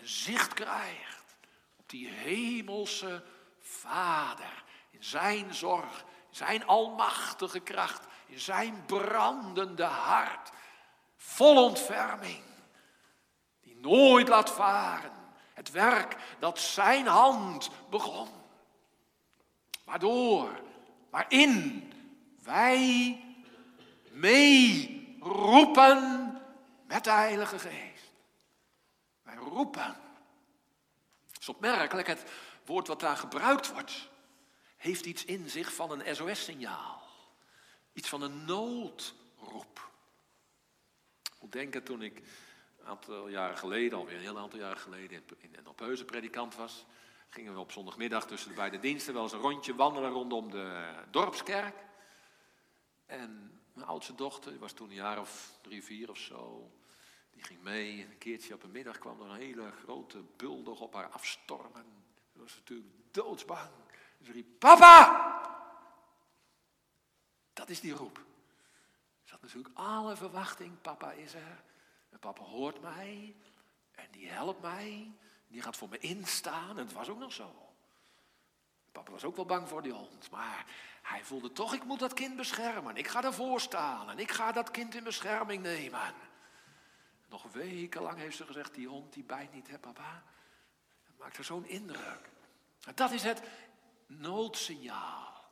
Zicht 0.04 0.54
krijgt 0.54 1.38
op 1.76 1.90
die 1.90 2.08
hemelse 2.08 3.24
Vader. 3.60 4.64
In 4.90 5.04
zijn 5.04 5.54
zorg, 5.54 6.06
in 6.30 6.36
zijn 6.36 6.66
almachtige 6.66 7.60
kracht, 7.60 8.06
in 8.26 8.40
zijn 8.40 8.86
brandende 8.86 9.84
hart. 9.84 10.52
Vol 11.16 11.64
ontferming. 11.64 12.44
Die 13.62 13.76
nooit 13.76 14.28
laat 14.28 14.52
varen. 14.52 15.12
Het 15.54 15.72
werk 15.72 16.16
dat 16.40 16.60
zijn 16.60 17.08
hand 17.08 17.70
begon. 17.90 18.28
Waardoor, 19.84 20.62
waarin 21.10 21.88
wij 22.44 23.22
mee 24.12 25.18
roepen 25.20 26.32
met 26.88 27.04
de 27.04 27.12
Heilige 27.12 27.60
Geest. 27.60 27.93
Roepen. 29.44 29.96
Het 31.32 31.42
is 31.42 31.50
opmerkelijk, 31.50 32.08
het 32.08 32.32
woord 32.66 32.88
wat 32.88 33.00
daar 33.00 33.18
gebruikt 33.18 33.72
wordt, 33.72 34.10
heeft 34.78 35.06
iets 35.06 35.26
in 35.26 35.50
zich 35.50 35.74
van 35.74 35.92
een 35.92 36.16
SOS-signaal. 36.16 37.02
Iets 37.94 38.10
van 38.10 38.22
een 38.22 38.46
noodroep. 38.46 39.92
Ik 41.24 41.42
moet 41.42 41.52
denken 41.52 41.84
toen 41.84 42.02
ik 42.02 42.18
een 42.80 42.86
aantal 42.86 43.28
jaren 43.28 43.58
geleden, 43.58 43.98
alweer 43.98 44.16
een 44.16 44.22
heel 44.22 44.40
aantal 44.40 44.60
jaren 44.60 44.82
geleden, 44.82 45.24
in 45.38 45.56
een 45.56 45.68
Opheuzen 45.68 46.06
predikant 46.06 46.56
was, 46.56 46.86
gingen 47.30 47.54
we 47.54 47.60
op 47.60 47.72
zondagmiddag 47.72 48.28
tussen 48.28 48.50
de 48.50 48.56
beide 48.56 48.80
diensten 48.80 49.14
wel 49.14 49.24
eens 49.24 49.32
een 49.32 49.40
rondje 49.40 49.76
wandelen 49.76 50.12
rondom 50.12 50.52
de 50.52 50.94
dorpskerk. 51.12 51.76
En 53.06 53.62
mijn 53.74 53.88
oudste 53.88 54.16
dochter, 54.16 54.52
die 54.52 54.60
was 54.60 54.74
toen 54.74 54.90
een 54.90 54.96
jaar 54.96 55.20
of 55.20 55.58
drie, 55.62 55.84
vier 55.84 56.10
of 56.10 56.18
zo, 56.18 56.72
die 57.34 57.44
ging 57.44 57.62
mee. 57.62 58.04
En 58.04 58.12
een 58.12 58.18
keertje 58.18 58.54
op 58.54 58.64
een 58.64 58.72
middag 58.72 58.98
kwam 58.98 59.22
er 59.22 59.30
een 59.30 59.36
hele 59.36 59.72
grote 59.72 60.24
bulldog 60.36 60.80
op 60.80 60.94
haar 60.94 61.10
afstormen. 61.10 61.86
Ze 62.34 62.40
was 62.40 62.56
natuurlijk 62.56 62.90
doodsbang. 63.12 63.70
Ze 64.22 64.32
riep, 64.32 64.60
papa! 64.60 65.32
Dat 67.54 67.70
is 67.70 67.80
die 67.80 67.94
roep. 67.94 68.26
Ze 69.24 69.32
had 69.32 69.42
natuurlijk 69.42 69.78
alle 69.78 70.16
verwachting, 70.16 70.82
papa 70.82 71.12
is 71.12 71.34
er. 71.34 71.64
En 72.10 72.20
papa 72.20 72.44
hoort 72.44 72.82
mij. 72.82 73.36
En 73.92 74.08
die 74.12 74.30
helpt 74.30 74.62
mij. 74.62 75.12
Die 75.48 75.62
gaat 75.62 75.78
voor 75.78 75.90
me 75.90 75.98
instaan. 75.98 76.70
En 76.70 76.86
het 76.86 76.94
was 76.94 77.10
ook 77.10 77.20
nog 77.20 77.34
zo. 77.34 77.74
Papa 78.92 79.12
was 79.12 79.24
ook 79.24 79.36
wel 79.36 79.46
bang 79.46 79.68
voor 79.70 79.82
die 79.82 79.92
hond. 79.92 80.32
Maar 80.32 80.66
hij 81.02 81.24
voelde 81.24 81.52
toch, 81.52 81.74
ik 81.74 81.84
moet 81.84 82.00
dat 82.00 82.14
kind 82.14 82.36
beschermen. 82.36 82.96
Ik 82.96 83.08
ga 83.08 83.24
ervoor 83.24 83.62
staan. 83.62 84.10
En 84.10 84.20
ik 84.20 84.32
ga 84.32 84.52
dat 84.52 84.72
kind 84.72 84.96
in 84.96 85.04
bescherming 85.04 85.62
nemen. 85.62 86.14
Nog 87.34 87.52
wekenlang 87.52 88.18
heeft 88.18 88.38
ze 88.38 88.46
gezegd, 88.46 88.74
die 88.74 88.88
hond 88.88 89.14
die 89.14 89.24
bijt 89.24 89.54
niet, 89.54 89.68
hè 89.68 89.80
papa. 89.80 90.24
Dat 91.06 91.18
maakt 91.18 91.38
er 91.38 91.44
zo'n 91.44 91.66
indruk. 91.66 92.30
Dat 92.96 93.12
is 93.12 93.24
het 93.24 93.42
noodsignaal. 94.08 95.44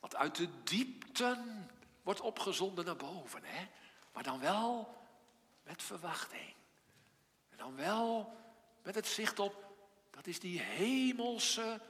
Wat 0.00 0.16
uit 0.16 0.36
de 0.36 0.62
diepten 0.62 1.70
wordt 2.02 2.20
opgezonden 2.20 2.84
naar 2.84 2.96
boven. 2.96 3.44
Hè? 3.44 3.68
Maar 4.12 4.22
dan 4.22 4.40
wel 4.40 4.96
met 5.62 5.82
verwachting. 5.82 6.54
En 7.50 7.56
dan 7.56 7.76
wel 7.76 8.36
met 8.82 8.94
het 8.94 9.06
zicht 9.06 9.38
op, 9.38 9.64
dat 10.10 10.26
is 10.26 10.40
die 10.40 10.60
hemelse 10.60 11.80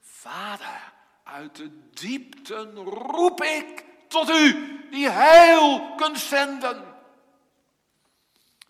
Vader. 0.00 0.92
Uit 1.24 1.56
de 1.56 1.90
diepten 1.90 2.74
roep 2.74 3.42
ik 3.42 3.84
tot 4.08 4.28
u, 4.30 4.80
die 4.90 5.08
heil 5.08 5.94
kunt 5.94 6.18
zenden. 6.18 6.89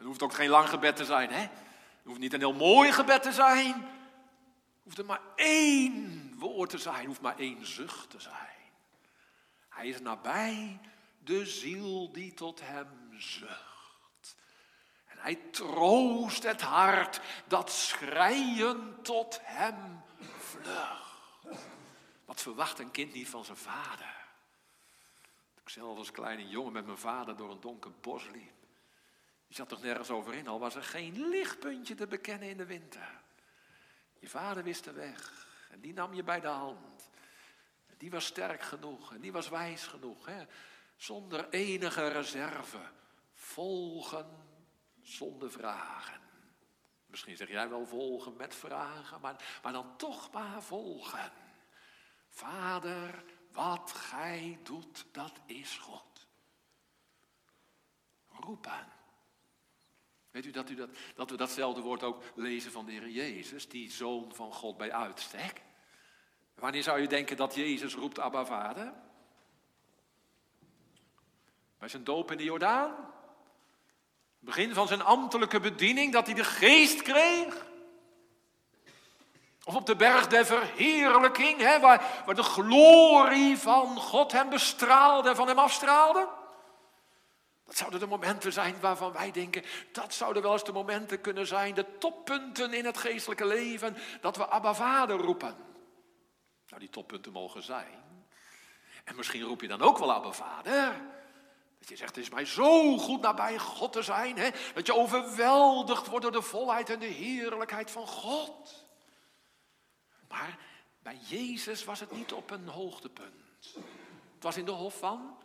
Het 0.00 0.08
hoeft 0.08 0.22
ook 0.22 0.34
geen 0.34 0.48
lang 0.48 0.68
gebed 0.68 0.96
te 0.96 1.04
zijn, 1.04 1.30
hè? 1.30 1.40
Het 1.40 2.04
hoeft 2.04 2.18
niet 2.18 2.32
een 2.32 2.40
heel 2.40 2.54
mooi 2.54 2.92
gebed 2.92 3.22
te 3.22 3.32
zijn. 3.32 3.74
Het 3.74 4.82
hoeft 4.82 4.98
er 4.98 5.04
maar 5.04 5.20
één 5.36 6.34
woord 6.38 6.70
te 6.70 6.78
zijn, 6.78 6.96
het 6.96 7.06
hoeft 7.06 7.20
maar 7.20 7.38
één 7.38 7.66
zucht 7.66 8.10
te 8.10 8.20
zijn. 8.20 8.72
Hij 9.68 9.88
is 9.88 10.00
nabij 10.00 10.80
de 11.18 11.46
ziel 11.46 12.12
die 12.12 12.34
tot 12.34 12.60
hem 12.62 12.88
zucht. 13.18 14.36
En 15.06 15.18
hij 15.18 15.34
troost 15.34 16.42
het 16.42 16.60
hart 16.60 17.20
dat 17.46 17.70
schreien 17.70 19.02
tot 19.02 19.40
hem 19.42 20.02
vlucht. 20.38 21.58
Wat 22.24 22.40
verwacht 22.40 22.78
een 22.78 22.90
kind 22.90 23.12
niet 23.12 23.28
van 23.28 23.44
zijn 23.44 23.56
vader? 23.56 24.16
Ik 25.62 25.68
zelf 25.68 25.98
als 25.98 26.10
kleine 26.10 26.48
jongen 26.48 26.72
met 26.72 26.86
mijn 26.86 26.98
vader 26.98 27.36
door 27.36 27.50
een 27.50 27.60
donker 27.60 27.92
bos 28.00 28.24
liep. 28.32 28.58
Je 29.50 29.56
zat 29.56 29.68
toch 29.68 29.82
nergens 29.82 30.10
over 30.10 30.34
in, 30.34 30.48
al 30.48 30.58
was 30.58 30.74
er 30.74 30.82
geen 30.82 31.28
lichtpuntje 31.28 31.94
te 31.94 32.06
bekennen 32.06 32.48
in 32.48 32.56
de 32.56 32.66
winter. 32.66 33.20
Je 34.18 34.28
vader 34.28 34.62
wist 34.62 34.84
de 34.84 34.92
weg 34.92 35.46
en 35.70 35.80
die 35.80 35.92
nam 35.92 36.14
je 36.14 36.22
bij 36.22 36.40
de 36.40 36.46
hand. 36.48 37.10
Die 37.96 38.10
was 38.10 38.24
sterk 38.24 38.62
genoeg 38.62 39.14
en 39.14 39.20
die 39.20 39.32
was 39.32 39.48
wijs 39.48 39.86
genoeg. 39.86 40.26
Hè? 40.26 40.44
Zonder 40.96 41.48
enige 41.48 42.08
reserve. 42.08 42.78
Volgen 43.34 44.26
zonder 45.02 45.50
vragen. 45.50 46.20
Misschien 47.06 47.36
zeg 47.36 47.48
jij 47.48 47.68
wel 47.68 47.86
volgen 47.86 48.36
met 48.36 48.54
vragen, 48.54 49.20
maar, 49.20 49.58
maar 49.62 49.72
dan 49.72 49.96
toch 49.96 50.32
maar 50.32 50.62
volgen. 50.62 51.32
Vader, 52.28 53.24
wat 53.52 53.92
gij 53.92 54.58
doet, 54.62 55.06
dat 55.12 55.32
is 55.46 55.78
God. 55.78 56.26
Roepen. 58.28 58.99
Weet 60.30 60.46
u 60.46 60.50
dat, 60.50 60.70
u 60.70 60.74
dat, 60.74 60.88
dat 61.14 61.30
we 61.30 61.36
datzelfde 61.36 61.80
woord 61.80 62.02
ook 62.02 62.22
lezen 62.34 62.72
van 62.72 62.84
de 62.84 62.92
Heer 62.92 63.08
Jezus, 63.08 63.68
die 63.68 63.90
zoon 63.90 64.34
van 64.34 64.52
God 64.52 64.76
bij 64.76 64.92
uitstek? 64.92 65.62
Wanneer 66.54 66.82
zou 66.82 67.00
je 67.00 67.06
denken 67.06 67.36
dat 67.36 67.54
Jezus 67.54 67.94
roept 67.94 68.18
Abba 68.18 68.44
Vader? 68.44 68.92
Bij 71.78 71.88
zijn 71.88 72.04
doop 72.04 72.30
in 72.30 72.36
de 72.36 72.44
Jordaan? 72.44 72.94
Begin 74.38 74.74
van 74.74 74.88
zijn 74.88 75.02
ambtelijke 75.02 75.60
bediening, 75.60 76.12
dat 76.12 76.26
hij 76.26 76.34
de 76.34 76.44
geest 76.44 77.02
kreeg? 77.02 77.66
Of 79.64 79.74
op 79.74 79.86
de 79.86 79.96
berg 79.96 80.26
der 80.26 80.46
verheerlijking, 80.46 81.58
hè, 81.58 81.80
waar, 81.80 82.22
waar 82.26 82.34
de 82.34 82.42
glorie 82.42 83.58
van 83.58 83.96
God 83.96 84.32
hem 84.32 84.48
bestraalde 84.48 85.28
en 85.28 85.36
van 85.36 85.48
hem 85.48 85.58
afstraalde? 85.58 86.28
Dat 87.70 87.78
zouden 87.78 88.00
de 88.00 88.06
momenten 88.06 88.52
zijn 88.52 88.80
waarvan 88.80 89.12
wij 89.12 89.30
denken, 89.30 89.64
dat 89.92 90.14
zouden 90.14 90.42
wel 90.42 90.52
eens 90.52 90.64
de 90.64 90.72
momenten 90.72 91.20
kunnen 91.20 91.46
zijn, 91.46 91.74
de 91.74 91.98
toppunten 91.98 92.72
in 92.72 92.84
het 92.84 92.98
geestelijke 92.98 93.46
leven, 93.46 93.96
dat 94.20 94.36
we 94.36 94.48
Abba 94.48 94.74
Vader 94.74 95.16
roepen. 95.16 95.56
Nou, 96.68 96.80
die 96.80 96.88
toppunten 96.88 97.32
mogen 97.32 97.62
zijn. 97.62 98.24
En 99.04 99.16
misschien 99.16 99.42
roep 99.42 99.60
je 99.60 99.68
dan 99.68 99.82
ook 99.82 99.98
wel 99.98 100.12
Abba 100.12 100.32
Vader. 100.32 101.00
Dat 101.78 101.88
je 101.88 101.96
zegt, 101.96 102.16
het 102.16 102.24
is 102.24 102.30
mij 102.30 102.44
zo 102.44 102.98
goed 102.98 103.20
nabij 103.20 103.58
God 103.58 103.92
te 103.92 104.02
zijn, 104.02 104.38
hè? 104.38 104.48
dat 104.74 104.86
je 104.86 104.94
overweldigd 104.94 106.06
wordt 106.06 106.22
door 106.22 106.32
de 106.32 106.42
volheid 106.42 106.90
en 106.90 106.98
de 106.98 107.06
heerlijkheid 107.06 107.90
van 107.90 108.06
God. 108.06 108.86
Maar 110.28 110.58
bij 111.02 111.18
Jezus 111.26 111.84
was 111.84 112.00
het 112.00 112.12
niet 112.12 112.32
op 112.32 112.50
een 112.50 112.68
hoogtepunt. 112.68 113.74
Het 114.34 114.42
was 114.42 114.56
in 114.56 114.64
de 114.64 114.70
hof 114.70 114.98
van 114.98 115.36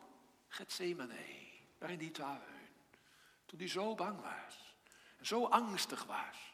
Gethsemane 0.47 1.34
in 1.89 1.97
die 1.97 2.11
tuin. 2.11 2.39
Toen 3.45 3.59
hij 3.59 3.67
zo 3.67 3.95
bang 3.95 4.21
was. 4.21 4.75
En 5.17 5.25
zo 5.25 5.45
angstig 5.45 6.03
was. 6.03 6.53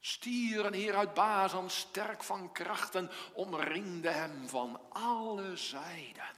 Stier 0.00 0.64
en 0.64 0.72
heer 0.72 0.96
uit 0.96 1.14
Bazan, 1.14 1.70
sterk 1.70 2.22
van 2.22 2.52
krachten, 2.52 3.10
omringde 3.32 4.10
hem 4.10 4.48
van 4.48 4.80
alle 4.88 5.56
zijden. 5.56 6.36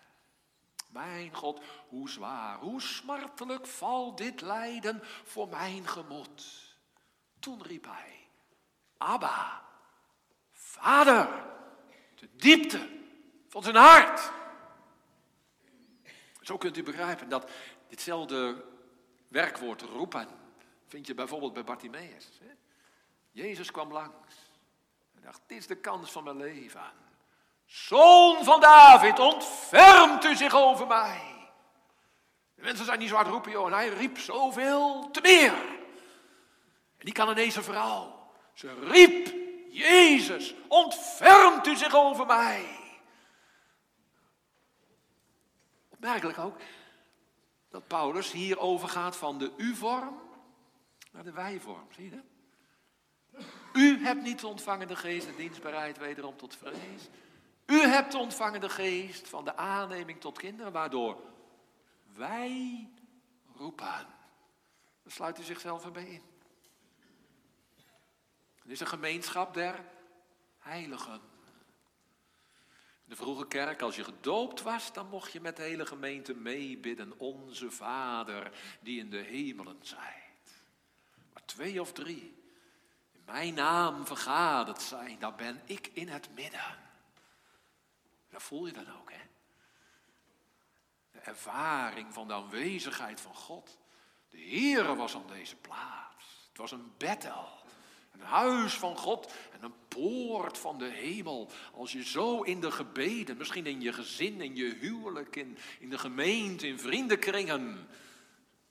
Mijn 0.89 1.35
God, 1.35 1.63
hoe 1.89 2.11
zwaar, 2.11 2.59
hoe 2.59 2.81
smartelijk 2.81 3.67
valt 3.67 4.19
dit 4.19 4.41
lijden 4.41 5.01
voor 5.25 5.49
mijn 5.49 5.89
gemoed. 5.89 6.75
Toen 7.39 7.63
riep 7.63 7.85
hij, 7.85 8.29
Abba, 8.97 9.63
Vader, 10.53 11.45
de 12.15 12.29
diepte 12.37 12.89
van 13.49 13.63
zijn 13.63 13.77
hart. 13.77 14.33
Zo 16.41 16.57
kunt 16.57 16.77
u 16.77 16.83
begrijpen 16.83 17.29
dat 17.29 17.51
Ditzelfde 17.91 18.65
werkwoord 19.29 19.83
roepen 19.83 20.29
vind 20.87 21.07
je 21.07 21.15
bijvoorbeeld 21.15 21.53
bij 21.53 21.65
Bartimaeus. 21.65 22.29
Jezus 23.31 23.71
kwam 23.71 23.93
langs 23.93 24.35
en 25.15 25.23
dacht, 25.23 25.41
dit 25.47 25.59
is 25.59 25.67
de 25.67 25.77
kans 25.77 26.11
van 26.11 26.25
mijn 26.25 26.37
leven. 26.37 26.93
Zoon 27.67 28.45
van 28.45 28.61
David, 28.61 29.19
ontfermt 29.19 30.25
u 30.25 30.37
zich 30.37 30.55
over 30.55 30.87
mij. 30.87 31.51
De 32.55 32.63
mensen 32.63 32.85
zijn 32.85 32.99
niet 32.99 33.09
zo 33.09 33.15
hard 33.15 33.29
roepen, 33.29 33.51
joh. 33.51 33.67
En 33.67 33.73
hij 33.73 33.89
riep 33.89 34.19
zoveel 34.19 35.11
te 35.11 35.21
meer. 35.21 35.53
En 36.99 37.07
die 37.07 37.19
een 37.19 37.63
vrouw. 37.63 38.31
Ze 38.55 38.75
riep, 38.75 39.35
Jezus, 39.71 40.55
ontfermt 40.69 41.67
u 41.67 41.77
zich 41.77 41.95
over 41.95 42.27
mij. 42.27 42.79
Opmerkelijk 45.89 46.39
ook, 46.39 46.57
dat 47.71 47.87
Paulus 47.87 48.33
hier 48.33 48.59
overgaat 48.59 49.17
van 49.17 49.39
de 49.39 49.53
u-vorm 49.57 50.21
naar 51.13 51.25
de 51.25 51.33
wij-vorm. 51.33 51.87
Zie 51.93 52.05
je 52.05 52.11
dat? 52.11 52.25
U 53.73 54.05
hebt 54.05 54.23
niet 54.23 54.45
ontvangen 54.45 54.89
de 54.89 54.97
geest 54.97 55.27
en 55.27 55.37
dienstbaarheid 55.37 55.99
wederom 55.99 56.37
tot 56.37 56.57
vrees. 56.57 57.09
U 57.67 57.81
hebt 57.81 58.15
ontvangen 58.15 58.61
de 58.61 58.69
geest 58.69 59.29
van 59.29 59.45
de 59.45 59.57
aanneming 59.57 60.21
tot 60.21 60.39
kinderen, 60.39 60.73
waardoor 60.73 61.17
wij 62.17 62.89
roepen. 63.55 64.07
Dan 65.03 65.13
sluit 65.13 65.39
u 65.39 65.43
zichzelf 65.43 65.85
erbij 65.85 66.07
in. 66.09 66.23
Het 68.63 68.71
is 68.71 68.81
een 68.81 68.87
gemeenschap 68.87 69.55
der 69.55 69.85
heiligen 70.59 71.21
de 73.11 73.17
vroege 73.17 73.47
kerk, 73.47 73.83
als 73.83 73.97
je 73.97 74.05
gedoopt 74.05 74.63
was, 74.63 74.93
dan 74.93 75.09
mocht 75.09 75.33
je 75.33 75.41
met 75.41 75.57
de 75.57 75.63
hele 75.63 75.87
gemeente 75.87 76.35
meebidden. 76.35 77.19
Onze 77.19 77.71
Vader 77.71 78.53
die 78.81 78.99
in 78.99 79.11
de 79.11 79.19
hemelen 79.19 79.79
zijt. 79.83 80.63
Maar 81.33 81.45
twee 81.45 81.81
of 81.81 81.93
drie 81.93 82.43
in 83.13 83.23
mijn 83.25 83.55
naam 83.55 84.07
vergaderd 84.07 84.83
zijn, 84.83 85.19
daar 85.19 85.35
ben 85.35 85.63
ik 85.65 85.91
in 85.93 86.09
het 86.09 86.29
midden. 86.35 86.79
Dat 88.29 88.43
voel 88.43 88.67
je 88.67 88.73
dan 88.73 88.93
ook, 89.01 89.11
hè? 89.13 89.23
De 91.11 91.19
ervaring 91.19 92.15
van 92.15 92.29
de 92.29 92.35
aanwezigheid 92.35 93.21
van 93.21 93.35
God. 93.35 93.79
De 94.29 94.39
Heere 94.39 94.95
was 94.95 95.15
aan 95.15 95.27
deze 95.27 95.57
plaats. 95.57 96.49
Het 96.49 96.59
was 96.59 96.73
een 96.73 96.93
Bethel. 96.97 97.60
Een 98.21 98.27
huis 98.27 98.75
van 98.75 98.97
God 98.97 99.33
en 99.53 99.63
een 99.63 99.75
poort 99.89 100.59
van 100.59 100.79
de 100.79 100.89
hemel. 100.89 101.51
Als 101.73 101.93
je 101.93 102.05
zo 102.05 102.43
in 102.43 102.61
de 102.61 102.71
gebeden, 102.71 103.37
misschien 103.37 103.67
in 103.67 103.81
je 103.81 103.93
gezin, 103.93 104.41
in 104.41 104.57
je 104.57 104.77
huwelijk, 104.81 105.37
in, 105.37 105.59
in 105.79 105.91
de 105.91 105.99
gemeente, 105.99 106.67
in 106.67 106.79
vriendenkringen, 106.79 107.89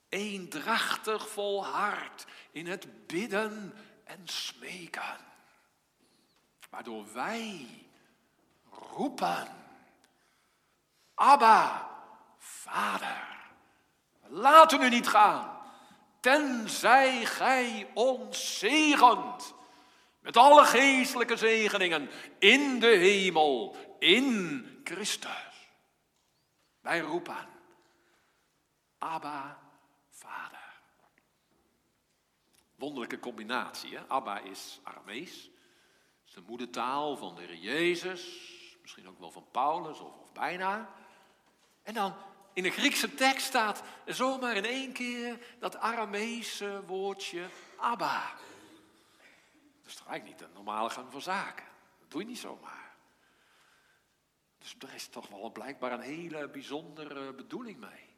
eendrachtig 0.08 1.28
vol 1.28 1.64
hart 1.64 2.26
in 2.50 2.66
het 2.66 3.06
bidden 3.06 3.74
en 4.04 4.20
smeken. 4.24 5.16
Waardoor 6.70 7.12
wij 7.12 7.66
roepen, 8.96 9.48
Abba, 11.14 11.90
Vader, 12.38 13.26
laten 14.28 14.82
u 14.82 14.88
niet 14.88 15.08
gaan 15.08 15.59
tenzij 16.20 17.24
gij 17.24 17.90
ons 17.94 18.58
zegent 18.58 19.54
met 20.20 20.36
alle 20.36 20.64
geestelijke 20.64 21.36
zegeningen 21.36 22.10
in 22.38 22.80
de 22.80 22.86
hemel, 22.86 23.76
in 23.98 24.80
Christus. 24.84 25.68
Wij 26.80 27.00
roepen, 27.00 27.48
Abba, 28.98 29.58
Vader. 30.10 30.58
Wonderlijke 32.76 33.18
combinatie, 33.18 33.96
hè? 33.96 34.08
Abba 34.08 34.38
is 34.38 34.80
Aramees, 34.82 35.50
is 36.26 36.32
de 36.32 36.42
moedertaal 36.46 37.16
van 37.16 37.34
de 37.34 37.42
Heer 37.42 37.56
Jezus, 37.56 38.40
misschien 38.82 39.08
ook 39.08 39.18
wel 39.18 39.30
van 39.30 39.46
Paulus 39.50 40.00
of 40.00 40.32
bijna. 40.32 40.94
En 41.82 41.94
dan 41.94 42.14
in 42.52 42.62
de 42.62 42.70
Griekse 42.70 43.14
tekst 43.14 43.46
staat 43.46 43.82
zomaar 44.06 44.56
in 44.56 44.64
één 44.64 44.92
keer 44.92 45.38
dat 45.58 45.76
Arameese 45.76 46.82
woordje 46.86 47.48
Abba. 47.76 48.32
Dat 49.82 49.92
is 49.92 50.02
eigenlijk 50.06 50.24
niet 50.24 50.38
de 50.38 50.54
normale 50.54 50.90
gang 50.90 51.12
van 51.12 51.22
zaken. 51.22 51.66
Dat 52.00 52.10
doe 52.10 52.20
je 52.20 52.26
niet 52.26 52.38
zomaar. 52.38 52.94
Dus 54.58 54.76
er 54.78 54.94
is 54.94 55.08
toch 55.08 55.28
wel 55.28 55.52
blijkbaar 55.52 55.92
een 55.92 56.00
hele 56.00 56.48
bijzondere 56.48 57.32
bedoeling 57.32 57.78
mee. 57.78 58.08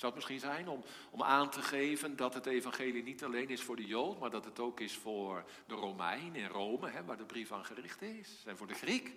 Zou 0.00 0.12
het 0.12 0.14
misschien 0.14 0.50
zijn 0.50 0.68
om, 0.68 0.84
om 1.10 1.22
aan 1.22 1.50
te 1.50 1.62
geven 1.62 2.16
dat 2.16 2.34
het 2.34 2.46
evangelie 2.46 3.02
niet 3.02 3.24
alleen 3.24 3.48
is 3.48 3.62
voor 3.62 3.76
de 3.76 3.86
Jood, 3.86 4.18
maar 4.18 4.30
dat 4.30 4.44
het 4.44 4.60
ook 4.60 4.80
is 4.80 4.96
voor 4.96 5.44
de 5.66 5.74
Romein 5.74 6.34
in 6.34 6.46
Rome, 6.46 6.90
hè, 6.90 7.04
waar 7.04 7.16
de 7.16 7.24
brief 7.24 7.52
aan 7.52 7.64
gericht 7.64 8.02
is, 8.02 8.42
en 8.46 8.56
voor 8.56 8.66
de 8.66 8.74
Griek. 8.74 9.14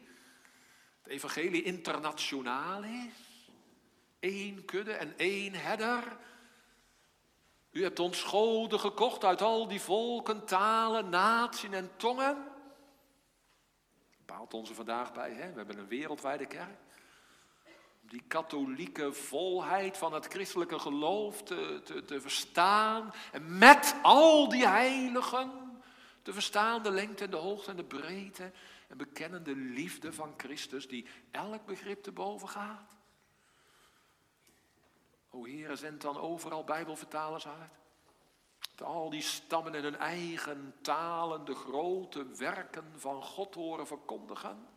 Het 1.01 1.11
evangelie 1.11 1.63
internationaal 1.63 2.83
is. 2.83 3.32
Eén 4.23 4.65
kudde 4.65 4.93
en 4.93 5.13
één 5.17 5.53
herder. 5.53 6.17
U 7.71 7.83
hebt 7.83 7.99
ons 7.99 8.21
goden 8.21 8.79
gekocht 8.79 9.23
uit 9.23 9.41
al 9.41 9.67
die 9.67 9.81
volken, 9.81 10.45
talen, 10.45 11.09
naties 11.09 11.69
en 11.71 11.91
tongen. 11.95 12.47
Bepaalt 14.17 14.53
onze 14.53 14.73
vandaag 14.73 15.13
bij, 15.13 15.31
hè? 15.31 15.51
we 15.51 15.57
hebben 15.57 15.77
een 15.77 15.87
wereldwijde 15.87 16.45
kerk. 16.45 16.79
Die 18.01 18.23
katholieke 18.27 19.13
volheid 19.13 19.97
van 19.97 20.13
het 20.13 20.25
christelijke 20.25 20.79
geloof 20.79 21.43
te, 21.43 21.81
te, 21.83 22.05
te 22.05 22.21
verstaan. 22.21 23.13
En 23.31 23.57
met 23.57 23.95
al 24.01 24.49
die 24.49 24.67
heiligen 24.67 25.81
te 26.21 26.33
verstaan 26.33 26.83
de 26.83 26.91
lengte 26.91 27.23
en 27.23 27.29
de 27.29 27.37
hoogte 27.37 27.69
en 27.69 27.77
de 27.77 27.83
breedte. 27.83 28.51
En 28.87 28.97
bekennen 28.97 29.43
de 29.43 29.55
liefde 29.55 30.13
van 30.13 30.33
Christus 30.37 30.87
die 30.87 31.05
elk 31.31 31.65
begrip 31.65 32.03
te 32.03 32.11
boven 32.11 32.49
gaat. 32.49 33.01
O 35.35 35.43
Heer, 35.43 35.77
zend 35.77 36.01
dan 36.01 36.17
overal 36.17 36.63
Bijbelvertalers 36.63 37.47
uit. 37.47 37.71
Dat 38.75 38.87
al 38.87 39.09
die 39.09 39.21
stammen 39.21 39.75
in 39.75 39.83
hun 39.83 39.97
eigen 39.97 40.75
talen 40.81 41.45
de 41.45 41.55
grote 41.55 42.25
werken 42.25 42.93
van 42.95 43.23
God 43.23 43.55
horen 43.55 43.87
verkondigen. 43.87 44.67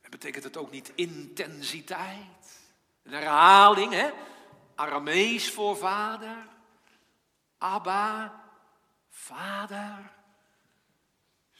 En 0.00 0.10
betekent 0.10 0.44
het 0.44 0.56
ook 0.56 0.70
niet 0.70 0.92
intensiteit? 0.94 2.60
Een 3.02 3.12
herhaling, 3.12 3.92
hè? 3.92 4.10
Aramees 4.74 5.50
voor 5.50 5.76
vader. 5.76 6.48
Abba, 7.58 8.42
vader. 9.08 10.12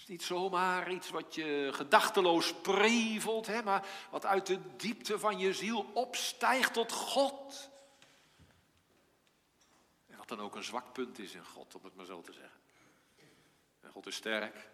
Is 0.03 0.09
niet 0.09 0.23
zomaar 0.23 0.93
iets 0.93 1.11
wat 1.11 1.35
je 1.35 1.71
gedachteloos 1.73 2.55
prevelt, 2.55 3.47
hè, 3.47 3.63
maar 3.63 3.87
wat 4.11 4.27
uit 4.27 4.47
de 4.47 4.77
diepte 4.77 5.19
van 5.19 5.39
je 5.39 5.53
ziel 5.53 5.91
opstijgt 5.95 6.73
tot 6.73 6.93
God. 6.93 7.71
En 10.07 10.17
wat 10.17 10.29
dan 10.29 10.41
ook 10.41 10.55
een 10.55 10.65
zwak 10.65 10.93
punt 10.93 11.19
is 11.19 11.35
in 11.35 11.45
God, 11.45 11.75
om 11.75 11.85
het 11.85 11.95
maar 11.95 12.07
zo 12.07 12.21
te 12.21 12.33
zeggen. 12.33 12.61
En 13.81 13.91
God 13.91 14.07
is 14.07 14.15
sterk, 14.15 14.71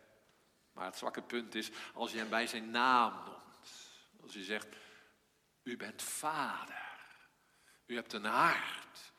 maar 0.72 0.84
het 0.84 0.96
zwakke 0.96 1.22
punt 1.22 1.54
is 1.54 1.70
als 1.94 2.12
je 2.12 2.18
hem 2.18 2.28
bij 2.28 2.46
zijn 2.46 2.70
naam 2.70 3.24
noemt. 3.24 3.70
Als 4.22 4.32
je 4.32 4.44
zegt, 4.44 4.76
u 5.62 5.76
bent 5.76 6.02
vader. 6.02 6.82
U 7.86 7.94
hebt 7.94 8.12
een 8.12 8.24
hart. 8.24 9.12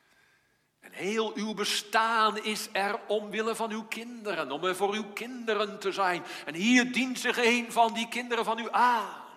En 0.80 0.92
heel 0.92 1.36
uw 1.36 1.54
bestaan 1.54 2.44
is 2.44 2.70
er 2.72 3.00
omwille 3.08 3.56
van 3.56 3.72
uw 3.72 3.84
kinderen, 3.84 4.52
om 4.52 4.64
er 4.64 4.76
voor 4.76 4.94
uw 4.94 5.14
kinderen 5.14 5.80
te 5.80 5.92
zijn. 5.92 6.24
En 6.46 6.54
hier 6.54 6.92
dient 6.92 7.20
zich 7.20 7.38
een 7.38 7.72
van 7.72 7.94
die 7.94 8.08
kinderen 8.08 8.46
van 8.46 8.60
u 8.60 8.68
aan. 8.72 9.28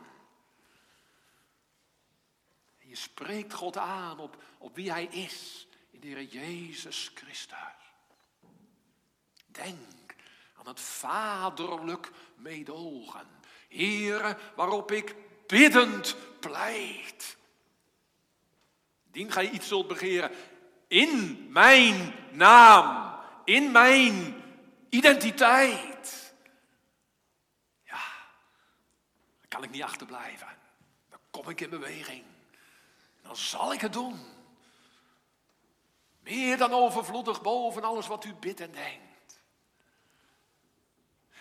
Je 2.78 2.96
spreekt 2.96 3.54
God 3.54 3.76
aan 3.76 4.18
op, 4.18 4.42
op 4.58 4.74
wie 4.74 4.90
Hij 4.90 5.04
is, 5.04 5.66
in 5.90 6.00
de 6.00 6.06
Heer 6.06 6.22
Jezus 6.22 7.10
Christus. 7.14 7.58
Denk 9.46 10.14
aan 10.54 10.66
het 10.66 10.80
vaderlijk 10.80 12.10
meedogen. 12.34 13.26
Here, 13.68 14.38
waarop 14.56 14.90
ik 14.90 15.14
biddend 15.46 16.16
pleit. 16.40 17.36
Dien 19.10 19.32
gij 19.32 19.50
iets 19.50 19.68
zult 19.68 19.88
begeren 19.88 20.30
in 20.92 21.46
mijn 21.52 22.14
naam, 22.30 23.14
in 23.44 23.70
mijn 23.70 24.42
identiteit. 24.88 26.34
Ja, 27.84 28.02
dan 29.40 29.48
kan 29.48 29.62
ik 29.62 29.70
niet 29.70 29.82
achterblijven. 29.82 30.48
Dan 31.08 31.18
kom 31.30 31.48
ik 31.48 31.60
in 31.60 31.70
beweging. 31.70 32.24
Dan 33.22 33.36
zal 33.36 33.72
ik 33.72 33.80
het 33.80 33.92
doen. 33.92 34.20
Meer 36.20 36.56
dan 36.56 36.72
overvloedig 36.72 37.42
boven 37.42 37.84
alles 37.84 38.06
wat 38.06 38.24
u 38.24 38.34
bidt 38.34 38.60
en 38.60 38.72
denkt. 38.72 39.40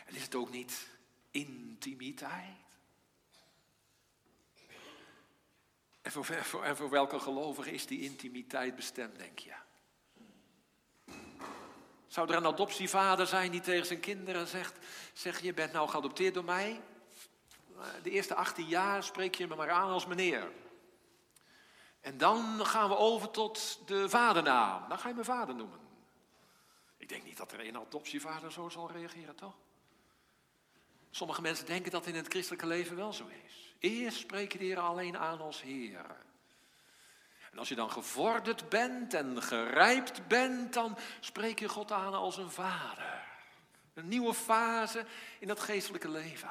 En 0.05 0.15
is 0.15 0.21
het 0.21 0.35
ook 0.35 0.51
niet 0.51 0.87
intimiteit? 1.31 2.60
En 6.01 6.11
voor, 6.11 6.25
voor, 6.25 6.63
en 6.63 6.77
voor 6.77 6.89
welke 6.89 7.19
gelovige 7.19 7.71
is 7.71 7.85
die 7.85 8.01
intimiteit 8.01 8.75
bestemd, 8.75 9.17
denk 9.17 9.39
je? 9.39 9.53
Zou 12.07 12.29
er 12.29 12.35
een 12.35 12.45
adoptievader 12.45 13.27
zijn 13.27 13.51
die 13.51 13.61
tegen 13.61 13.85
zijn 13.85 13.99
kinderen 13.99 14.47
zegt: 14.47 14.77
Zeg, 15.13 15.41
je 15.41 15.53
bent 15.53 15.71
nou 15.71 15.89
geadopteerd 15.89 16.33
door 16.33 16.43
mij. 16.43 16.81
De 18.03 18.09
eerste 18.09 18.35
18 18.35 18.67
jaar 18.67 19.03
spreek 19.03 19.35
je 19.35 19.47
me 19.47 19.55
maar 19.55 19.71
aan 19.71 19.89
als 19.89 20.05
meneer. 20.05 20.51
En 22.01 22.17
dan 22.17 22.65
gaan 22.65 22.89
we 22.89 22.97
over 22.97 23.31
tot 23.31 23.79
de 23.85 24.09
vadernaam. 24.09 24.89
Dan 24.89 24.99
ga 24.99 25.07
je 25.07 25.13
me 25.13 25.23
vader 25.23 25.55
noemen. 25.55 25.79
Ik 26.97 27.09
denk 27.09 27.23
niet 27.23 27.37
dat 27.37 27.51
er 27.51 27.67
een 27.67 27.77
adoptievader 27.77 28.51
zo 28.51 28.69
zal 28.69 28.91
reageren, 28.91 29.35
toch? 29.35 29.55
Sommige 31.11 31.41
mensen 31.41 31.65
denken 31.65 31.91
dat 31.91 32.05
in 32.05 32.15
het 32.15 32.27
christelijke 32.27 32.67
leven 32.67 32.95
wel 32.95 33.13
zo 33.13 33.27
is. 33.45 33.75
Eerst 33.79 34.17
spreek 34.17 34.51
je 34.51 34.57
de 34.57 34.79
alleen 34.79 35.17
aan 35.17 35.39
als 35.41 35.61
Heer. 35.61 36.05
En 37.51 37.57
als 37.57 37.69
je 37.69 37.75
dan 37.75 37.91
gevorderd 37.91 38.69
bent 38.69 39.13
en 39.13 39.43
gerijpt 39.43 40.27
bent, 40.27 40.73
dan 40.73 40.97
spreek 41.19 41.59
je 41.59 41.69
God 41.69 41.91
aan 41.91 42.13
als 42.13 42.37
een 42.37 42.51
vader. 42.51 43.23
Een 43.93 44.07
nieuwe 44.07 44.33
fase 44.33 45.05
in 45.39 45.47
dat 45.47 45.59
geestelijke 45.59 46.09
leven. 46.09 46.49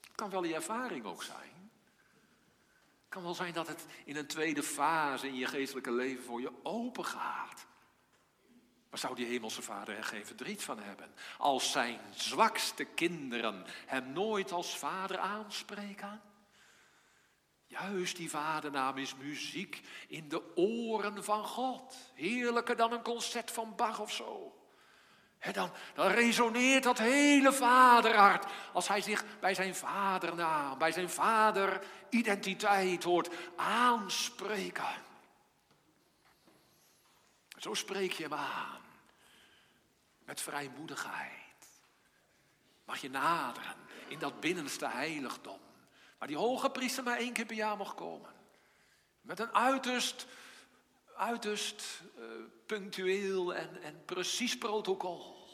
Het 0.00 0.14
kan 0.14 0.30
wel 0.30 0.40
die 0.40 0.54
ervaring 0.54 1.04
ook 1.04 1.22
zijn. 1.22 1.70
Het 3.00 3.08
kan 3.08 3.22
wel 3.22 3.34
zijn 3.34 3.52
dat 3.52 3.66
het 3.66 3.86
in 4.04 4.16
een 4.16 4.26
tweede 4.26 4.62
fase 4.62 5.26
in 5.26 5.34
je 5.34 5.46
geestelijke 5.46 5.92
leven 5.92 6.24
voor 6.24 6.40
je 6.40 6.52
open 6.62 7.04
gaat. 7.04 7.66
Maar 8.90 8.98
zou 8.98 9.14
die 9.14 9.26
hemelse 9.26 9.62
vader 9.62 9.96
er 9.96 10.04
geen 10.04 10.26
verdriet 10.26 10.62
van 10.62 10.78
hebben? 10.78 11.14
Als 11.38 11.72
zijn 11.72 12.00
zwakste 12.14 12.84
kinderen 12.84 13.64
hem 13.86 14.12
nooit 14.12 14.52
als 14.52 14.78
vader 14.78 15.18
aanspreken? 15.18 16.20
Juist 17.66 18.16
die 18.16 18.30
vadernaam 18.30 18.98
is 18.98 19.14
muziek 19.14 19.80
in 20.08 20.28
de 20.28 20.56
oren 20.56 21.24
van 21.24 21.44
God. 21.44 21.96
Heerlijker 22.14 22.76
dan 22.76 22.92
een 22.92 23.02
concert 23.02 23.50
van 23.50 23.74
Bach 23.76 24.00
of 24.00 24.12
zo. 24.12 24.52
dan, 25.52 25.70
dan 25.94 26.10
resoneert 26.10 26.82
dat 26.82 26.98
hele 26.98 27.52
vaderhart 27.52 28.46
als 28.72 28.88
hij 28.88 29.00
zich 29.00 29.24
bij 29.40 29.54
zijn 29.54 29.74
vadernaam, 29.74 30.78
bij 30.78 30.92
zijn 30.92 31.10
vaderidentiteit 31.10 33.04
hoort 33.04 33.28
aanspreken. 33.56 35.06
Zo 37.58 37.74
spreek 37.74 38.12
je 38.12 38.22
hem 38.22 38.34
aan. 38.34 38.80
Met 40.24 40.40
vrijmoedigheid. 40.40 41.66
Mag 42.84 43.00
je 43.00 43.10
naderen 43.10 43.76
in 44.08 44.18
dat 44.18 44.40
binnenste 44.40 44.86
heiligdom. 44.86 45.60
Waar 46.18 46.28
die 46.28 46.36
hoge 46.36 46.70
priester 46.70 47.04
maar 47.04 47.18
één 47.18 47.32
keer 47.32 47.46
per 47.46 47.56
jaar 47.56 47.76
mag 47.76 47.94
komen. 47.94 48.30
Met 49.20 49.38
een 49.38 49.54
uiterst, 49.54 50.26
uiterst 51.16 52.02
uh, 52.18 52.24
punctueel 52.66 53.54
en, 53.54 53.82
en 53.82 54.04
precies 54.04 54.58
protocol. 54.58 55.48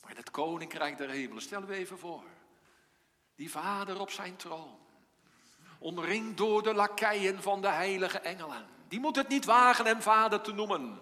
Maar 0.00 0.10
in 0.10 0.16
het 0.16 0.30
koninkrijk 0.30 0.98
der 0.98 1.10
hemelen, 1.10 1.42
stellen 1.42 1.68
we 1.68 1.74
even 1.74 1.98
voor. 1.98 2.24
Die 3.34 3.50
vader 3.50 4.00
op 4.00 4.10
zijn 4.10 4.36
troon. 4.36 4.78
Omringd 5.78 6.36
door 6.36 6.62
de 6.62 6.74
lakeien 6.74 7.42
van 7.42 7.60
de 7.60 7.68
heilige 7.68 8.18
engelen. 8.18 8.75
Die 8.88 9.00
moet 9.00 9.16
het 9.16 9.28
niet 9.28 9.44
wagen 9.44 9.86
hem 9.86 10.02
vader 10.02 10.40
te 10.40 10.52
noemen. 10.52 11.00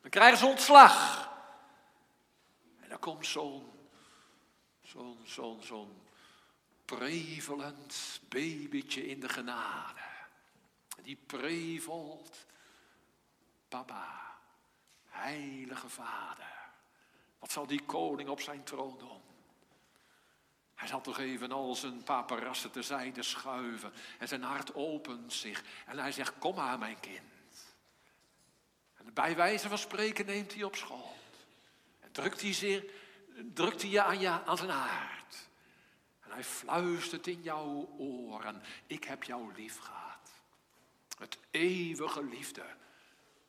Dan 0.00 0.10
krijgen 0.10 0.38
ze 0.38 0.46
ontslag. 0.46 1.28
En 2.80 2.88
dan 2.88 2.98
komt 2.98 3.26
zo'n, 3.26 3.72
zo'n, 4.82 5.18
zo'n, 5.24 5.62
zo'n 5.62 6.02
prevelend 6.84 8.20
babytje 8.28 9.06
in 9.06 9.20
de 9.20 9.28
genade. 9.28 10.00
Die 11.02 11.18
prevelt, 11.26 12.46
papa, 13.68 14.36
heilige 15.04 15.88
vader. 15.88 16.56
Wat 17.38 17.52
zal 17.52 17.66
die 17.66 17.84
koning 17.84 18.28
op 18.28 18.40
zijn 18.40 18.64
troon 18.64 18.98
doen? 18.98 19.27
Hij 20.78 20.88
zal 20.88 21.00
toch 21.00 21.18
even 21.18 21.52
al 21.52 21.74
zijn 21.74 22.02
paparassen 22.02 22.70
terzijde 22.70 23.22
schuiven. 23.22 23.92
En 24.18 24.28
zijn 24.28 24.42
hart 24.42 24.74
opent 24.74 25.32
zich. 25.32 25.64
En 25.86 25.98
hij 25.98 26.12
zegt, 26.12 26.38
kom 26.38 26.54
maar 26.54 26.78
mijn 26.78 27.00
kind. 27.00 27.74
En 28.94 29.12
bij 29.14 29.36
wijze 29.36 29.68
van 29.68 29.78
spreken 29.78 30.26
neemt 30.26 30.54
hij 30.54 30.62
op 30.62 30.76
schoot. 30.76 31.16
En 32.00 32.12
drukt 32.12 32.40
hij, 32.40 32.52
zich, 32.52 32.84
drukt 33.54 33.82
hij 33.82 33.90
je 33.90 34.02
aan, 34.02 34.20
je 34.20 34.28
aan 34.44 34.56
zijn 34.56 34.70
hart. 34.70 35.48
En 36.20 36.30
hij 36.30 36.44
fluistert 36.44 37.26
in 37.26 37.42
jouw 37.42 37.88
oren. 37.98 38.62
Ik 38.86 39.04
heb 39.04 39.22
jou 39.22 39.54
lief 39.54 39.78
gehad. 39.78 40.30
Het 41.18 41.38
eeuwige 41.50 42.24
liefde. 42.24 42.64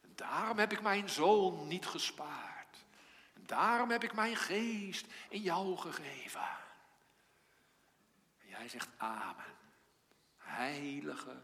En 0.02 0.12
daarom 0.16 0.58
heb 0.58 0.72
ik 0.72 0.82
mijn 0.82 1.10
zoon 1.10 1.68
niet 1.68 1.86
gespaard. 1.86 2.86
En 3.34 3.44
daarom 3.46 3.90
heb 3.90 4.04
ik 4.04 4.14
mijn 4.14 4.36
geest 4.36 5.06
in 5.30 5.42
jou 5.42 5.78
gegeven. 5.78 6.68
Hij 8.60 8.70
zegt 8.70 8.90
amen. 8.98 9.56
Heilige 10.38 11.44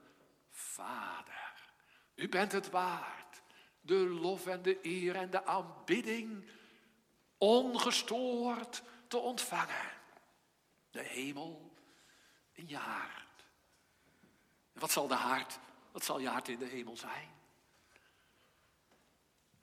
Vader, 0.49 1.72
u 2.16 2.30
bent 2.30 2.51
het 2.51 2.70
waard. 2.70 3.41
De 3.82 3.95
lof 3.95 4.47
en 4.47 4.61
de 4.61 4.80
eer 4.82 5.16
en 5.16 5.30
de 5.30 5.45
aanbidding 5.45 6.49
ongestoord 7.38 8.84
te 9.07 9.18
ontvangen. 9.18 9.91
De 10.89 11.01
hemel 11.01 11.74
in 12.51 12.68
je 12.68 12.78
hart. 12.78 13.45
En 14.74 14.80
wat 14.80 14.91
zal 14.91 15.07
de 15.07 15.13
hart, 15.13 15.59
wat 15.91 16.03
zal 16.03 16.20
je 16.20 16.28
hart 16.28 16.47
in 16.47 16.59
de 16.59 16.66
hemel 16.66 16.97
zijn? 16.97 17.30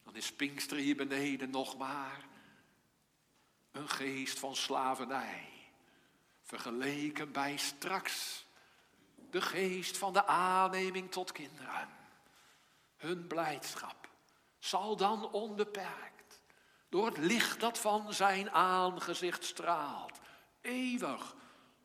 Dan 0.03 0.17
is 0.17 0.33
Pinkster 0.33 0.77
hier 0.77 0.97
beneden 0.97 1.51
nog 1.51 1.77
maar 1.77 2.25
een 3.71 3.89
geest 3.89 4.39
van 4.39 4.57
slavernij. 4.57 5.52
Vergeleken 6.53 7.33
bij 7.33 7.57
straks 7.57 8.45
de 9.31 9.41
geest 9.41 9.99
van 9.99 10.13
de 10.13 10.27
aanneming 10.27 11.11
tot 11.11 11.33
kinderen. 11.33 11.89
Hun 12.97 13.27
blijdschap 13.27 14.09
zal 14.59 14.97
dan 14.97 15.31
onbeperkt 15.31 16.43
door 16.89 17.07
het 17.07 17.17
licht 17.17 17.61
dat 17.61 17.79
van 17.79 18.15
zijn 18.15 18.51
aangezicht 18.51 19.45
straalt. 19.45 20.19
Eeuwig, 20.61 21.35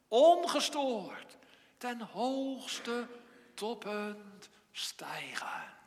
ongestoord, 0.07 1.37
ten 1.77 2.01
hoogste 2.01 3.07
toppunt 3.53 4.49
stijgen. 4.71 5.77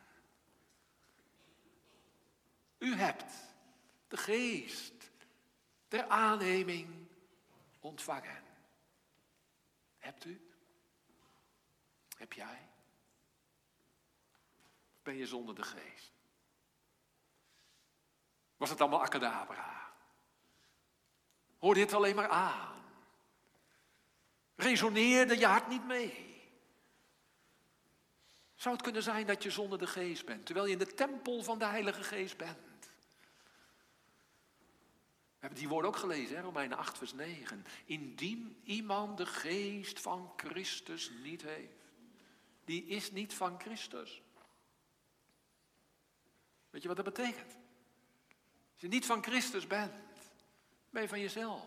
U 2.78 2.94
hebt 2.94 3.32
de 4.08 4.16
geest 4.16 5.10
der 5.88 6.08
aanneming 6.08 7.08
ontvangen. 7.80 8.49
Hebt 10.00 10.24
u? 10.24 10.50
Heb 12.16 12.32
jij? 12.32 12.68
Ben 15.02 15.16
je 15.16 15.26
zonder 15.26 15.54
de 15.54 15.62
geest? 15.62 16.12
Was 18.56 18.70
het 18.70 18.80
allemaal 18.80 19.02
acadabra? 19.02 19.92
Hoor 21.58 21.74
dit 21.74 21.92
alleen 21.92 22.14
maar 22.14 22.28
aan? 22.28 22.84
Resoneerde 24.56 25.38
je 25.38 25.46
hart 25.46 25.68
niet 25.68 25.86
mee? 25.86 26.30
Zou 28.54 28.74
het 28.74 28.84
kunnen 28.84 29.02
zijn 29.02 29.26
dat 29.26 29.42
je 29.42 29.50
zonder 29.50 29.78
de 29.78 29.86
geest 29.86 30.24
bent, 30.26 30.46
terwijl 30.46 30.66
je 30.66 30.72
in 30.72 30.78
de 30.78 30.94
tempel 30.94 31.42
van 31.42 31.58
de 31.58 31.64
Heilige 31.64 32.02
Geest 32.02 32.36
bent? 32.36 32.69
Hebben 35.40 35.58
die 35.58 35.68
woorden 35.68 35.90
ook 35.90 35.96
gelezen, 35.96 36.36
hè? 36.36 36.42
Romeinen 36.42 36.78
8, 36.78 36.98
vers 36.98 37.12
9. 37.12 37.66
Indien 37.84 38.60
iemand 38.64 39.18
de 39.18 39.26
geest 39.26 40.00
van 40.00 40.32
Christus 40.36 41.10
niet 41.22 41.42
heeft, 41.42 41.72
die 42.64 42.84
is 42.84 43.10
niet 43.10 43.34
van 43.34 43.60
Christus. 43.60 44.22
Weet 46.70 46.82
je 46.82 46.88
wat 46.88 46.96
dat 46.96 47.14
betekent? 47.14 47.56
Als 48.72 48.80
je 48.80 48.88
niet 48.88 49.06
van 49.06 49.22
Christus 49.22 49.66
bent, 49.66 49.92
ben 50.90 51.02
je 51.02 51.08
van 51.08 51.20
jezelf. 51.20 51.66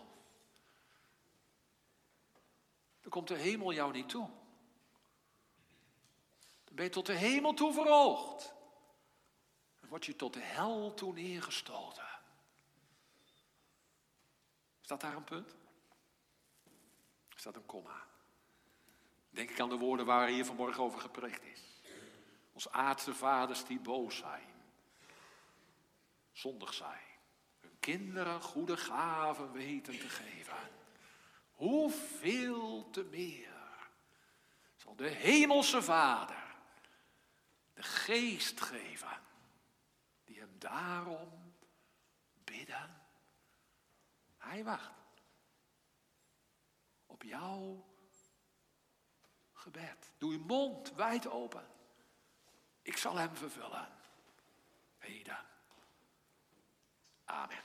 Dan 3.00 3.10
komt 3.10 3.28
de 3.28 3.36
hemel 3.36 3.72
jou 3.72 3.92
niet 3.92 4.08
toe. 4.08 4.28
Dan 6.64 6.74
ben 6.74 6.84
je 6.84 6.90
tot 6.90 7.06
de 7.06 7.12
hemel 7.12 7.54
toe 7.54 7.72
verhoogd. 7.72 8.52
Dan 9.80 9.88
word 9.88 10.04
je 10.04 10.16
tot 10.16 10.32
de 10.32 10.40
hel 10.40 10.94
toe 10.94 11.12
neergestoten. 11.12 12.13
Staat 14.84 15.00
daar 15.00 15.16
een 15.16 15.24
punt? 15.24 15.56
Staat 17.34 17.56
een 17.56 17.66
komma? 17.66 18.06
Denk 19.30 19.50
ik 19.50 19.60
aan 19.60 19.68
de 19.68 19.76
woorden 19.76 20.06
waar 20.06 20.28
hier 20.28 20.44
vanmorgen 20.44 20.82
over 20.82 21.00
gepreekt 21.00 21.44
is. 21.44 21.80
Onze 22.52 22.72
aardse 22.72 23.14
vaders 23.14 23.64
die 23.64 23.80
boos 23.80 24.16
zijn, 24.16 24.54
zondig 26.32 26.74
zijn, 26.74 27.06
hun 27.60 27.76
kinderen 27.78 28.40
goede 28.40 28.76
gaven 28.76 29.52
weten 29.52 29.98
te 29.98 30.08
geven. 30.08 30.70
Hoeveel 31.52 32.90
te 32.90 33.04
meer 33.04 33.88
zal 34.76 34.96
de 34.96 35.08
hemelse 35.08 35.82
Vader 35.82 36.44
de 37.74 37.82
geest 37.82 38.60
geven 38.60 39.20
die 40.24 40.38
hem 40.38 40.58
daarom 40.58 41.54
bidden. 42.44 43.02
Hij 44.44 44.64
wacht 44.64 44.92
op 47.06 47.22
jouw 47.22 47.84
gebed. 49.52 50.12
Doe 50.18 50.32
je 50.32 50.38
mond 50.38 50.92
wijd 50.94 51.26
open. 51.26 51.66
Ik 52.82 52.96
zal 52.96 53.16
hem 53.16 53.36
vervullen. 53.36 53.88
Heden. 54.98 55.38
Amen. 57.24 57.63